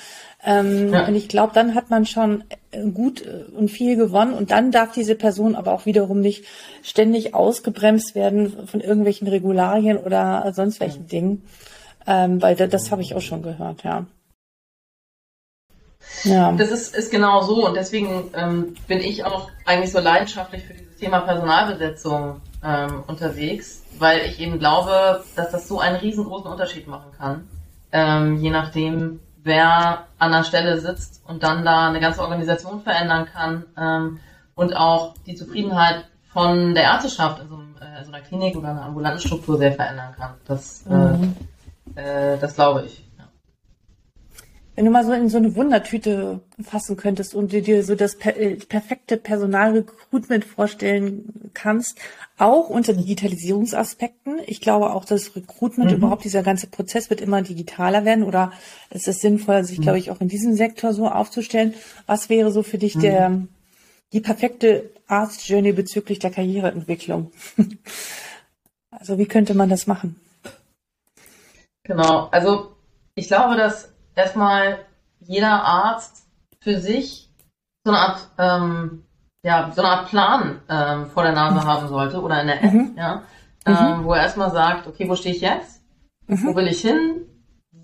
Ähm, 0.43 0.93
ja. 0.93 1.07
Und 1.07 1.15
ich 1.15 1.29
glaube, 1.29 1.53
dann 1.55 1.75
hat 1.75 1.91
man 1.91 2.07
schon 2.07 2.45
äh, 2.71 2.83
gut 2.89 3.23
äh, 3.27 3.45
und 3.55 3.71
viel 3.71 3.97
gewonnen. 3.97 4.33
Und 4.33 4.51
dann 4.51 4.71
darf 4.71 4.93
diese 4.93 5.15
Person 5.15 5.55
aber 5.55 5.73
auch 5.73 5.87
wiederum 5.87 6.21
nicht 6.21 6.45
ständig 6.83 7.35
ausgebremst 7.35 8.15
werden 8.15 8.67
von 8.67 8.81
irgendwelchen 8.81 9.29
Regularien 9.29 9.99
oder 9.99 10.53
sonst 10.55 10.81
welchen 10.81 11.03
ja. 11.03 11.09
Dingen. 11.09 11.43
Ähm, 12.07 12.41
weil 12.41 12.57
das, 12.57 12.71
das 12.71 12.91
habe 12.91 13.03
ich 13.03 13.15
auch 13.15 13.21
schon 13.21 13.43
gehört, 13.43 13.85
ja. 13.85 14.07
Ja. 16.25 16.53
Das 16.53 16.71
ist, 16.71 16.95
ist 16.95 17.11
genau 17.11 17.43
so 17.43 17.67
und 17.67 17.75
deswegen 17.75 18.31
ähm, 18.35 18.75
bin 18.89 18.99
ich 18.99 19.25
auch 19.25 19.51
eigentlich 19.65 19.93
so 19.93 20.01
leidenschaftlich 20.01 20.65
für 20.65 20.73
dieses 20.73 20.97
Thema 20.97 21.21
Personalbesetzung 21.21 22.41
ähm, 22.63 23.05
unterwegs, 23.07 23.83
weil 23.99 24.21
ich 24.27 24.41
eben 24.41 24.59
glaube, 24.59 25.25
dass 25.37 25.51
das 25.51 25.69
so 25.69 25.81
einen 25.81 25.97
riesengroßen 25.97 26.51
Unterschied 26.51 26.87
machen 26.87 27.13
kann, 27.17 27.49
ähm, 27.93 28.37
je 28.37 28.51
nachdem, 28.51 29.21
wer 29.43 30.07
an 30.19 30.33
der 30.33 30.45
Stelle 30.45 30.81
sitzt 30.81 31.23
und 31.27 31.43
dann 31.43 31.65
da 31.65 31.89
eine 31.89 32.01
ganze 32.01 32.21
Organisation 32.23 32.83
verändern 32.83 33.27
kann 33.33 33.65
ähm, 33.79 34.21
und 34.55 34.77
auch 34.77 35.15
die 35.27 35.35
Zufriedenheit 35.35 36.05
von 36.33 36.75
der 36.75 36.85
Ärzteschaft 36.85 37.41
in 37.41 37.49
so, 37.49 37.57
äh, 37.57 38.05
so 38.05 38.13
einer 38.13 38.23
Klinik 38.23 38.57
oder 38.57 38.69
einer 38.69 38.85
ambulanten 38.85 39.21
Struktur 39.21 39.59
sehr 39.59 39.73
verändern 39.73 40.15
kann. 40.17 40.35
Das 40.47 40.85
äh, 40.87 40.93
mhm. 40.93 41.37
äh, 41.95 42.39
das 42.39 42.55
glaube 42.55 42.85
ich. 42.87 43.05
Wenn 44.81 44.87
du 44.87 44.93
mal 44.93 45.05
so 45.05 45.13
in 45.13 45.29
so 45.29 45.37
eine 45.37 45.55
Wundertüte 45.57 46.41
fassen 46.63 46.97
könntest 46.97 47.35
und 47.35 47.53
dir 47.53 47.85
so 47.85 47.95
das 47.95 48.17
per 48.17 48.35
äh, 48.39 48.57
perfekte 48.57 49.19
Personalrecruitment 49.19 50.43
vorstellen 50.43 51.51
kannst, 51.53 51.99
auch 52.39 52.71
unter 52.71 52.95
Digitalisierungsaspekten. 52.95 54.41
Ich 54.47 54.63
glaube 54.63 54.95
auch, 54.95 55.05
dass 55.05 55.37
Recruitment 55.37 55.91
mhm. 55.91 55.99
überhaupt 55.99 56.25
dieser 56.25 56.43
ganze 56.43 56.67
Prozess 56.67 57.11
wird 57.11 57.21
immer 57.21 57.43
digitaler 57.43 58.07
werden 58.07 58.25
oder 58.25 58.55
es 58.89 59.07
ist 59.07 59.21
sinnvoll, 59.21 59.65
sich, 59.65 59.81
mhm. 59.81 59.83
glaube 59.83 59.99
ich, 59.99 60.11
auch 60.11 60.23
in 60.23 60.29
diesem 60.29 60.55
Sektor 60.55 60.95
so 60.95 61.07
aufzustellen. 61.09 61.75
Was 62.07 62.31
wäre 62.31 62.51
so 62.51 62.63
für 62.63 62.79
dich 62.79 62.95
mhm. 62.95 63.01
der, 63.03 63.43
die 64.15 64.21
perfekte 64.21 64.89
Arts 65.07 65.47
Journey 65.47 65.73
bezüglich 65.73 66.21
der 66.21 66.31
Karriereentwicklung? 66.31 67.33
also 68.91 69.19
wie 69.19 69.27
könnte 69.27 69.53
man 69.53 69.69
das 69.69 69.87
machen? 69.87 70.19
Genau, 71.83 72.31
also 72.31 72.71
ich 73.15 73.29
glaube, 73.29 73.57
dass 73.57 73.90
erstmal 74.15 74.79
jeder 75.21 75.65
Arzt 75.65 76.27
für 76.61 76.79
sich 76.79 77.31
so 77.85 77.93
eine 77.93 78.01
Art, 78.01 78.29
ähm, 78.39 79.05
ja, 79.43 79.73
so 79.75 79.83
eine 79.83 79.91
Art 79.91 80.09
Plan 80.09 80.61
ähm, 80.69 81.07
vor 81.07 81.23
der 81.23 81.33
Nase 81.33 81.65
haben 81.65 81.89
sollte 81.89 82.21
oder 82.21 82.41
in 82.41 82.47
der 82.49 82.63
App, 82.63 82.73
mhm. 82.73 82.95
ja, 82.97 83.23
mhm. 83.67 83.77
ähm, 83.77 84.05
wo 84.05 84.13
er 84.13 84.23
erstmal 84.23 84.51
sagt, 84.51 84.87
okay, 84.87 85.09
wo 85.09 85.17
stehe 85.17 85.35
ich 85.35 85.41
jetzt? 85.41 85.81
Mhm. 86.27 86.47
Wo 86.47 86.57
will 86.57 86.69
ich 86.69 86.81
hin? 86.81 87.27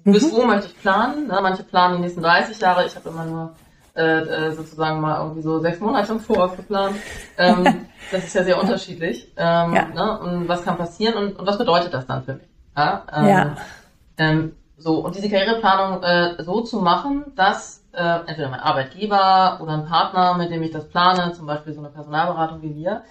Bis 0.04 0.30
mhm. 0.30 0.36
wo 0.36 0.46
möchte 0.46 0.66
ich 0.66 0.80
planen? 0.80 1.26
Ne? 1.26 1.38
Manche 1.42 1.64
planen 1.64 1.96
die 1.96 2.02
nächsten 2.02 2.22
30 2.22 2.60
Jahre, 2.60 2.86
ich 2.86 2.94
habe 2.94 3.08
immer 3.08 3.24
nur 3.24 3.54
äh, 3.96 4.18
äh, 4.20 4.52
sozusagen 4.52 5.00
mal 5.00 5.20
irgendwie 5.22 5.42
so 5.42 5.58
sechs 5.58 5.80
Monate 5.80 6.12
im 6.12 6.20
Voraus 6.20 6.54
geplant. 6.54 6.96
Ähm, 7.38 7.64
das 8.12 8.24
ist 8.24 8.34
ja 8.34 8.44
sehr 8.44 8.60
unterschiedlich. 8.60 9.32
Ähm, 9.36 9.74
ja. 9.74 9.86
Ne? 9.86 10.20
Und 10.20 10.48
was 10.48 10.62
kann 10.62 10.76
passieren 10.76 11.14
und, 11.14 11.38
und 11.38 11.46
was 11.46 11.58
bedeutet 11.58 11.94
das 11.94 12.06
dann 12.06 12.22
für 12.22 12.34
mich? 12.34 12.48
Ja. 12.76 13.04
Ähm, 13.12 13.26
ja. 13.26 13.56
So, 14.78 14.98
und 14.98 15.16
diese 15.16 15.30
Karriereplanung 15.30 16.02
äh, 16.02 16.42
so 16.42 16.60
zu 16.60 16.80
machen, 16.80 17.32
dass 17.34 17.82
äh, 17.92 18.20
entweder 18.26 18.50
mein 18.50 18.60
Arbeitgeber 18.60 19.58
oder 19.62 19.72
ein 19.72 19.86
Partner, 19.86 20.34
mit 20.34 20.50
dem 20.50 20.62
ich 20.62 20.70
das 20.70 20.88
plane, 20.88 21.32
zum 21.32 21.46
Beispiel 21.46 21.72
so 21.72 21.80
eine 21.80 21.88
Personalberatung 21.88 22.60
wie 22.62 22.74
wir, 22.76 23.02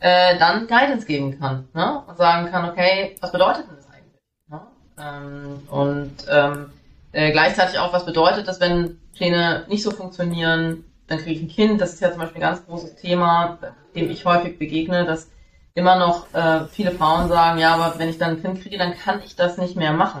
äh, 0.00 0.38
dann 0.38 0.66
Guidance 0.66 1.06
geben 1.06 1.38
kann 1.38 1.68
ne? 1.72 2.02
und 2.06 2.18
sagen 2.18 2.50
kann, 2.50 2.68
okay, 2.68 3.16
was 3.22 3.32
bedeutet 3.32 3.66
denn 3.68 3.76
das 3.76 3.88
eigentlich? 3.90 4.20
Ne? 4.48 4.60
Ähm, 4.98 5.62
und 5.70 6.12
ähm, 6.28 6.72
äh, 7.12 7.32
gleichzeitig 7.32 7.78
auch, 7.78 7.92
was 7.94 8.04
bedeutet 8.04 8.46
das, 8.46 8.60
wenn 8.60 9.00
Pläne 9.14 9.64
nicht 9.68 9.82
so 9.82 9.92
funktionieren, 9.92 10.84
dann 11.06 11.18
kriege 11.18 11.40
ich 11.40 11.42
ein 11.42 11.48
Kind. 11.48 11.80
Das 11.80 11.94
ist 11.94 12.00
ja 12.00 12.10
zum 12.10 12.20
Beispiel 12.20 12.42
ein 12.42 12.50
ganz 12.50 12.66
großes 12.66 12.96
Thema, 12.96 13.58
dem 13.94 14.10
ich 14.10 14.26
häufig 14.26 14.58
begegne, 14.58 15.06
dass 15.06 15.30
immer 15.74 15.96
noch 15.96 16.32
äh, 16.34 16.66
viele 16.66 16.90
Frauen 16.90 17.28
sagen, 17.28 17.58
ja, 17.58 17.74
aber 17.74 17.98
wenn 17.98 18.08
ich 18.08 18.18
dann 18.18 18.32
ein 18.32 18.42
Kind 18.42 18.60
kriege, 18.62 18.76
dann 18.76 18.94
kann 18.94 19.22
ich 19.24 19.36
das 19.36 19.56
nicht 19.56 19.74
mehr 19.74 19.92
machen. 19.92 20.20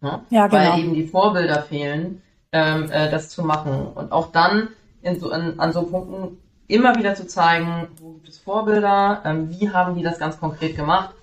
Ne? 0.00 0.20
Ja, 0.30 0.46
genau. 0.46 0.62
Weil 0.62 0.80
eben 0.80 0.94
die 0.94 1.06
Vorbilder 1.06 1.62
fehlen, 1.62 2.22
ähm, 2.52 2.90
äh, 2.90 3.10
das 3.10 3.30
zu 3.30 3.42
machen. 3.42 3.88
Und 3.94 4.12
auch 4.12 4.32
dann 4.32 4.68
in 5.02 5.18
so, 5.18 5.30
in, 5.30 5.58
an 5.58 5.72
so 5.72 5.82
Punkten 5.84 6.38
immer 6.66 6.96
wieder 6.96 7.14
zu 7.14 7.26
zeigen, 7.26 7.88
wo 8.00 8.12
gibt 8.12 8.28
es 8.28 8.38
Vorbilder, 8.38 9.22
ähm, 9.24 9.50
wie 9.50 9.70
haben 9.70 9.96
die 9.96 10.02
das 10.02 10.18
ganz 10.18 10.38
konkret 10.38 10.76
gemacht. 10.76 11.14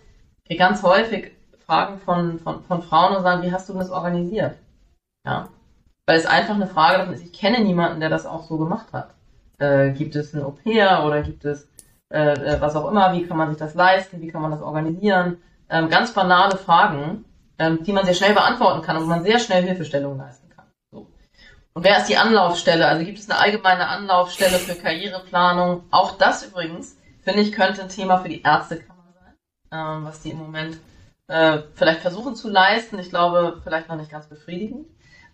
Ich 0.44 0.50
kriege 0.50 0.60
ganz 0.60 0.84
häufig 0.84 1.32
Fragen 1.66 2.00
von, 2.00 2.40
von, 2.40 2.64
von 2.64 2.82
Frauen 2.84 3.16
und 3.16 3.24
sagen, 3.24 3.42
wie 3.44 3.52
hast 3.52 3.70
du 3.70 3.74
das 3.74 3.90
organisiert? 3.90 4.56
Ja. 5.26 5.50
Weil 6.06 6.18
es 6.18 6.26
einfach 6.26 6.56
eine 6.56 6.68
Frage 6.68 7.00
davon 7.00 7.14
ist, 7.14 7.24
ich 7.24 7.34
kenne 7.34 7.64
niemanden, 7.64 8.00
der 8.00 8.10
das 8.10 8.26
auch 8.26 8.44
so 8.44 8.58
gemacht 8.58 8.88
hat. 8.92 9.14
Äh, 9.60 9.92
gibt 9.92 10.16
es 10.16 10.34
ein 10.34 10.44
Au-pair 10.44 11.04
oder 11.06 11.22
gibt 11.22 11.46
es 11.46 11.68
äh, 12.12 12.34
äh, 12.34 12.62
was 12.62 12.76
auch 12.76 12.90
immer, 12.90 13.14
wie 13.14 13.26
kann 13.26 13.38
man 13.38 13.50
sich 13.50 13.58
das 13.58 13.74
leisten, 13.74 14.22
wie 14.22 14.28
kann 14.28 14.42
man 14.42 14.52
das 14.52 14.62
organisieren. 14.62 15.38
Ähm, 15.70 15.90
ganz 15.90 16.14
banale 16.14 16.58
Fragen, 16.58 17.24
ähm, 17.62 17.84
die 17.84 17.94
man 17.94 18.06
sehr 18.06 18.16
schnell 18.16 18.34
beantworten 18.34 18.82
kann 18.82 18.98
und 18.98 19.04
wo 19.04 19.08
man 19.08 19.24
sehr 19.24 19.38
schnell 19.38 19.62
Hilfestellung 19.62 20.18
leisten 20.18 20.50
kann. 20.50 20.66
So. 20.92 21.08
Und 21.74 21.84
wer 21.84 22.00
ist 22.00 22.08
die 22.08 22.18
Anlaufstelle? 22.18 22.88
Also 22.88 23.06
gibt 23.06 23.20
es 23.20 23.30
eine 23.30 23.40
allgemeine 23.40 23.88
Anlaufstelle 23.88 24.58
für 24.58 24.74
Karriereplanung? 24.74 25.84
Auch 25.92 26.18
das 26.18 26.44
übrigens, 26.44 26.98
finde 27.22 27.42
ich, 27.42 27.52
könnte 27.52 27.84
ein 27.84 27.90
Thema 27.90 28.18
für 28.18 28.30
die 28.30 28.42
Ärztekammer 28.42 29.14
sein, 29.14 29.36
ähm, 29.72 30.06
was 30.06 30.22
die 30.22 30.32
im 30.32 30.40
Moment 30.40 30.80
äh, 31.28 31.60
vielleicht 31.76 32.02
versuchen 32.02 32.36
zu 32.36 32.50
leisten. 32.50 32.98
Ich 32.98 33.12
glaube, 33.12 33.62
vielleicht 33.64 33.90
noch 33.90 33.96
nicht 33.96 34.12
ganz 34.12 34.28
befriedigend. 34.28 34.88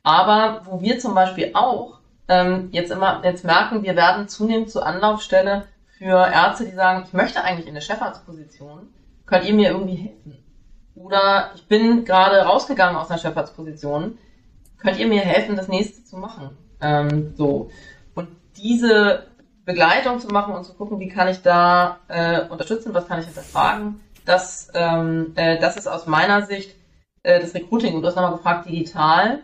Aber 0.03 0.63
wo 0.65 0.81
wir 0.81 0.99
zum 0.99 1.15
Beispiel 1.15 1.51
auch 1.53 1.99
ähm, 2.27 2.67
jetzt 2.73 2.91
immer 2.91 3.21
jetzt 3.23 3.45
merken, 3.45 3.83
wir 3.83 3.95
werden 3.95 4.27
zunehmend 4.27 4.69
zur 4.69 4.85
Anlaufstelle 4.85 5.63
für 5.97 6.27
Ärzte, 6.27 6.65
die 6.65 6.75
sagen, 6.75 7.05
ich 7.07 7.13
möchte 7.13 7.41
eigentlich 7.41 7.67
in 7.67 7.71
eine 7.71 7.81
Chefarztposition, 7.81 8.93
könnt 9.25 9.45
ihr 9.45 9.53
mir 9.53 9.71
irgendwie 9.71 9.95
helfen? 9.95 10.46
Oder 10.97 11.51
ich 11.55 11.67
bin 11.67 12.05
gerade 12.05 12.37
rausgegangen 12.39 12.95
aus 12.95 13.09
einer 13.09 13.19
Chefarztposition, 13.19 14.17
könnt 14.77 14.99
ihr 14.99 15.07
mir 15.07 15.21
helfen, 15.21 15.55
das 15.55 15.67
nächste 15.67 16.03
zu 16.03 16.17
machen? 16.17 16.57
Ähm, 16.81 17.33
so. 17.35 17.69
Und 18.15 18.29
diese 18.57 19.27
Begleitung 19.65 20.19
zu 20.19 20.27
machen 20.27 20.55
und 20.55 20.63
zu 20.63 20.73
gucken, 20.73 20.99
wie 20.99 21.09
kann 21.09 21.27
ich 21.27 21.41
da 21.41 21.99
äh, 22.07 22.41
unterstützen, 22.47 22.93
was 22.93 23.07
kann 23.07 23.19
ich 23.19 23.25
hinterfragen, 23.25 23.99
das, 24.25 24.69
ähm, 24.73 25.33
äh, 25.35 25.59
das 25.59 25.77
ist 25.77 25.87
aus 25.87 26.05
meiner 26.05 26.41
Sicht 26.45 26.75
äh, 27.23 27.39
das 27.39 27.53
Recruiting. 27.53 27.95
Und 27.95 28.01
du 28.01 28.07
hast 28.07 28.15
nochmal 28.15 28.33
gefragt, 28.33 28.67
digital. 28.67 29.39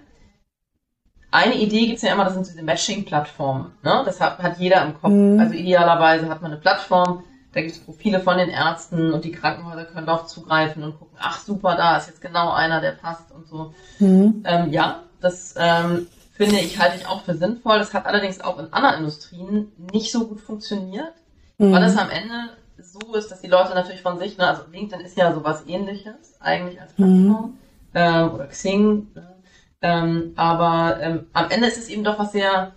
Eine 1.32 1.56
Idee 1.56 1.88
gibt's 1.88 2.04
ja 2.04 2.14
immer, 2.14 2.26
das 2.26 2.34
sind 2.34 2.48
diese 2.48 2.64
Matching-Plattformen. 2.64 3.72
Ne? 3.82 4.04
Das 4.06 4.20
hat, 4.22 4.40
hat 4.40 4.60
jeder 4.60 4.84
im 4.84 4.94
Kopf. 4.94 5.12
Mhm. 5.12 5.40
Also 5.40 5.54
idealerweise 5.54 6.30
hat 6.30 6.42
man 6.42 6.52
eine 6.52 6.60
Plattform, 6.60 7.24
da 7.54 7.62
gibt 7.62 7.74
es 7.74 7.80
Profile 7.80 8.20
von 8.20 8.38
den 8.38 8.50
Ärzten 8.50 9.14
und 9.14 9.24
die 9.26 9.32
Krankenhäuser 9.32 9.86
können 9.86 10.08
darauf 10.08 10.26
zugreifen 10.26 10.84
und 10.84 10.98
gucken, 10.98 11.18
ach 11.20 11.40
super, 11.40 11.76
da 11.76 11.98
ist 11.98 12.08
jetzt 12.08 12.22
genau 12.22 12.52
einer, 12.52 12.82
der 12.82 12.92
passt 12.92 13.32
und 13.32 13.48
so. 13.48 13.74
Mhm. 14.00 14.44
Ähm, 14.46 14.72
ja, 14.72 15.04
das 15.22 15.54
ähm, 15.58 16.08
finde 16.34 16.56
ich, 16.56 16.80
halte 16.80 16.98
ich 16.98 17.08
auch 17.08 17.22
für 17.24 17.36
sinnvoll. 17.36 17.78
Das 17.78 17.94
hat 17.94 18.08
allerdings 18.08 18.42
auch 18.42 18.58
in 18.58 18.74
anderen 18.74 18.98
Industrien 18.98 19.72
nicht 19.92 20.12
so 20.12 20.28
gut 20.28 20.42
funktioniert, 20.42 21.14
mhm. 21.60 21.72
weil 21.72 21.84
es 21.84 21.96
am 21.96 22.10
Ende 22.10 22.34
so 22.82 23.14
ist, 23.14 23.30
dass 23.30 23.42
die 23.42 23.48
Leute 23.48 23.76
natürlich 23.76 24.02
von 24.02 24.18
sich, 24.18 24.38
ne, 24.38 24.48
also 24.48 24.64
LinkedIn 24.72 25.06
ist 25.06 25.16
ja 25.16 25.32
sowas 25.34 25.64
ähnliches 25.68 26.36
eigentlich 26.40 26.82
als 26.82 26.94
Plattform 26.94 27.54
mhm. 27.54 27.58
ähm, 27.94 28.32
oder 28.32 28.48
Xing, 28.48 29.08
ne, 29.14 29.36
ähm, 29.82 30.34
aber 30.36 30.98
ähm, 31.02 31.28
am 31.34 31.52
Ende 31.52 31.68
ist 31.68 31.78
es 31.78 31.90
eben 31.90 32.04
doch 32.04 32.18
was 32.18 32.32
sehr 32.32 32.74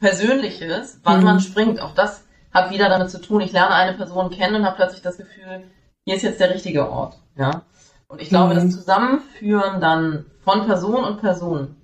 Persönliches, 0.00 1.00
wann 1.02 1.20
mhm. 1.20 1.24
man 1.24 1.40
springt. 1.40 1.80
Auch 1.80 1.94
das 1.94 2.24
hat 2.54 2.70
wieder 2.70 2.88
damit 2.88 3.10
zu 3.10 3.20
tun, 3.20 3.40
ich 3.40 3.52
lerne 3.52 3.74
eine 3.74 3.94
Person 3.94 4.30
kennen 4.30 4.54
und 4.54 4.64
habe 4.64 4.76
plötzlich 4.76 5.02
das 5.02 5.16
Gefühl, 5.16 5.64
hier 6.04 6.14
ist 6.14 6.22
jetzt 6.22 6.40
der 6.40 6.54
richtige 6.54 6.88
Ort. 6.88 7.18
Ja? 7.36 7.62
Und 8.06 8.22
ich 8.22 8.28
glaube, 8.28 8.54
mhm. 8.54 8.58
das 8.58 8.70
Zusammenführen 8.70 9.80
dann 9.80 10.26
von 10.44 10.64
Person 10.66 11.04
und 11.04 11.20
Person, 11.20 11.76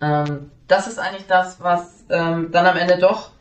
ähm, 0.00 0.50
das 0.66 0.86
ist 0.86 0.98
eigentlich 0.98 1.26
das, 1.26 1.60
was 1.60 2.04
ähm, 2.08 2.50
dann 2.50 2.66
am 2.66 2.76
Ende 2.76 2.98
doch 2.98 3.32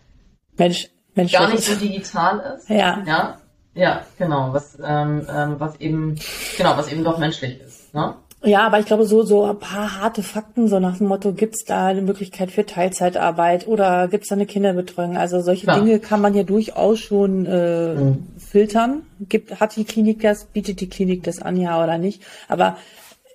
Mensch, 0.58 0.90
Mensch, 1.16 1.32
gar 1.32 1.48
nicht 1.48 1.64
so 1.64 1.76
digital 1.76 2.58
ist. 2.58 2.70
Ja. 2.70 3.02
Ja, 3.06 3.38
ja 3.74 4.02
genau, 4.18 4.52
was, 4.52 4.78
ähm, 4.84 5.26
ähm, 5.34 5.56
was 5.60 5.80
eben, 5.80 6.20
genau, 6.58 6.76
was 6.76 6.92
eben 6.92 7.04
doch 7.04 7.18
menschlich 7.18 7.62
ist. 7.62 7.94
Ne? 7.94 8.16
Ja, 8.46 8.66
aber 8.66 8.80
ich 8.80 8.86
glaube, 8.86 9.06
so, 9.06 9.24
so 9.24 9.46
ein 9.46 9.60
paar 9.60 10.02
harte 10.02 10.22
Fakten, 10.22 10.68
so 10.68 10.80
nach 10.80 10.98
dem 10.98 11.08
Motto, 11.08 11.32
gibt's 11.32 11.64
da 11.64 11.88
eine 11.88 12.02
Möglichkeit 12.02 12.52
für 12.52 12.66
Teilzeitarbeit 12.66 13.68
oder 13.68 14.10
gibt's 14.10 14.28
da 14.28 14.36
eine 14.36 14.46
Kinderbetreuung? 14.46 15.16
Also 15.16 15.40
solche 15.42 15.66
Klar. 15.66 15.80
Dinge 15.80 16.00
kann 16.00 16.20
man 16.20 16.34
ja 16.34 16.44
durchaus 16.44 17.00
schon 17.00 17.46
äh, 17.46 17.94
mhm. 17.96 18.28
filtern. 18.38 19.04
Gibt, 19.22 19.62
hat 19.62 19.78
die 19.78 19.86
Klinik 19.86 20.22
das, 20.22 20.46
bietet 20.46 20.82
die 20.82 20.90
Klinik 20.90 21.24
das 21.24 21.42
an, 21.42 21.56
ja 21.56 21.82
oder 21.82 21.98
nicht? 21.98 22.22
Aber 22.50 22.76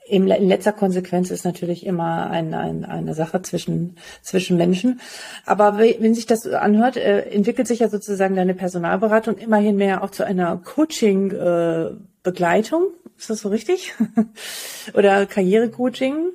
in 0.09 0.27
letzter 0.27 0.73
Konsequenz 0.73 1.31
ist 1.31 1.45
natürlich 1.45 1.85
immer 1.87 2.31
ein, 2.31 2.55
ein, 2.55 2.85
eine 2.85 3.15
Sache 3.15 3.43
zwischen, 3.43 3.97
zwischen 4.23 4.57
Menschen. 4.57 5.01
Aber 5.45 5.79
wenn 5.79 6.15
sich 6.15 6.27
das 6.27 6.47
anhört, 6.47 6.97
äh, 6.97 7.21
entwickelt 7.31 7.69
sich 7.69 7.81
ja 7.81 7.89
sozusagen 7.89 8.37
deine 8.37 8.55
Personalberatung 8.55 9.37
immerhin 9.39 9.77
mehr 9.77 10.03
auch 10.03 10.11
zu 10.11 10.25
einer 10.25 10.57
Coaching-Begleitung. 10.57 11.97
Äh, 11.97 12.18
ist 13.17 13.31
das 13.31 13.41
so 13.41 13.49
richtig? 13.49 13.95
Oder 14.95 15.27
Karrierecoaching? 15.27 16.31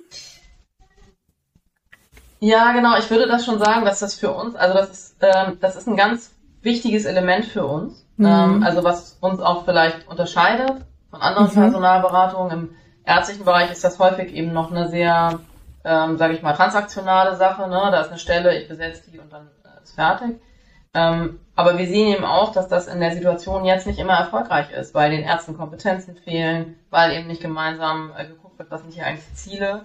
Ja, 2.40 2.74
genau. 2.74 2.98
Ich 2.98 3.10
würde 3.10 3.28
das 3.28 3.46
schon 3.46 3.58
sagen, 3.60 3.86
dass 3.86 4.00
das 4.00 4.16
für 4.16 4.32
uns, 4.32 4.56
also 4.56 4.74
das 4.74 4.90
ist, 4.90 5.16
ähm, 5.22 5.58
das 5.62 5.78
ist 5.78 5.88
ein 5.88 5.96
ganz 5.96 6.32
wichtiges 6.62 7.06
Element 7.06 7.46
für 7.46 7.66
uns. 7.66 8.06
Mhm. 8.18 8.26
Ähm, 8.26 8.64
also 8.64 8.84
was 8.84 9.18
uns 9.22 9.40
auch 9.40 9.66
vielleicht 9.66 10.08
unterscheidet 10.08 10.86
von 11.10 11.22
anderen 11.22 11.48
mhm. 11.48 11.54
Personalberatungen 11.54 12.52
im 12.52 12.76
ärztlichen 13.06 13.46
Bereich 13.46 13.72
ist 13.72 13.84
das 13.84 14.00
häufig 14.00 14.34
eben 14.34 14.52
noch 14.52 14.72
eine 14.72 14.90
sehr, 14.90 15.40
ähm, 15.86 16.18
sage 16.18 16.34
ich 16.34 16.42
mal, 16.42 16.54
transaktionale 16.54 17.36
Sache. 17.38 17.70
Ne? 17.70 17.90
Da 17.92 18.02
ist 18.02 18.10
eine 18.10 18.20
Stelle, 18.20 18.60
ich 18.60 18.68
besetze 18.68 19.10
die 19.10 19.20
und 19.20 19.32
dann 19.32 19.48
äh, 19.64 19.84
ist 19.84 19.96
fertig. 19.96 20.40
Ähm, 20.94 21.40
aber 21.56 21.78
wir 21.78 21.88
sehen 21.88 22.08
eben 22.08 22.26
auch, 22.26 22.52
dass 22.52 22.68
das 22.68 22.88
in 22.88 23.00
der 23.00 23.14
Situation 23.14 23.66
jetzt 23.66 23.88
nicht 23.88 24.00
immer 24.00 24.14
erfolgreich 24.14 24.72
ist, 24.72 24.94
weil 24.94 25.12
den 25.12 25.24
Ärzten 25.24 25.56
Kompetenzen 25.56 26.16
fehlen, 26.16 26.78
weil 26.90 27.12
eben 27.14 27.28
nicht 27.28 27.42
gemeinsam 27.42 28.12
äh, 28.18 28.26
geguckt 28.28 28.58
wird, 28.60 28.72
was 28.72 28.82
sind 28.82 28.94
hier 28.94 29.06
eigentlich 29.06 29.34
Ziele. 29.34 29.84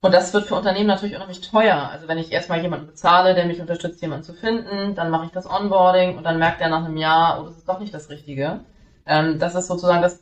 Und 0.00 0.14
das 0.14 0.32
wird 0.32 0.46
für 0.46 0.54
Unternehmen 0.54 0.86
natürlich 0.86 1.16
unheimlich 1.16 1.40
teuer. 1.40 1.88
Also 1.90 2.06
wenn 2.06 2.18
ich 2.18 2.30
erstmal 2.30 2.62
jemanden 2.62 2.86
bezahle, 2.86 3.34
der 3.34 3.46
mich 3.46 3.60
unterstützt, 3.60 4.00
jemanden 4.00 4.24
zu 4.24 4.32
finden, 4.32 4.94
dann 4.94 5.10
mache 5.10 5.26
ich 5.26 5.32
das 5.32 5.50
Onboarding 5.50 6.16
und 6.16 6.24
dann 6.24 6.38
merkt 6.38 6.60
er 6.60 6.68
nach 6.68 6.84
einem 6.84 6.96
Jahr, 6.96 7.40
oh, 7.40 7.46
das 7.46 7.56
ist 7.58 7.68
doch 7.68 7.80
nicht 7.80 7.92
das 7.92 8.08
Richtige. 8.08 8.60
Ähm, 9.06 9.38
das 9.38 9.54
ist 9.54 9.66
sozusagen 9.66 10.02
das, 10.02 10.20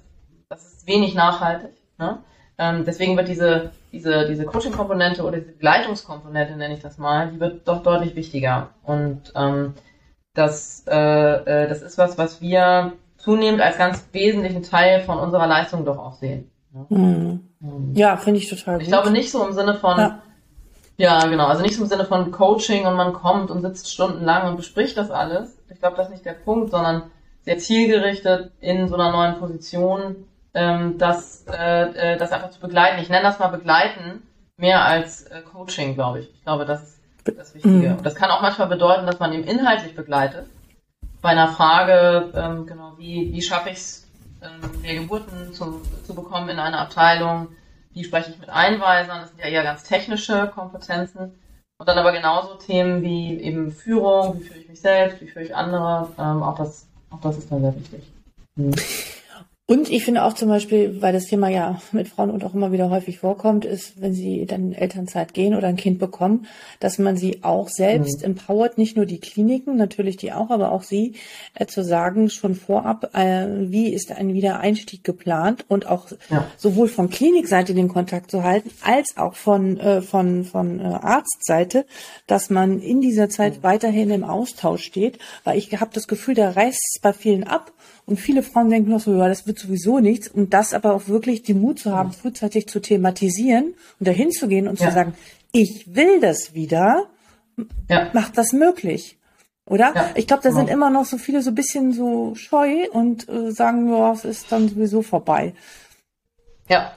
das 0.48 0.64
ist 0.64 0.86
wenig 0.86 1.14
nachhaltig. 1.14 1.72
Ne? 1.98 2.18
Ähm, 2.58 2.84
deswegen 2.86 3.16
wird 3.16 3.28
diese, 3.28 3.70
diese, 3.92 4.26
diese 4.26 4.46
Coaching-Komponente 4.46 5.22
oder 5.22 5.38
diese 5.38 5.52
Begleitungskomponente, 5.52 6.56
nenne 6.56 6.74
ich 6.74 6.80
das 6.80 6.96
mal, 6.96 7.30
die 7.30 7.38
wird 7.38 7.68
doch 7.68 7.82
deutlich 7.82 8.16
wichtiger. 8.16 8.70
Und 8.82 9.32
ähm, 9.34 9.74
das, 10.36 10.84
äh, 10.86 10.94
äh, 11.64 11.68
das 11.68 11.82
ist 11.82 11.98
was, 11.98 12.18
was 12.18 12.40
wir 12.40 12.92
zunehmend 13.16 13.60
als 13.60 13.78
ganz 13.78 14.06
wesentlichen 14.12 14.62
Teil 14.62 15.00
von 15.00 15.18
unserer 15.18 15.46
Leistung 15.46 15.84
doch 15.84 15.98
auch 15.98 16.14
sehen. 16.14 16.50
Mhm. 16.88 17.48
Mhm. 17.60 17.94
Ja, 17.94 18.16
finde 18.16 18.38
ich 18.38 18.48
total 18.48 18.74
gut. 18.74 18.82
Ich 18.82 18.88
glaube 18.88 19.10
nicht 19.10 19.30
so 19.30 19.46
im 19.46 19.54
Sinne 19.54 19.74
von, 19.74 19.98
ja. 19.98 20.22
ja. 20.96 21.26
genau, 21.26 21.46
also 21.46 21.62
nicht 21.62 21.76
so 21.76 21.82
im 21.82 21.88
Sinne 21.88 22.04
von 22.04 22.30
Coaching 22.30 22.86
und 22.86 22.94
man 22.94 23.12
kommt 23.12 23.50
und 23.50 23.62
sitzt 23.62 23.92
stundenlang 23.92 24.48
und 24.48 24.56
bespricht 24.56 24.96
das 24.96 25.10
alles. 25.10 25.56
Ich 25.70 25.80
glaube, 25.80 25.96
das 25.96 26.06
ist 26.06 26.12
nicht 26.12 26.26
der 26.26 26.34
Punkt, 26.34 26.70
sondern 26.70 27.04
sehr 27.42 27.58
zielgerichtet 27.58 28.52
in 28.60 28.88
so 28.88 28.94
einer 28.94 29.10
neuen 29.10 29.38
Position 29.38 30.16
ähm, 30.52 30.98
das, 30.98 31.44
äh, 31.48 32.14
äh, 32.14 32.16
das 32.16 32.32
einfach 32.32 32.50
zu 32.50 32.60
begleiten. 32.60 33.00
Ich 33.00 33.08
nenne 33.08 33.22
das 33.22 33.38
mal 33.38 33.48
begleiten, 33.48 34.22
mehr 34.56 34.84
als 34.84 35.22
äh, 35.24 35.42
Coaching, 35.42 35.94
glaube 35.94 36.20
ich. 36.20 36.30
Ich 36.30 36.42
glaube, 36.42 36.64
das 36.64 36.82
ist 36.82 36.95
das 37.32 37.54
Wichtige. 37.54 37.90
Mhm. 37.90 37.96
Und 37.98 38.06
das 38.06 38.14
kann 38.14 38.30
auch 38.30 38.42
manchmal 38.42 38.68
bedeuten, 38.68 39.06
dass 39.06 39.18
man 39.18 39.32
eben 39.32 39.44
inhaltlich 39.44 39.94
begleitet. 39.94 40.46
Bei 41.22 41.30
einer 41.30 41.48
Frage, 41.48 42.32
ähm, 42.34 42.66
genau, 42.66 42.94
wie, 42.98 43.32
wie 43.32 43.42
schaffe 43.42 43.70
ich 43.70 43.76
es, 43.76 44.06
ähm, 44.42 44.80
mehr 44.82 44.94
Geburten 44.94 45.52
zu, 45.52 45.80
zu 46.04 46.14
bekommen 46.14 46.48
in 46.48 46.58
einer 46.58 46.80
Abteilung, 46.80 47.48
wie 47.92 48.04
spreche 48.04 48.30
ich 48.30 48.38
mit 48.38 48.50
Einweisern, 48.50 49.20
das 49.20 49.30
sind 49.30 49.40
ja 49.40 49.46
eher 49.46 49.62
ganz 49.62 49.82
technische 49.82 50.50
Kompetenzen. 50.54 51.34
Und 51.78 51.88
dann 51.88 51.98
aber 51.98 52.12
genauso 52.12 52.54
Themen 52.54 53.02
wie 53.02 53.40
eben 53.40 53.70
Führung, 53.72 54.38
wie 54.38 54.44
führe 54.44 54.60
ich 54.60 54.68
mich 54.68 54.80
selbst, 54.80 55.20
wie 55.20 55.28
führe 55.28 55.44
ich 55.44 55.54
andere, 55.54 56.08
ähm, 56.18 56.42
auch, 56.42 56.56
das, 56.56 56.86
auch 57.10 57.20
das 57.20 57.38
ist 57.38 57.50
dann 57.50 57.60
sehr 57.60 57.76
wichtig. 57.76 58.12
Mhm. 58.56 58.74
Und 59.68 59.90
ich 59.90 60.04
finde 60.04 60.22
auch 60.22 60.34
zum 60.34 60.48
Beispiel, 60.48 61.02
weil 61.02 61.12
das 61.12 61.24
Thema 61.24 61.48
ja 61.48 61.80
mit 61.90 62.06
Frauen 62.06 62.30
und 62.30 62.44
auch 62.44 62.54
immer 62.54 62.70
wieder 62.70 62.88
häufig 62.88 63.18
vorkommt, 63.18 63.64
ist, 63.64 64.00
wenn 64.00 64.14
sie 64.14 64.46
dann 64.46 64.68
in 64.68 64.74
Elternzeit 64.74 65.34
gehen 65.34 65.56
oder 65.56 65.66
ein 65.66 65.74
Kind 65.74 65.98
bekommen, 65.98 66.46
dass 66.78 67.00
man 67.00 67.16
sie 67.16 67.42
auch 67.42 67.68
selbst 67.68 68.20
mhm. 68.20 68.26
empowert, 68.26 68.78
nicht 68.78 68.96
nur 68.96 69.06
die 69.06 69.18
Kliniken, 69.18 69.76
natürlich 69.76 70.18
die 70.18 70.32
auch, 70.32 70.50
aber 70.50 70.70
auch 70.70 70.84
sie, 70.84 71.14
äh, 71.54 71.66
zu 71.66 71.82
sagen 71.82 72.30
schon 72.30 72.54
vorab, 72.54 73.10
äh, 73.12 73.48
wie 73.68 73.92
ist 73.92 74.12
ein 74.12 74.34
Wiedereinstieg 74.34 75.02
geplant 75.02 75.64
und 75.66 75.86
auch 75.86 76.12
ja. 76.30 76.46
sowohl 76.56 76.86
von 76.86 77.10
Klinikseite 77.10 77.74
den 77.74 77.88
Kontakt 77.88 78.30
zu 78.30 78.44
halten, 78.44 78.70
als 78.84 79.16
auch 79.16 79.34
von, 79.34 79.80
äh, 79.80 80.00
von, 80.00 80.44
von 80.44 80.78
äh, 80.78 80.84
Arztseite, 80.84 81.86
dass 82.28 82.50
man 82.50 82.78
in 82.78 83.00
dieser 83.00 83.28
Zeit 83.30 83.56
mhm. 83.56 83.62
weiterhin 83.64 84.10
im 84.12 84.22
Austausch 84.22 84.84
steht, 84.84 85.18
weil 85.42 85.58
ich 85.58 85.72
habe 85.80 85.90
das 85.92 86.06
Gefühl, 86.06 86.36
da 86.36 86.50
reißt 86.50 86.80
es 86.94 87.00
bei 87.00 87.12
vielen 87.12 87.42
ab 87.42 87.72
und 88.06 88.18
viele 88.20 88.44
Frauen 88.44 88.70
denken 88.70 88.90
noch 88.90 89.00
so, 89.00 89.16
ja, 89.16 89.28
das 89.28 89.48
wird 89.48 89.58
sowieso 89.58 89.98
nichts. 89.98 90.28
Und 90.28 90.54
das 90.54 90.74
aber 90.74 90.94
auch 90.94 91.08
wirklich 91.08 91.42
den 91.42 91.60
Mut 91.60 91.80
zu 91.80 91.92
haben, 91.92 92.12
frühzeitig 92.12 92.68
zu 92.68 92.80
thematisieren 92.80 93.74
und 93.98 94.06
dahin 94.06 94.30
zu 94.30 94.46
gehen 94.46 94.68
und 94.68 94.78
ja. 94.78 94.88
zu 94.88 94.94
sagen, 94.94 95.14
ich 95.52 95.94
will 95.94 96.20
das 96.20 96.54
wieder, 96.54 97.06
ja. 97.88 98.10
macht 98.12 98.38
das 98.38 98.52
möglich. 98.52 99.18
Oder? 99.68 99.92
Ja, 99.92 100.10
ich 100.14 100.28
glaube, 100.28 100.44
da 100.44 100.50
genau. 100.50 100.60
sind 100.60 100.70
immer 100.70 100.90
noch 100.90 101.04
so 101.04 101.18
viele 101.18 101.42
so 101.42 101.50
ein 101.50 101.56
bisschen 101.56 101.92
so 101.92 102.36
scheu 102.36 102.88
und 102.92 103.28
äh, 103.28 103.50
sagen, 103.50 103.92
ja, 103.92 104.12
es 104.12 104.24
ist 104.24 104.52
dann 104.52 104.68
sowieso 104.68 105.02
vorbei. 105.02 105.54
Ja. 106.68 106.92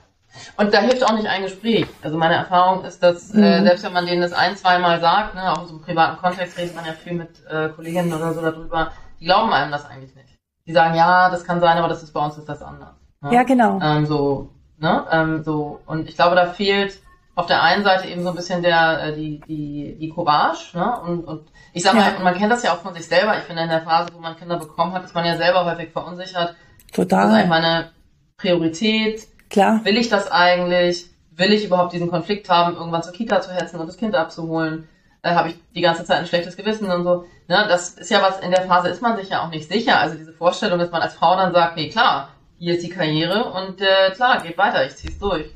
Und 0.58 0.72
da 0.72 0.82
hilft 0.82 1.04
auch 1.04 1.16
nicht 1.16 1.26
ein 1.26 1.42
Gespräch. 1.42 1.88
Also 2.04 2.18
meine 2.18 2.36
Erfahrung 2.36 2.86
ist, 2.86 3.02
dass 3.02 3.34
äh, 3.34 3.38
mhm. 3.38 3.44
äh, 3.44 3.64
selbst 3.64 3.84
wenn 3.84 3.94
man 3.94 4.06
denen 4.06 4.22
das 4.22 4.34
ein, 4.34 4.56
zweimal 4.56 5.02
sagt, 5.02 5.34
ne, 5.34 5.52
auch 5.52 5.66
so 5.66 5.74
im 5.74 5.82
privaten 5.82 6.18
Kontext 6.22 6.56
redet 6.60 6.76
man 6.76 6.86
ja 6.86 6.94
viel 6.94 7.14
mit 7.14 7.30
äh, 7.50 7.70
Kolleginnen 7.70 8.14
oder 8.14 8.34
so 8.34 8.42
darüber, 8.42 8.92
die 9.20 9.26
glauben 9.26 9.52
einem 9.52 9.72
das 9.72 9.86
eigentlich 9.86 10.14
nicht. 10.14 10.29
Die 10.70 10.74
sagen, 10.74 10.94
ja, 10.94 11.32
das 11.32 11.46
kann 11.46 11.60
sein, 11.60 11.80
aber 11.80 11.88
das 11.88 12.04
ist 12.04 12.14
bei 12.14 12.24
uns 12.24 12.38
ist 12.38 12.48
das 12.48 12.62
anders. 12.62 12.94
Ne? 13.22 13.34
Ja, 13.34 13.42
genau. 13.42 13.80
Ähm, 13.82 14.06
so, 14.06 14.52
ne? 14.78 15.04
Ähm, 15.12 15.44
so, 15.44 15.80
und 15.88 16.08
ich 16.08 16.16
glaube, 16.16 16.36
da 16.36 16.46
fehlt 16.46 17.00
auf 17.34 17.48
der 17.48 17.64
einen 17.64 17.84
Seite 17.84 18.08
eben 18.08 18.22
so 18.22 18.30
ein 18.30 18.36
bisschen 18.36 18.62
der, 18.62 19.02
äh, 19.04 19.16
die, 19.16 19.42
die, 19.48 19.98
die 20.00 20.10
Courage, 20.10 20.78
ne? 20.78 21.00
Und, 21.02 21.24
und 21.24 21.48
ich 21.74 21.82
sag 21.82 21.96
mal, 21.96 22.14
ja. 22.14 22.24
man 22.24 22.36
kennt 22.36 22.52
das 22.52 22.62
ja 22.62 22.74
auch 22.74 22.82
von 22.82 22.94
sich 22.94 23.08
selber. 23.08 23.36
Ich 23.40 23.46
finde, 23.46 23.64
in 23.64 23.70
der 23.70 23.82
Phase, 23.82 24.10
wo 24.14 24.20
man 24.20 24.36
Kinder 24.36 24.60
bekommen 24.60 24.94
hat, 24.94 25.04
ist 25.04 25.16
man 25.16 25.26
ja 25.26 25.38
selber 25.38 25.66
häufig 25.66 25.90
verunsichert. 25.92 26.56
Total. 26.94 27.24
Das 27.24 27.30
ist 27.30 27.36
eigentlich 27.36 27.50
meine 27.50 27.90
Priorität. 28.38 29.28
Klar. 29.50 29.84
Will 29.86 29.98
ich 29.98 30.10
das 30.10 30.32
eigentlich? 30.32 31.10
Will 31.32 31.52
ich 31.52 31.66
überhaupt 31.66 31.94
diesen 31.94 32.12
Konflikt 32.12 32.48
haben, 32.48 32.76
irgendwann 32.76 33.02
zur 33.02 33.14
Kita 33.14 33.42
zu 33.42 33.52
hetzen 33.52 33.80
und 33.80 33.88
das 33.88 33.98
Kind 33.98 34.14
abzuholen? 34.14 34.88
Äh, 35.22 35.36
Habe 35.36 35.50
ich 35.50 35.56
die 35.76 35.82
ganze 35.82 36.06
Zeit 36.06 36.20
ein 36.20 36.28
schlechtes 36.28 36.56
Gewissen 36.56 36.90
und 36.90 37.04
so. 37.04 37.26
Ne? 37.48 37.66
Das 37.68 37.90
ist 37.90 38.10
ja 38.10 38.22
was, 38.22 38.40
in 38.40 38.52
der 38.52 38.64
Phase 38.64 38.90
ist 38.90 39.02
man 39.02 39.18
sich 39.18 39.30
ja 39.30 39.44
auch 39.44 39.50
nicht 39.50 39.70
sicher. 39.70 40.00
Also 40.00 40.18
diese 40.18 40.34
Vorstellung, 40.34 40.80
dass 40.80 40.92
man 40.92 41.02
als 41.02 41.16
Frau 41.16 41.36
dann 41.36 41.54
sagt, 41.54 41.76
nee, 41.76 41.90
klar, 41.90 42.30
hier 42.58 42.76
ist 42.76 42.84
die 42.84 42.90
Karriere 42.90 43.52
und 43.52 43.82
äh, 43.82 44.12
klar, 44.12 44.42
geht 44.42 44.58
weiter, 44.58 44.86
ich 44.86 44.96
zieh's 44.96 45.18
durch. 45.20 45.50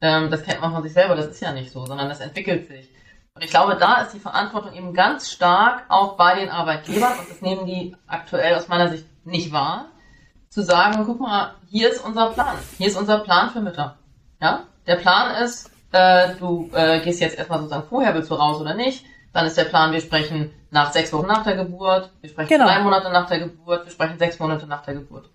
Ähm, 0.00 0.30
das 0.30 0.42
kennt 0.42 0.60
man 0.60 0.72
von 0.72 0.82
sich 0.82 0.92
selber, 0.92 1.14
das 1.14 1.26
ist 1.26 1.40
ja 1.40 1.52
nicht 1.52 1.70
so, 1.70 1.84
sondern 1.84 2.08
das 2.08 2.20
entwickelt 2.20 2.66
sich. 2.68 2.88
Und 3.34 3.44
ich 3.44 3.50
glaube, 3.50 3.76
da 3.76 4.02
ist 4.02 4.12
die 4.12 4.20
Verantwortung 4.20 4.74
eben 4.74 4.92
ganz 4.94 5.30
stark 5.30 5.84
auch 5.88 6.16
bei 6.16 6.38
den 6.38 6.50
Arbeitgebern, 6.50 7.18
und 7.18 7.30
das 7.30 7.40
nehmen 7.42 7.66
die 7.66 7.96
aktuell 8.06 8.54
aus 8.54 8.68
meiner 8.68 8.88
Sicht 8.88 9.06
nicht 9.24 9.52
wahr, 9.52 9.86
zu 10.48 10.62
sagen, 10.62 11.04
guck 11.06 11.20
mal, 11.20 11.54
hier 11.68 11.90
ist 11.90 12.04
unser 12.04 12.30
Plan. 12.30 12.56
Hier 12.76 12.88
ist 12.88 12.96
unser 12.96 13.20
Plan 13.20 13.50
für 13.50 13.60
Mütter. 13.60 13.98
Ja? 14.40 14.64
Der 14.86 14.96
Plan 14.96 15.42
ist, 15.42 15.70
äh, 15.92 16.34
du 16.38 16.70
äh, 16.74 17.00
gehst 17.00 17.20
jetzt 17.20 17.36
erstmal 17.38 17.60
sozusagen 17.60 17.88
vorher, 17.88 18.14
willst 18.14 18.30
du 18.30 18.34
raus 18.34 18.60
oder 18.60 18.74
nicht. 18.74 19.04
Dann 19.32 19.46
ist 19.46 19.56
der 19.56 19.64
Plan, 19.64 19.92
wir 19.92 20.00
sprechen 20.00 20.50
nach 20.70 20.92
sechs 20.92 21.12
Wochen 21.12 21.26
nach 21.26 21.44
der 21.44 21.56
Geburt, 21.56 22.10
wir 22.20 22.30
sprechen 22.30 22.48
genau. 22.48 22.66
drei 22.66 22.80
Monate 22.80 23.10
nach 23.10 23.28
der 23.28 23.40
Geburt, 23.40 23.84
wir 23.84 23.92
sprechen 23.92 24.18
sechs 24.18 24.38
Monate 24.38 24.66
nach 24.66 24.82
der 24.82 24.94
Geburt. 24.94 25.30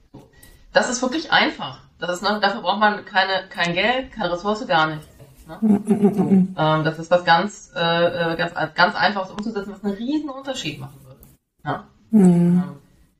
Das 0.73 0.89
ist 0.89 1.01
wirklich 1.01 1.31
einfach. 1.31 1.79
Das 1.99 2.09
ist, 2.09 2.21
ne, 2.21 2.39
dafür 2.41 2.61
braucht 2.61 2.79
man 2.79 3.05
keine, 3.05 3.47
kein 3.49 3.73
Geld, 3.73 4.11
keine 4.11 4.33
Ressource, 4.33 4.67
gar 4.67 4.87
nicht. 4.87 5.07
Ne? 5.47 5.57
So, 5.61 6.23
ähm, 6.23 6.83
das 6.83 6.99
ist 6.99 7.11
was 7.11 7.23
ganz, 7.23 7.71
äh, 7.75 8.33
äh, 8.33 8.35
ganz, 8.35 8.53
ganz 8.73 8.95
einfaches 8.95 9.31
umzusetzen, 9.31 9.73
was 9.73 9.83
einen 9.83 9.93
riesen 9.93 10.29
Unterschied 10.29 10.79
machen 10.79 10.99
würde. 11.05 11.21
Ja? 11.63 11.87
Mhm. 12.11 12.63
Ähm, 12.63 12.63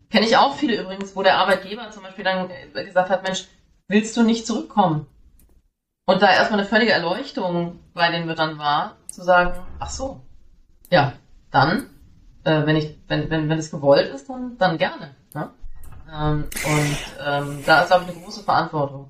Kenne 0.09 0.25
ich 0.27 0.37
auch 0.37 0.55
viele 0.55 0.81
übrigens, 0.81 1.15
wo 1.15 1.23
der 1.23 1.37
Arbeitgeber 1.37 1.89
zum 1.91 2.03
Beispiel 2.03 2.23
dann 2.23 2.49
gesagt 2.73 3.09
hat, 3.09 3.23
Mensch, 3.23 3.47
willst 3.87 4.15
du 4.15 4.23
nicht 4.23 4.45
zurückkommen? 4.45 5.07
Und 6.05 6.21
da 6.21 6.31
erstmal 6.31 6.59
eine 6.59 6.69
völlige 6.69 6.91
Erleuchtung 6.91 7.79
bei 7.93 8.11
den 8.11 8.25
Müttern 8.27 8.57
war, 8.57 8.97
zu 9.11 9.23
sagen, 9.23 9.59
ach 9.79 9.89
so, 9.89 10.21
ja, 10.91 11.13
dann, 11.51 11.87
äh, 12.43 12.65
wenn 12.65 12.75
ich, 12.75 12.97
wenn, 13.07 13.29
wenn, 13.29 13.49
wenn 13.49 13.57
es 13.57 13.71
gewollt 13.71 14.13
ist, 14.13 14.29
dann, 14.29 14.57
dann 14.57 14.77
gerne. 14.77 15.15
Ne? 15.33 15.49
Ähm, 16.13 16.43
und 16.65 16.97
ähm, 17.25 17.63
da 17.65 17.81
ist, 17.81 17.87
glaube 17.87 18.05
ich, 18.07 18.15
eine 18.15 18.23
große 18.23 18.43
Verantwortung. 18.43 19.09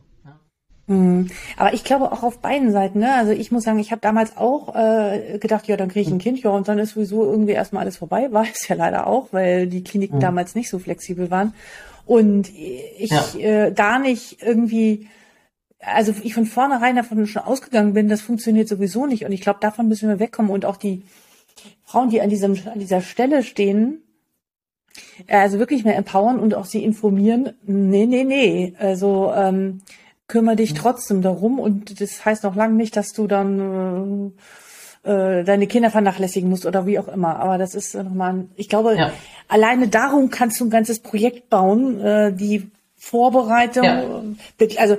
Mhm. 0.88 1.32
Aber 1.58 1.74
ich 1.74 1.84
glaube 1.84 2.12
auch 2.12 2.24
auf 2.24 2.39
beiden 2.39 2.72
Seiten. 2.72 3.00
Ne? 3.00 3.14
Also 3.14 3.32
ich 3.32 3.52
muss 3.52 3.64
sagen, 3.64 3.80
ich 3.80 3.91
habe 3.91 4.02
damals 4.02 4.38
auch 4.38 4.76
äh, 4.76 5.39
gedacht, 5.39 5.68
ja, 5.68 5.78
dann 5.78 5.89
kriege 5.89 6.08
ich 6.08 6.14
ein 6.14 6.20
Kind, 6.20 6.41
ja, 6.43 6.52
und 6.52 6.68
dann 6.68 6.78
ist 6.78 6.91
sowieso 6.91 7.24
irgendwie 7.24 7.54
erstmal 7.54 7.82
alles 7.82 7.98
vorbei. 7.98 8.28
War 8.32 8.43
es 8.43 8.68
ja 8.68 8.76
leider 8.76 9.08
auch, 9.08 9.30
weil 9.32 9.68
die 9.68 9.84
Kliniken 9.84 10.18
mhm. 10.18 10.22
damals 10.22 10.56
nicht 10.56 10.70
so 10.70 10.80
flexibel 10.80 11.32
waren. 11.32 11.54
Und 12.06 12.50
ich 12.50 13.10
ja. 13.10 13.66
äh, 13.66 13.72
gar 13.72 13.98
nicht 13.98 14.43
irgendwie, 14.43 15.10
also 15.86 16.14
ich 16.24 16.34
von 16.34 16.46
vornherein 16.46 16.96
davon 16.96 17.28
schon 17.28 17.44
ausgegangen 17.44 17.94
bin, 17.94 18.08
das 18.08 18.22
funktioniert 18.22 18.68
sowieso 18.68 19.06
nicht. 19.06 19.26
Und 19.26 19.32
ich 19.32 19.42
glaube, 19.42 19.60
davon 19.62 19.88
müssen 19.88 20.10
wir 20.10 20.20
wegkommen. 20.20 20.52
Und 20.52 20.66
auch 20.66 20.78
die 20.78 21.04
Frauen, 21.84 22.10
die 22.10 22.22
an, 22.22 22.30
diesem, 22.30 22.58
an 22.72 22.80
dieser 22.80 23.02
Stelle 23.02 23.44
stehen, 23.44 24.02
äh, 25.28 25.38
also 25.38 25.60
wirklich 25.60 25.84
mehr 25.84 25.98
empowern 25.98 26.40
und 26.40 26.56
auch 26.56 26.66
sie 26.66 26.84
informieren, 26.84 27.54
nee, 27.64 28.06
nee, 28.06 28.24
nee. 28.24 28.74
Also 28.80 29.32
ähm, 29.36 29.82
kümmere 30.28 30.56
dich 30.56 30.74
trotzdem 30.74 31.22
darum 31.22 31.60
und 31.60 32.02
das 32.02 32.26
heißt 32.26 32.44
noch 32.44 32.56
lange 32.56 32.76
nicht, 32.76 32.98
dass 32.98 33.14
du 33.14 33.28
dann 33.28 34.34
äh, 35.06 35.12
äh, 35.12 35.44
deine 35.44 35.68
Kinder 35.68 35.92
vernachlässigen 35.92 36.50
musst 36.50 36.66
oder 36.66 36.86
wie 36.88 36.98
auch 36.98 37.08
immer. 37.08 37.40
Aber 37.40 37.58
das 37.58 37.76
ist 37.76 37.94
nochmal, 37.96 38.46
ich 38.56 38.70
glaube, 38.70 38.96
ja. 38.96 39.12
alleine 39.48 39.88
darum 39.88 40.30
kannst 40.30 40.60
du 40.60 40.66
ein 40.66 40.72
ganzes 40.72 41.00
Projekt 41.00 41.50
bauen, 41.50 42.02
äh, 42.02 42.34
die 42.34 42.72
Vorbereitung, 42.98 43.84
ja. 43.84 44.78
also 44.78 44.98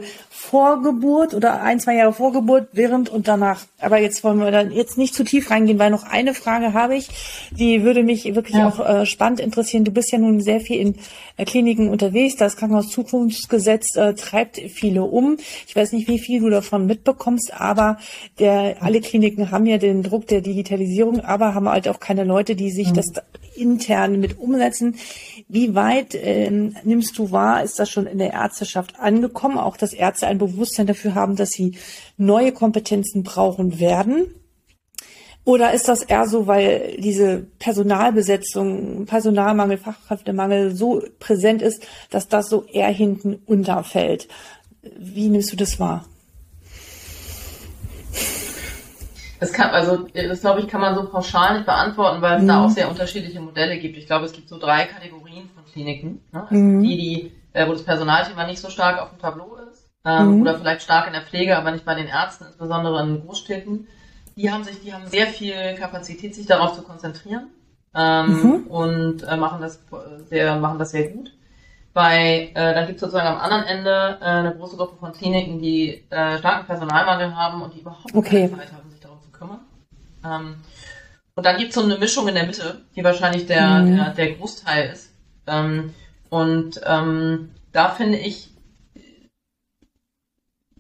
Vorgeburt 0.51 1.35
oder 1.35 1.61
ein, 1.61 1.81
zwei 1.81 1.97
Jahre 1.97 2.13
Vorgeburt, 2.13 2.69
während 2.73 3.09
und 3.09 3.27
danach. 3.27 3.65
Aber 3.81 3.99
jetzt 3.99 4.23
wollen 4.23 4.39
wir 4.39 4.51
dann 4.51 4.71
jetzt 4.71 4.97
nicht 4.97 5.15
zu 5.15 5.25
tief 5.25 5.51
reingehen, 5.51 5.79
weil 5.79 5.91
noch 5.91 6.05
eine 6.05 6.35
Frage 6.35 6.73
habe 6.73 6.95
ich, 6.95 7.09
die 7.51 7.83
würde 7.83 8.05
mich 8.05 8.25
wirklich 8.35 8.57
ja. 8.57 8.69
auch 8.69 8.79
äh, 8.79 9.07
spannend 9.07 9.41
interessieren. 9.41 9.85
Du 9.85 9.91
bist 9.91 10.13
ja 10.13 10.19
nun 10.19 10.41
sehr 10.41 10.61
viel 10.61 10.81
in 10.81 10.95
äh, 11.37 11.45
Kliniken 11.45 11.89
unterwegs. 11.89 12.37
Das 12.37 12.57
Krankenhauszukunftsgesetz 12.57 13.97
äh, 13.97 14.15
treibt 14.15 14.59
viele 14.59 15.03
um. 15.03 15.37
Ich 15.67 15.75
weiß 15.75 15.93
nicht, 15.93 16.07
wie 16.09 16.21
viel 16.21 16.41
du 16.41 16.49
davon 16.49 16.87
mitbekommst, 16.87 17.53
aber 17.59 17.99
der, 18.39 18.77
alle 18.81 19.01
Kliniken 19.01 19.51
haben 19.51 19.67
ja 19.67 19.79
den 19.79 20.05
Druck 20.05 20.29
der 20.29 20.43
Digitalisierung, 20.43 21.21
aber 21.21 21.55
haben 21.55 21.69
halt 21.69 21.89
auch 21.89 21.99
keine 21.99 22.23
Leute, 22.23 22.55
die 22.55 22.71
sich 22.71 22.91
mhm. 22.91 22.95
das 22.95 23.07
intern 23.57 24.21
mit 24.21 24.39
umsetzen. 24.39 24.97
Wie 25.49 25.75
weit 25.75 26.15
ähm, 26.15 26.77
nimmst 26.85 27.19
du 27.19 27.31
wahr, 27.31 27.63
ist 27.63 27.79
das 27.79 27.91
schon 27.91 28.07
in 28.07 28.19
der 28.19 28.33
Ärzteschaft 28.33 29.01
angekommen, 29.01 29.59
auch 29.59 29.77
dass 29.77 29.93
Ärzte 29.93 30.27
ein 30.37 30.39
Bewusstsein 30.39 30.87
dafür 30.87 31.15
haben, 31.15 31.37
dass 31.37 31.51
sie 31.51 31.77
neue 32.17 32.53
Kompetenzen 32.53 33.23
brauchen 33.23 33.81
werden? 33.81 34.27
Oder 35.45 35.73
ist 35.73 35.87
das 35.87 36.03
eher 36.03 36.27
so, 36.27 36.49
weil 36.49 36.97
diese 36.99 37.47
Personalbesetzung, 37.61 39.07
Personalmangel, 39.07 39.79
Fachkräftemangel 39.79 40.75
so 40.75 41.03
präsent 41.21 41.63
ist, 41.63 41.87
dass 42.11 42.27
das 42.27 42.49
so 42.49 42.65
eher 42.65 42.89
hinten 42.89 43.37
unterfällt? 43.47 44.27
Wie 44.99 45.29
nimmst 45.29 45.53
du 45.53 45.57
das 45.57 45.79
wahr? 45.79 46.05
Das 49.39 49.53
kann, 49.53 49.71
also, 49.71 50.09
das 50.15 50.41
glaube 50.41 50.61
ich, 50.61 50.69
kann 50.69 50.81
man 50.81 50.95
so 50.95 51.09
pauschal 51.09 51.55
nicht 51.55 51.67
beantworten, 51.67 52.23
weil 52.23 52.39
es 52.39 52.43
mhm. 52.43 52.49
da 52.49 52.65
auch 52.65 52.71
sehr 52.71 52.89
unterschiedliche 52.89 53.41
Modelle 53.41 53.79
gibt. 53.79 53.97
Ich 53.97 54.07
glaube, 54.07 54.25
es 54.25 54.33
gibt 54.33 54.49
so 54.49 54.59
drei 54.59 54.87
Kategorien 54.87 55.49
von 55.55 55.65
Kliniken. 55.65 56.23
Ne? 56.33 56.43
Also 56.43 56.55
mhm. 56.55 56.83
die, 56.83 56.97
die, 56.97 57.33
äh, 57.53 57.69
wo 57.69 57.73
das 57.73 57.85
Personalthema 57.85 58.47
nicht 58.47 58.61
so 58.61 58.71
stark 58.71 59.01
auf 59.01 59.11
dem 59.11 59.19
Tableau 59.19 59.57
ist, 59.57 59.66
ähm, 60.07 60.37
mhm. 60.37 60.43
oder 60.43 60.59
vielleicht 60.59 60.83
stark 60.83 61.07
in 61.07 61.13
der 61.13 61.23
Pflege, 61.23 61.57
aber 61.57 61.71
nicht 61.73 61.85
bei 61.85 61.95
den 61.95 62.07
Ärzten, 62.07 62.45
insbesondere 62.47 63.03
in 63.03 63.27
Großstädten. 63.27 63.87
Die 64.37 64.51
haben 64.51 64.65
sich, 64.65 64.81
die 64.81 64.93
haben 64.93 65.07
sehr 65.07 65.27
viel 65.27 65.75
Kapazität, 65.79 66.35
sich 66.35 66.47
darauf 66.47 66.75
zu 66.75 66.83
konzentrieren, 66.83 67.49
ähm, 67.95 68.43
mhm. 68.43 68.67
und 68.69 69.23
äh, 69.23 69.37
machen 69.37 69.61
das 69.61 69.81
sehr, 70.29 70.57
machen 70.57 70.79
das 70.79 70.91
sehr 70.91 71.09
gut. 71.09 71.33
Bei, 71.93 72.51
äh, 72.55 72.75
dann 72.75 72.87
gibt 72.87 72.97
es 72.97 73.01
sozusagen 73.01 73.27
am 73.27 73.41
anderen 73.41 73.65
Ende 73.65 74.19
äh, 74.21 74.25
eine 74.25 74.55
große 74.55 74.77
Gruppe 74.77 74.97
von 75.01 75.13
Kliniken, 75.13 75.61
die 75.61 76.05
äh, 76.11 76.39
starken 76.39 76.67
Personalmangel 76.67 77.35
haben 77.35 77.63
und 77.63 77.75
die 77.75 77.81
überhaupt 77.81 78.15
okay. 78.15 78.49
keine 78.49 78.61
Zeit 78.63 78.73
haben, 78.73 78.87
kümmern. 79.39 79.61
Ähm, 80.25 80.57
und 81.35 81.45
dann 81.45 81.59
gibt 81.59 81.71
es 81.71 81.75
so 81.75 81.83
eine 81.83 81.99
Mischung 81.99 82.29
in 82.29 82.35
der 82.35 82.47
Mitte, 82.47 82.83
die 82.95 83.05
wahrscheinlich 83.05 83.47
der, 83.47 83.83
mhm. 83.83 83.97
der, 83.97 84.11
der, 84.11 84.33
Großteil 84.35 84.91
ist. 84.91 85.13
Ähm, 85.47 85.95
und 86.31 86.81
ähm, 86.87 87.51
da 87.73 87.91
finde 87.91 88.19
ich, 88.19 88.51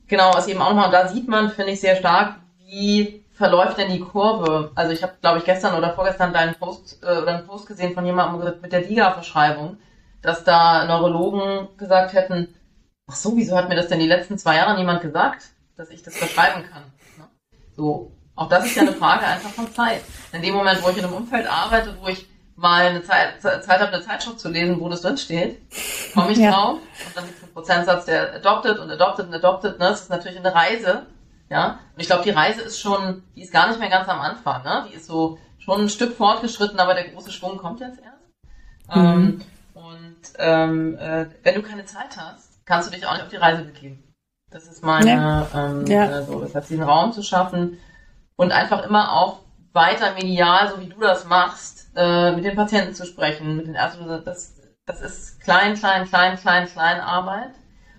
genau, 0.09 0.33
was 0.35 0.49
eben 0.49 0.61
auch 0.61 0.71
nochmal, 0.71 0.91
da 0.91 1.09
sieht 1.09 1.29
man, 1.29 1.51
finde 1.51 1.73
ich 1.73 1.81
sehr 1.81 1.97
stark, 1.97 2.37
wie 2.59 3.25
verläuft 3.33 3.79
denn 3.79 3.93
die 3.93 4.01
Kurve? 4.01 4.71
Also 4.75 4.93
ich 4.93 5.03
habe, 5.03 5.15
glaube 5.21 5.39
ich, 5.39 5.45
gestern 5.45 5.77
oder 5.77 5.95
vorgestern 5.95 6.33
deinen 6.33 6.55
Post 6.55 7.03
äh, 7.03 7.19
oder 7.19 7.37
einen 7.37 7.47
Post 7.47 7.67
gesehen 7.67 7.95
von 7.95 8.07
jemandem 8.07 8.61
mit 8.61 8.73
der 8.73 8.81
DIGA-Verschreibung, 8.81 9.77
dass 10.23 10.43
da 10.45 10.87
Neurologen 10.87 11.69
gesagt 11.77 12.15
hätten, 12.15 12.55
ach 13.07 13.15
so, 13.15 13.37
wieso 13.37 13.57
hat 13.57 13.69
mir 13.69 13.77
das 13.77 13.89
denn 13.89 14.01
die 14.01 14.09
letzten 14.09 14.39
zwei 14.39 14.57
Jahre 14.57 14.77
niemand 14.77 15.03
gesagt, 15.03 15.45
dass 15.77 15.91
ich 15.91 16.03
das 16.03 16.17
verschreiben 16.17 16.65
kann? 16.65 16.83
Ne? 17.19 17.29
So, 17.77 18.13
auch 18.35 18.49
das 18.49 18.67
ist 18.67 18.77
ja 18.77 18.83
eine 18.83 18.93
Frage 18.93 19.27
einfach 19.27 19.51
von 19.51 19.73
Zeit. 19.73 20.03
In 20.33 20.43
dem 20.43 20.55
Moment, 20.55 20.83
wo 20.83 20.89
ich 20.89 20.99
in 20.99 21.05
einem 21.05 21.15
Umfeld 21.15 21.47
arbeite, 21.47 21.97
wo 22.01 22.09
ich 22.09 22.27
mal 22.57 22.87
eine 22.87 23.03
Zeit, 23.03 23.41
Zeit 23.43 23.69
habe, 23.81 23.93
eine 23.93 24.03
Zeitschrift 24.03 24.41
zu 24.41 24.49
lesen, 24.49 24.81
wo 24.81 24.89
das 24.89 25.03
drin 25.03 25.17
steht, 25.17 25.61
komme 26.15 26.33
ich 26.33 26.39
ja. 26.39 26.51
drauf. 26.51 26.79
Und 26.79 27.17
dann 27.17 27.25
gibt 27.27 27.37
es 27.37 27.45
einen 27.45 27.53
Prozentsatz, 27.53 28.05
der 28.07 28.35
adopted 28.35 28.79
und 28.79 28.91
adopted 28.91 29.27
und 29.27 29.35
adopted. 29.35 29.79
Ne? 29.79 29.87
Das 29.91 30.03
ist 30.03 30.11
natürlich 30.11 30.39
eine 30.39 30.55
Reise. 30.55 31.07
Ja, 31.49 31.79
und 31.95 32.01
ich 32.01 32.09
glaube, 32.09 32.25
die 32.25 32.31
Reise 32.31 32.63
ist 32.63 32.81
schon, 32.81 33.23
die 33.37 33.43
ist 33.43 33.53
gar 33.53 33.69
nicht 33.69 33.79
mehr 33.79 33.91
ganz 33.91 34.09
am 34.09 34.21
Anfang. 34.21 34.65
Ne? 34.65 34.87
Die 34.91 34.97
ist 34.97 35.07
so 35.07 35.39
schon 35.59 35.83
ein 35.83 35.89
Stück 35.89 36.17
fortgeschritten, 36.17 36.81
aber 36.81 36.95
der 36.95 37.09
große 37.09 37.31
Schwung 37.31 37.57
kommt 37.59 37.81
jetzt 37.81 38.01
erst. 38.01 38.97
Mhm. 38.97 39.05
Ähm, 39.05 39.43
und 39.75 40.17
ähm, 40.39 40.99
äh, 40.99 41.27
wenn 41.45 41.55
du 41.55 41.63
keine 41.63 41.85
Zeit 41.85 42.17
hast, 42.17 42.65
kannst 42.65 42.89
du 42.89 42.95
dich 42.95 43.07
auch 43.07 43.13
nicht 43.13 43.23
auf 43.23 43.29
die 43.29 43.37
Reise 43.37 43.63
begeben. 43.63 44.03
Das 44.51 44.65
ist 44.67 44.83
meine, 44.83 45.11
ja. 45.11 45.47
Ähm, 45.55 45.87
ja. 45.87 46.19
Äh, 46.19 46.25
so, 46.25 46.41
das 46.41 46.55
heißt, 46.55 46.71
diesen 46.71 46.85
Raum 46.85 47.13
zu 47.13 47.23
schaffen, 47.23 47.79
und 48.37 48.53
einfach 48.53 48.85
immer 48.85 49.13
auch 49.13 49.41
weiter 49.77 50.15
medial, 50.15 50.69
so 50.69 50.81
wie 50.81 50.89
du 50.89 50.99
das 50.99 51.27
machst, 51.27 51.89
äh, 51.95 52.33
mit 52.33 52.45
den 52.45 52.57
Patienten 52.57 52.95
zu 52.95 53.07
sprechen, 53.07 53.57
mit 53.57 53.69
den 53.69 53.77
Ärzten. 53.77 54.09
Das, 54.25 54.55
das 54.85 55.01
ist 55.01 55.41
klein, 55.41 55.75
klein, 55.75 56.09
klein, 56.09 56.37
klein, 56.37 56.67
klein 56.67 57.01
Arbeit. 57.01 57.53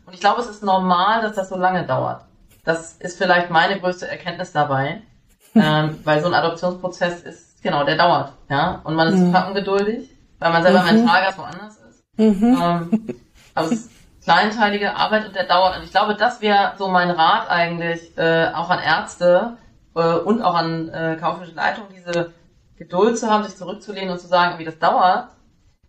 Und 0.05 0.13
ich 0.13 0.19
glaube, 0.19 0.41
es 0.41 0.49
ist 0.49 0.63
normal, 0.63 1.21
dass 1.21 1.35
das 1.35 1.47
so 1.47 1.57
lange 1.57 1.85
dauert. 1.85 2.25
Das 2.65 2.93
ist 2.97 3.17
vielleicht 3.17 3.49
meine 3.49 3.79
größte 3.79 4.09
Erkenntnis 4.09 4.51
dabei, 4.51 5.01
ähm, 5.55 5.99
weil 6.03 6.19
so 6.19 6.27
ein 6.27 6.33
Adoptionsprozess 6.33 7.21
ist, 7.21 7.63
genau, 7.63 7.85
der 7.85 7.95
dauert, 7.95 8.33
ja. 8.49 8.81
Und 8.83 8.95
man 8.95 9.07
ist 9.07 9.19
mhm. 9.19 9.33
ungeduldig, 9.33 10.09
weil 10.39 10.51
man 10.51 10.63
selber 10.63 10.81
mhm. 10.81 10.95
mental 10.97 11.23
ganz 11.23 11.37
woanders 11.37 11.77
ist. 11.77 12.03
Mhm. 12.17 12.57
Ähm, 12.61 13.15
aber 13.55 13.65
es 13.67 13.71
ist 13.71 13.91
kleinteilige 14.23 14.93
Arbeit 14.93 15.25
und 15.25 15.35
der 15.35 15.45
dauert. 15.45 15.77
Und 15.77 15.83
ich 15.83 15.91
glaube, 15.91 16.15
das 16.15 16.41
wäre 16.41 16.73
so 16.77 16.89
mein 16.89 17.09
Rat 17.09 17.49
eigentlich 17.49 18.17
äh, 18.17 18.51
auch 18.53 18.69
an 18.69 18.79
Ärzte 18.79 19.57
äh, 19.97 20.19
und 20.19 20.41
auch 20.41 20.55
an 20.55 20.89
äh, 20.89 21.17
kaufmännische 21.19 21.55
Leitung, 21.55 21.85
diese 21.95 22.31
Geduld 22.77 23.17
zu 23.17 23.29
haben, 23.29 23.43
sich 23.43 23.55
zurückzulehnen 23.55 24.11
und 24.11 24.19
zu 24.19 24.27
sagen, 24.27 24.59
wie 24.59 24.65
das 24.65 24.79
dauert. 24.79 25.29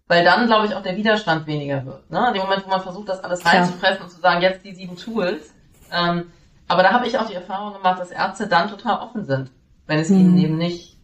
Weil 0.09 0.25
dann, 0.25 0.47
glaube 0.47 0.67
ich, 0.67 0.75
auch 0.75 0.83
der 0.83 0.97
Widerstand 0.97 1.47
weniger 1.47 1.85
wird. 1.85 2.11
Ne? 2.11 2.29
In 2.29 2.35
dem 2.35 2.43
Moment, 2.45 2.65
wo 2.65 2.71
man 2.71 2.81
versucht, 2.81 3.11
das 3.11 3.23
alles 3.23 3.45
reinzupressen 3.45 4.05
und 4.05 4.11
zu 4.11 4.21
sagen, 4.21 4.41
jetzt 4.41 4.65
die 4.65 4.75
sieben 4.75 4.97
Tools. 4.97 5.53
Ähm, 5.93 6.33
aber 6.67 6.83
da 6.83 6.93
habe 6.93 7.07
ich 7.07 7.19
auch 7.19 7.27
die 7.27 7.35
Erfahrung 7.35 7.75
gemacht, 7.75 8.01
dass 8.01 8.11
Ärzte 8.11 8.47
dann 8.47 8.71
total 8.71 9.01
offen 9.01 9.25
sind, 9.25 9.51
wenn 9.87 9.99
es 9.99 10.09
mhm. 10.09 10.21
ihnen 10.21 10.39
eben 10.39 10.57
nicht 10.57 10.99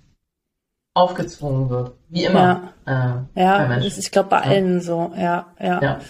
aufgezwungen 0.94 1.68
wird. 1.68 1.92
Wie 2.08 2.24
immer. 2.24 2.72
Ja, 2.86 3.26
äh, 3.34 3.40
ja 3.40 3.68
das 3.68 3.84
ist, 3.84 3.98
ich 3.98 4.10
glaube, 4.10 4.30
bei 4.30 4.40
allen 4.40 4.80
so. 4.80 5.12
Ja, 5.16 5.46
ja. 5.58 5.82
Ja, 5.82 6.00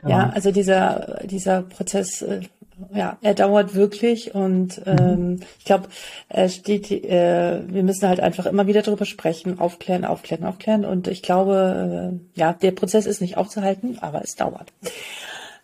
genau. 0.00 0.08
ja 0.08 0.30
also 0.30 0.52
dieser, 0.52 1.18
dieser 1.24 1.62
Prozess, 1.62 2.22
äh, 2.22 2.42
ja, 2.94 3.18
er 3.22 3.34
dauert 3.34 3.74
wirklich 3.74 4.34
und 4.34 4.78
mhm. 4.86 4.96
ähm, 4.98 5.40
ich 5.58 5.64
glaube, 5.64 5.88
äh, 6.28 6.48
steht, 6.48 6.90
äh, 6.90 7.60
wir 7.66 7.82
müssen 7.82 8.08
halt 8.08 8.20
einfach 8.20 8.46
immer 8.46 8.66
wieder 8.66 8.82
darüber 8.82 9.04
sprechen, 9.04 9.58
aufklären, 9.58 10.04
aufklären, 10.04 10.44
aufklären. 10.44 10.84
Und 10.84 11.08
ich 11.08 11.22
glaube, 11.22 12.12
äh, 12.34 12.38
ja, 12.38 12.52
der 12.52 12.72
Prozess 12.72 13.06
ist 13.06 13.20
nicht 13.20 13.36
aufzuhalten, 13.36 13.98
aber 14.00 14.22
es 14.22 14.34
dauert. 14.36 14.72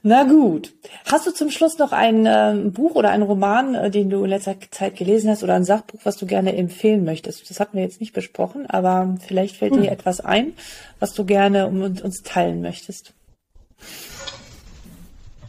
Na 0.07 0.25
gut. 0.25 0.75
Hast 1.11 1.27
du 1.27 1.31
zum 1.31 1.51
Schluss 1.51 1.79
noch 1.79 1.93
ein 1.93 2.27
äh, 2.27 2.71
Buch 2.71 2.95
oder 2.95 3.11
einen 3.11 3.23
Roman, 3.23 3.75
äh, 3.75 3.91
den 3.91 4.11
du 4.11 4.23
in 4.25 4.31
letzter 4.31 4.57
Zeit 4.71 4.97
gelesen 4.97 5.31
hast 5.31 5.43
oder 5.43 5.55
ein 5.55 5.65
Sachbuch, 5.65 6.01
was 6.05 6.19
du 6.19 6.27
gerne 6.27 6.55
empfehlen 6.55 7.05
möchtest? 7.05 7.49
Das 7.49 7.59
hatten 7.59 7.79
wir 7.79 7.85
jetzt 7.85 8.01
nicht 8.01 8.13
besprochen, 8.13 8.69
aber 8.69 9.17
vielleicht 9.27 9.57
fällt 9.57 9.75
hm. 9.75 9.83
dir 9.83 9.91
etwas 9.91 10.21
ein, 10.21 10.53
was 11.01 11.15
du 11.15 11.25
gerne 11.25 11.67
um, 11.67 11.81
uns 11.81 12.23
teilen 12.23 12.61
möchtest. 12.61 13.15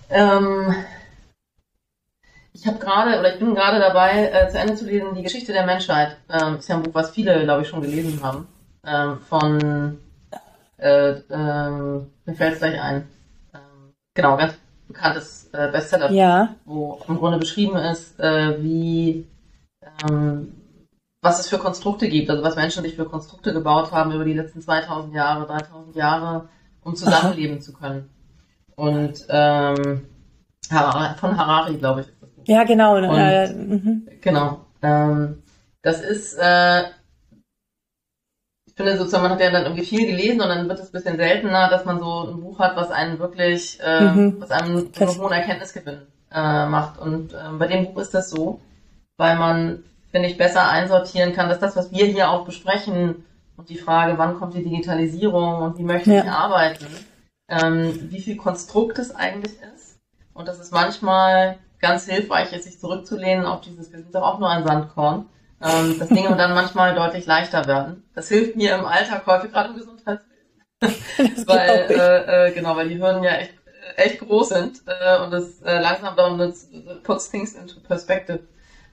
Ähm, 0.10 0.74
ich 2.66 2.72
habe 2.72 2.80
gerade 2.80 3.20
oder 3.20 3.32
ich 3.32 3.38
bin 3.38 3.54
gerade 3.54 3.78
dabei, 3.78 4.32
äh, 4.32 4.50
zu 4.50 4.58
Ende 4.58 4.74
zu 4.74 4.86
lesen, 4.86 5.14
die 5.14 5.22
Geschichte 5.22 5.54
der 5.54 5.68
Menschheit. 5.68 6.18
Ähm, 6.28 6.56
ist 6.56 6.68
ja 6.68 6.76
ein 6.76 6.82
Buch, 6.82 6.96
was 6.96 7.12
viele, 7.12 7.44
glaube 7.44 7.62
ich, 7.62 7.68
schon 7.68 7.82
gelesen 7.82 8.24
haben. 8.24 8.48
Ähm, 8.84 9.20
von 9.20 10.00
äh, 10.78 11.12
ähm, 11.30 12.08
mir 12.26 12.34
fällt 12.34 12.54
es 12.54 12.60
gleich 12.60 12.82
ein 12.82 13.08
genau, 14.16 14.36
ganz 14.36 14.56
bekanntes 14.88 15.48
äh, 15.54 15.72
Bestseller, 15.72 16.10
ja. 16.10 16.56
wo 16.66 17.00
im 17.08 17.18
Grunde 17.18 17.38
beschrieben 17.38 17.78
ist, 17.78 18.20
äh, 18.20 18.60
wie 18.64 19.28
ähm, 20.10 20.52
was 21.22 21.40
es 21.40 21.48
für 21.48 21.60
Konstrukte 21.60 22.10
gibt, 22.10 22.32
also 22.32 22.42
was 22.42 22.56
Menschen 22.56 22.82
sich 22.82 22.96
für 22.96 23.06
Konstrukte 23.06 23.54
gebaut 23.54 23.92
haben 23.92 24.12
über 24.12 24.26
die 24.26 24.34
letzten 24.34 24.62
2000 24.62 25.14
Jahre, 25.14 25.46
3000 25.46 25.96
Jahre, 25.96 26.50
um 26.84 26.96
zusammenleben 26.96 27.62
zu 27.62 27.74
können. 27.74 28.10
Und 28.76 29.24
ähm, 29.30 30.08
von 30.70 31.38
Harari, 31.38 31.78
glaube 31.78 32.02
ich. 32.02 32.08
Ja, 32.46 32.64
genau. 32.64 32.98
Und, 32.98 33.04
äh. 33.06 33.54
Genau. 34.22 34.66
Ähm, 34.82 35.44
das 35.82 36.02
ist 36.02 36.38
äh, 36.40 36.84
ich 38.76 38.84
finde 38.84 38.98
sozusagen, 38.98 39.24
man 39.24 39.32
hat 39.32 39.40
ja 39.40 39.52
dann 39.52 39.64
irgendwie 39.64 39.86
viel 39.86 40.06
gelesen 40.06 40.42
und 40.42 40.50
dann 40.50 40.68
wird 40.68 40.80
es 40.80 40.88
ein 40.88 40.92
bisschen 40.92 41.16
seltener, 41.16 41.70
dass 41.70 41.86
man 41.86 41.98
so 41.98 42.28
ein 42.28 42.42
Buch 42.42 42.60
hat, 42.60 42.76
was 42.76 42.92
einen 42.92 43.20
wirklich, 43.20 43.80
äh, 43.82 44.02
mhm. 44.02 44.36
was 44.42 44.52
einem 44.52 44.90
so 44.94 45.06
einen 45.06 45.18
hohen 45.18 45.32
Erkenntnisgewinn 45.32 46.02
äh, 46.30 46.66
macht. 46.66 47.00
Und 47.00 47.34
äh, 47.34 47.38
bei 47.58 47.68
dem 47.68 47.86
Buch 47.86 48.02
ist 48.02 48.14
das 48.14 48.30
so, 48.30 48.60
weil 49.16 49.38
man, 49.38 49.86
finde 50.12 50.28
ich, 50.28 50.38
besser 50.38 50.68
einsortieren 50.68 51.32
kann, 51.32 51.48
dass 51.48 51.60
das, 51.60 51.78
was 51.78 51.94
wir 51.94 52.06
hier 52.06 52.30
auch 52.30 52.44
besprechen 52.44 53.24
und 53.56 53.70
die 53.70 53.78
Frage, 53.78 54.18
wann 54.18 54.38
kommt 54.38 54.56
die 54.56 54.64
Digitalisierung 54.64 55.62
und 55.62 55.78
wie 55.78 55.84
möchte 55.84 56.14
ja. 56.14 56.24
ich 56.24 56.30
arbeiten, 56.30 56.88
ähm, 57.48 58.10
wie 58.12 58.20
viel 58.20 58.36
Konstrukt 58.36 59.00
es 59.00 59.16
eigentlich 59.16 59.56
ist. 59.74 60.02
Und 60.34 60.50
dass 60.50 60.60
es 60.60 60.72
manchmal 60.72 61.60
ganz 61.80 62.06
hilfreich 62.06 62.52
ist, 62.54 62.64
sich 62.64 62.80
zurückzulehnen 62.80 63.46
auf 63.46 63.62
dieses, 63.62 63.92
wir 63.92 64.00
sind 64.00 64.14
doch 64.14 64.24
auch 64.24 64.40
nur 64.40 64.50
ein 64.50 64.66
Sandkorn 64.66 65.26
ähm, 65.62 65.98
dass 66.00 66.10
Dinge 66.10 66.36
dann 66.36 66.54
manchmal 66.54 66.96
deutlich 66.96 67.26
leichter 67.26 67.66
werden. 67.66 68.04
Das 68.14 68.30
hilft 68.30 68.56
mir 68.56 68.76
im 68.76 68.86
Alltag 68.86 69.26
häufig, 69.26 69.52
gerade 69.52 69.70
im 69.70 69.78
Gesundheitswesen. 69.78 70.26
weil, 71.48 71.88
äh, 71.90 72.48
äh, 72.50 72.52
genau, 72.54 72.76
weil 72.76 72.90
die 72.90 73.00
Hürden 73.00 73.24
ja 73.24 73.36
echt, 73.36 73.54
echt 73.96 74.20
groß 74.20 74.50
sind 74.50 74.82
äh, 74.86 75.24
und 75.24 75.32
das 75.32 75.62
äh, 75.62 75.80
langsam 75.80 76.16
dauern, 76.16 76.38
das 76.38 76.70
puts 77.04 77.32
things 77.32 77.54
into 77.54 77.80
perspective. 77.80 78.40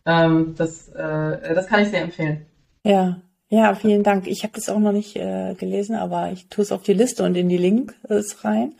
Ähm, 0.07 0.55
das, 0.57 0.89
äh, 0.91 1.55
das 1.55 1.67
kann 1.67 1.83
ich 1.83 1.89
sehr 1.89 2.03
empfehlen. 2.03 2.47
Ja, 2.85 3.21
ja, 3.49 3.75
vielen 3.75 4.03
Dank. 4.03 4.27
Ich 4.27 4.45
habe 4.45 4.55
das 4.55 4.69
auch 4.69 4.79
noch 4.79 4.93
nicht 4.93 5.17
äh, 5.17 5.55
gelesen, 5.55 5.97
aber 5.97 6.31
ich 6.33 6.49
tue 6.49 6.63
es 6.63 6.73
auf 6.73 6.83
die 6.83 6.95
Liste 6.95 7.25
und 7.25 7.37
in 7.37 7.49
die 7.49 7.59
Links 7.59 7.95
rein. 8.45 8.75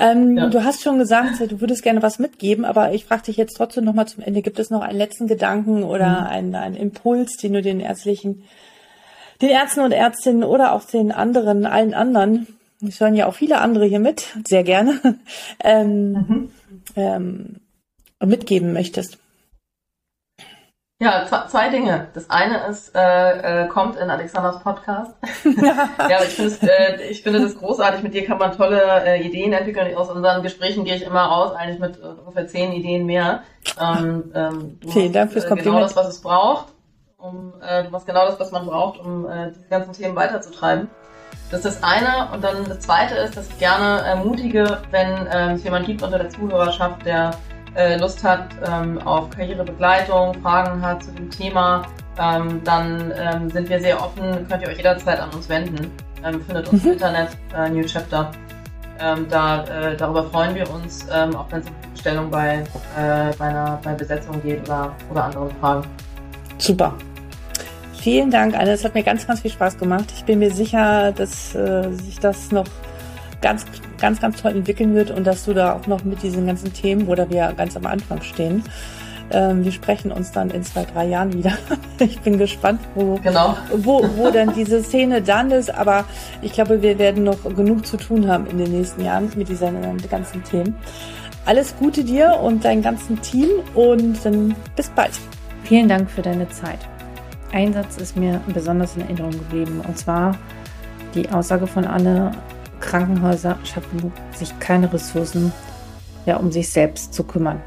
Ähm, 0.00 0.38
ja. 0.38 0.48
Du 0.48 0.64
hast 0.64 0.82
schon 0.82 0.98
gesagt, 0.98 1.40
du 1.40 1.60
würdest 1.60 1.82
gerne 1.82 2.02
was 2.02 2.18
mitgeben, 2.18 2.64
aber 2.64 2.92
ich 2.92 3.04
frage 3.04 3.24
dich 3.24 3.36
jetzt 3.36 3.54
trotzdem 3.54 3.84
nochmal 3.84 4.08
zum 4.08 4.24
Ende. 4.24 4.40
Gibt 4.40 4.58
es 4.58 4.70
noch 4.70 4.80
einen 4.80 4.96
letzten 4.96 5.26
Gedanken 5.26 5.82
oder 5.84 6.22
mhm. 6.22 6.26
einen, 6.26 6.54
einen 6.54 6.76
Impuls, 6.76 7.36
den 7.36 7.52
du 7.52 7.60
den 7.60 7.80
ärztlichen, 7.80 8.44
den 9.42 9.50
Ärzten 9.50 9.80
und 9.80 9.92
Ärztinnen 9.92 10.42
oder 10.42 10.72
auch 10.72 10.84
den 10.84 11.12
anderen, 11.12 11.66
allen 11.66 11.92
anderen, 11.92 12.46
es 12.86 12.98
hören 12.98 13.14
ja 13.14 13.26
auch 13.26 13.34
viele 13.34 13.60
andere 13.60 13.84
hier 13.84 14.00
mit, 14.00 14.26
sehr 14.48 14.64
gerne, 14.64 14.98
ähm, 15.62 16.12
mhm. 16.12 16.50
ähm, 16.96 17.56
mitgeben 18.24 18.72
möchtest? 18.72 19.18
Ja, 21.02 21.24
zwei 21.48 21.70
Dinge. 21.70 22.08
Das 22.12 22.28
eine 22.28 22.66
ist, 22.66 22.94
äh, 22.94 23.62
äh, 23.62 23.68
kommt 23.68 23.96
in 23.96 24.10
Alexanders 24.10 24.62
Podcast. 24.62 25.12
ja, 25.62 25.88
aber 25.96 26.24
ich 26.24 26.34
finde 26.34 26.70
äh, 26.70 27.10
ich 27.10 27.22
finde 27.22 27.40
das 27.40 27.56
großartig. 27.56 28.02
Mit 28.02 28.12
dir 28.12 28.26
kann 28.26 28.36
man 28.36 28.54
tolle 28.54 28.82
äh, 29.06 29.26
Ideen 29.26 29.54
entwickeln. 29.54 29.96
Aus 29.96 30.10
unseren 30.10 30.42
Gesprächen 30.42 30.84
gehe 30.84 30.96
ich 30.96 31.02
immer 31.02 31.22
raus, 31.22 31.52
eigentlich 31.56 31.80
mit 31.80 31.96
äh, 31.96 32.02
ungefähr 32.02 32.46
zehn 32.48 32.72
Ideen 32.72 33.06
mehr. 33.06 33.44
Ähm, 33.80 34.30
ähm, 34.34 34.78
du 34.78 34.90
Vielen 34.90 35.14
Dank 35.14 35.32
fürs 35.32 35.46
äh, 35.46 35.48
Kompliment. 35.48 35.76
Genau 35.76 35.86
das, 35.86 35.96
was 35.96 36.08
es 36.08 36.20
braucht. 36.20 36.66
Um, 37.16 37.54
äh, 37.66 37.84
du 37.84 37.90
machst 37.90 38.06
genau 38.06 38.26
das, 38.26 38.38
was 38.38 38.50
man 38.52 38.66
braucht, 38.66 39.00
um 39.00 39.26
äh, 39.26 39.52
diese 39.52 39.68
ganzen 39.68 39.94
Themen 39.94 40.14
weiterzutreiben. 40.14 40.90
Das 41.50 41.64
ist 41.64 41.76
das 41.76 41.82
eine. 41.82 42.30
Und 42.34 42.44
dann 42.44 42.66
das 42.68 42.80
zweite 42.80 43.14
ist, 43.14 43.38
dass 43.38 43.48
ich 43.48 43.58
gerne 43.58 44.02
ermutige, 44.06 44.82
wenn 44.90 45.26
äh, 45.28 45.54
es 45.54 45.64
jemand 45.64 45.86
gibt 45.86 46.02
unter 46.02 46.18
der 46.18 46.28
Zuhörerschaft, 46.28 47.06
der 47.06 47.30
äh, 47.74 47.96
Lust 47.96 48.22
hat 48.24 48.48
ähm, 48.66 48.98
auf 49.06 49.30
Karrierebegleitung, 49.30 50.34
Fragen 50.42 50.82
hat 50.82 51.04
zu 51.04 51.12
dem 51.12 51.30
Thema, 51.30 51.86
ähm, 52.18 52.60
dann 52.64 53.12
ähm, 53.16 53.50
sind 53.50 53.68
wir 53.68 53.80
sehr 53.80 54.02
offen, 54.02 54.46
könnt 54.48 54.62
ihr 54.62 54.68
euch 54.68 54.76
jederzeit 54.76 55.20
an 55.20 55.30
uns 55.30 55.48
wenden. 55.48 55.90
Ähm, 56.24 56.40
findet 56.44 56.68
uns 56.68 56.82
mhm. 56.82 56.88
im 56.88 56.92
Internet, 56.94 57.28
äh, 57.56 57.68
New 57.70 57.84
Chapter. 57.84 58.30
Ähm, 58.98 59.26
da, 59.30 59.64
äh, 59.64 59.96
darüber 59.96 60.24
freuen 60.24 60.54
wir 60.54 60.68
uns, 60.70 61.06
ähm, 61.10 61.34
auch 61.34 61.46
wenn 61.50 61.60
es 61.60 61.66
um 61.66 61.74
Stellung 61.98 62.30
bei, 62.30 62.58
äh, 62.98 63.34
bei, 63.38 63.46
einer, 63.46 63.80
bei 63.82 63.94
Besetzung 63.94 64.42
geht 64.42 64.62
oder, 64.68 64.94
oder 65.10 65.24
anderen 65.24 65.50
Fragen. 65.60 65.88
Super. 66.58 66.94
Vielen 67.94 68.30
Dank, 68.30 68.54
Anne. 68.54 68.72
Es 68.72 68.84
hat 68.84 68.94
mir 68.94 69.02
ganz, 69.02 69.26
ganz 69.26 69.40
viel 69.40 69.50
Spaß 69.50 69.78
gemacht. 69.78 70.06
Ich 70.14 70.24
bin 70.24 70.38
mir 70.38 70.50
sicher, 70.50 71.12
dass 71.12 71.54
äh, 71.54 71.90
sich 71.92 72.18
das 72.18 72.50
noch 72.50 72.66
ganz, 73.40 73.64
ganz, 73.98 74.20
ganz 74.20 74.40
toll 74.42 74.52
entwickeln 74.52 74.94
wird 74.94 75.10
und 75.10 75.26
dass 75.26 75.44
du 75.44 75.54
da 75.54 75.74
auch 75.74 75.86
noch 75.86 76.04
mit 76.04 76.22
diesen 76.22 76.46
ganzen 76.46 76.72
Themen, 76.72 77.06
wo 77.06 77.16
wir 77.16 77.52
ganz 77.56 77.76
am 77.76 77.86
Anfang 77.86 78.22
stehen, 78.22 78.62
ähm, 79.32 79.64
wir 79.64 79.72
sprechen 79.72 80.10
uns 80.10 80.32
dann 80.32 80.50
in 80.50 80.64
zwei, 80.64 80.84
drei 80.84 81.06
Jahren 81.06 81.32
wieder. 81.32 81.52
ich 81.98 82.20
bin 82.20 82.38
gespannt, 82.38 82.80
wo, 82.94 83.16
genau. 83.22 83.56
wo, 83.76 84.04
wo 84.16 84.30
dann 84.30 84.54
diese 84.54 84.82
Szene 84.82 85.22
dann 85.22 85.50
ist. 85.50 85.72
Aber 85.72 86.04
ich 86.42 86.52
glaube, 86.52 86.82
wir 86.82 86.98
werden 86.98 87.24
noch 87.24 87.42
genug 87.54 87.86
zu 87.86 87.96
tun 87.96 88.28
haben 88.28 88.46
in 88.46 88.58
den 88.58 88.72
nächsten 88.72 89.04
Jahren 89.04 89.30
mit 89.36 89.48
diesen 89.48 89.98
ganzen 90.08 90.42
Themen. 90.44 90.74
Alles 91.46 91.74
Gute 91.78 92.04
dir 92.04 92.38
und 92.42 92.64
deinem 92.64 92.82
ganzen 92.82 93.20
Team 93.22 93.48
und 93.74 94.24
dann 94.24 94.54
bis 94.76 94.88
bald. 94.90 95.12
Vielen 95.64 95.88
Dank 95.88 96.10
für 96.10 96.22
deine 96.22 96.48
Zeit. 96.48 96.80
Ein 97.52 97.72
Satz 97.72 97.96
ist 97.96 98.16
mir 98.16 98.40
besonders 98.52 98.96
in 98.96 99.02
Erinnerung 99.02 99.32
geblieben 99.32 99.82
und 99.86 99.96
zwar 99.96 100.36
die 101.14 101.28
Aussage 101.30 101.66
von 101.66 101.84
Anne, 101.84 102.32
Krankenhäuser 102.80 103.58
schaffen 103.64 104.12
sich 104.32 104.58
keine 104.58 104.92
Ressourcen, 104.92 105.52
ja, 106.26 106.36
um 106.36 106.50
sich 106.50 106.70
selbst 106.70 107.14
zu 107.14 107.24
kümmern. 107.24 107.60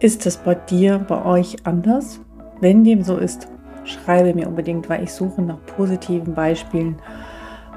Ist 0.00 0.26
es 0.26 0.36
bei 0.36 0.54
dir, 0.54 0.98
bei 0.98 1.24
euch 1.24 1.56
anders? 1.64 2.20
Wenn 2.60 2.84
dem 2.84 3.02
so 3.02 3.16
ist, 3.16 3.48
schreibe 3.84 4.34
mir 4.34 4.48
unbedingt, 4.48 4.88
weil 4.88 5.04
ich 5.04 5.12
suche 5.12 5.42
nach 5.42 5.58
positiven 5.76 6.34
Beispielen, 6.34 6.96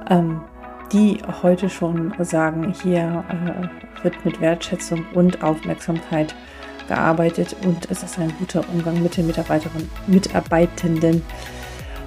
ähm, 0.09 0.41
die 0.91 1.19
heute 1.41 1.69
schon 1.69 2.13
sagen, 2.19 2.73
hier 2.81 3.23
äh, 3.29 4.03
wird 4.03 4.23
mit 4.25 4.39
Wertschätzung 4.39 5.05
und 5.13 5.43
Aufmerksamkeit 5.43 6.33
gearbeitet 6.87 7.55
und 7.65 7.89
es 7.91 8.03
ist 8.03 8.17
ein 8.17 8.33
guter 8.39 8.63
Umgang 8.73 9.01
mit 9.03 9.17
den 9.17 9.27
Mitarbeiterinnen, 9.27 9.89
Mitarbeitenden, 10.07 11.21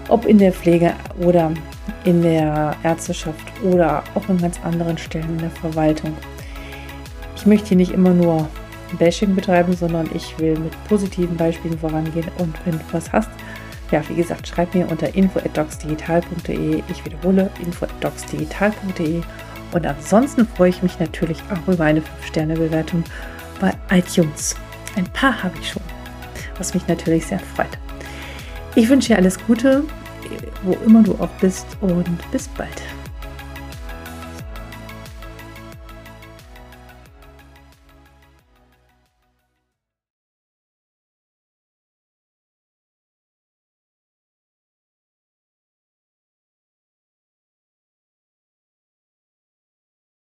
ob 0.09 0.25
in 0.25 0.39
der 0.39 0.53
Pflege 0.53 0.95
oder 1.23 1.53
in 2.05 2.22
der 2.22 2.74
Ärzteschaft 2.82 3.45
oder 3.62 4.03
auch 4.14 4.28
an 4.28 4.38
ganz 4.38 4.61
anderen 4.64 4.99
Stellen 4.99 5.30
in 5.30 5.38
der 5.38 5.51
Verwaltung. 5.51 6.16
Ich 7.36 7.47
möchte 7.47 7.68
hier 7.68 7.76
nicht 7.76 7.93
immer 7.93 8.11
nur 8.11 8.49
Bashing 8.99 9.34
betreiben, 9.34 9.74
sondern 9.74 10.09
ich 10.14 10.38
will 10.38 10.59
mit 10.59 10.72
positiven 10.84 11.36
Beispielen 11.36 11.78
vorangehen 11.78 12.26
und 12.38 12.55
wenn 12.64 12.78
du 12.78 12.84
was 12.93 13.12
hast, 13.12 13.30
Ja, 13.91 14.03
wie 14.09 14.14
gesagt, 14.14 14.47
schreib 14.47 14.74
mir 14.74 14.88
unter 14.88 15.14
info.docsdigital.de. 15.14 16.82
Ich 16.88 17.05
wiederhole 17.05 17.51
info.docsdigital.de. 17.64 19.22
Und 19.72 19.86
ansonsten 19.86 20.47
freue 20.47 20.70
ich 20.70 20.82
mich 20.82 20.99
natürlich 21.01 21.38
auch 21.51 21.72
über 21.72 21.84
eine 21.84 22.01
5-Sterne-Bewertung 22.01 23.03
bei 23.61 23.72
iTunes. 23.91 24.57
Ein 24.97 25.07
paar 25.07 25.43
habe 25.43 25.55
ich 25.61 25.70
schon, 25.70 25.82
was 26.59 26.74
mich 26.74 26.86
natürlich 26.86 27.26
sehr 27.26 27.41
freut. 27.41 27.78
Ich 28.76 28.88
wünsche 28.88 29.09
dir 29.09 29.16
alles 29.16 29.38
Gute, 29.47 29.82
wo 30.62 30.76
immer 30.85 31.03
du 31.03 31.12
auch 31.14 31.31
bist 31.41 31.66
und 31.81 32.31
bis 32.31 32.49
bald. 32.49 32.83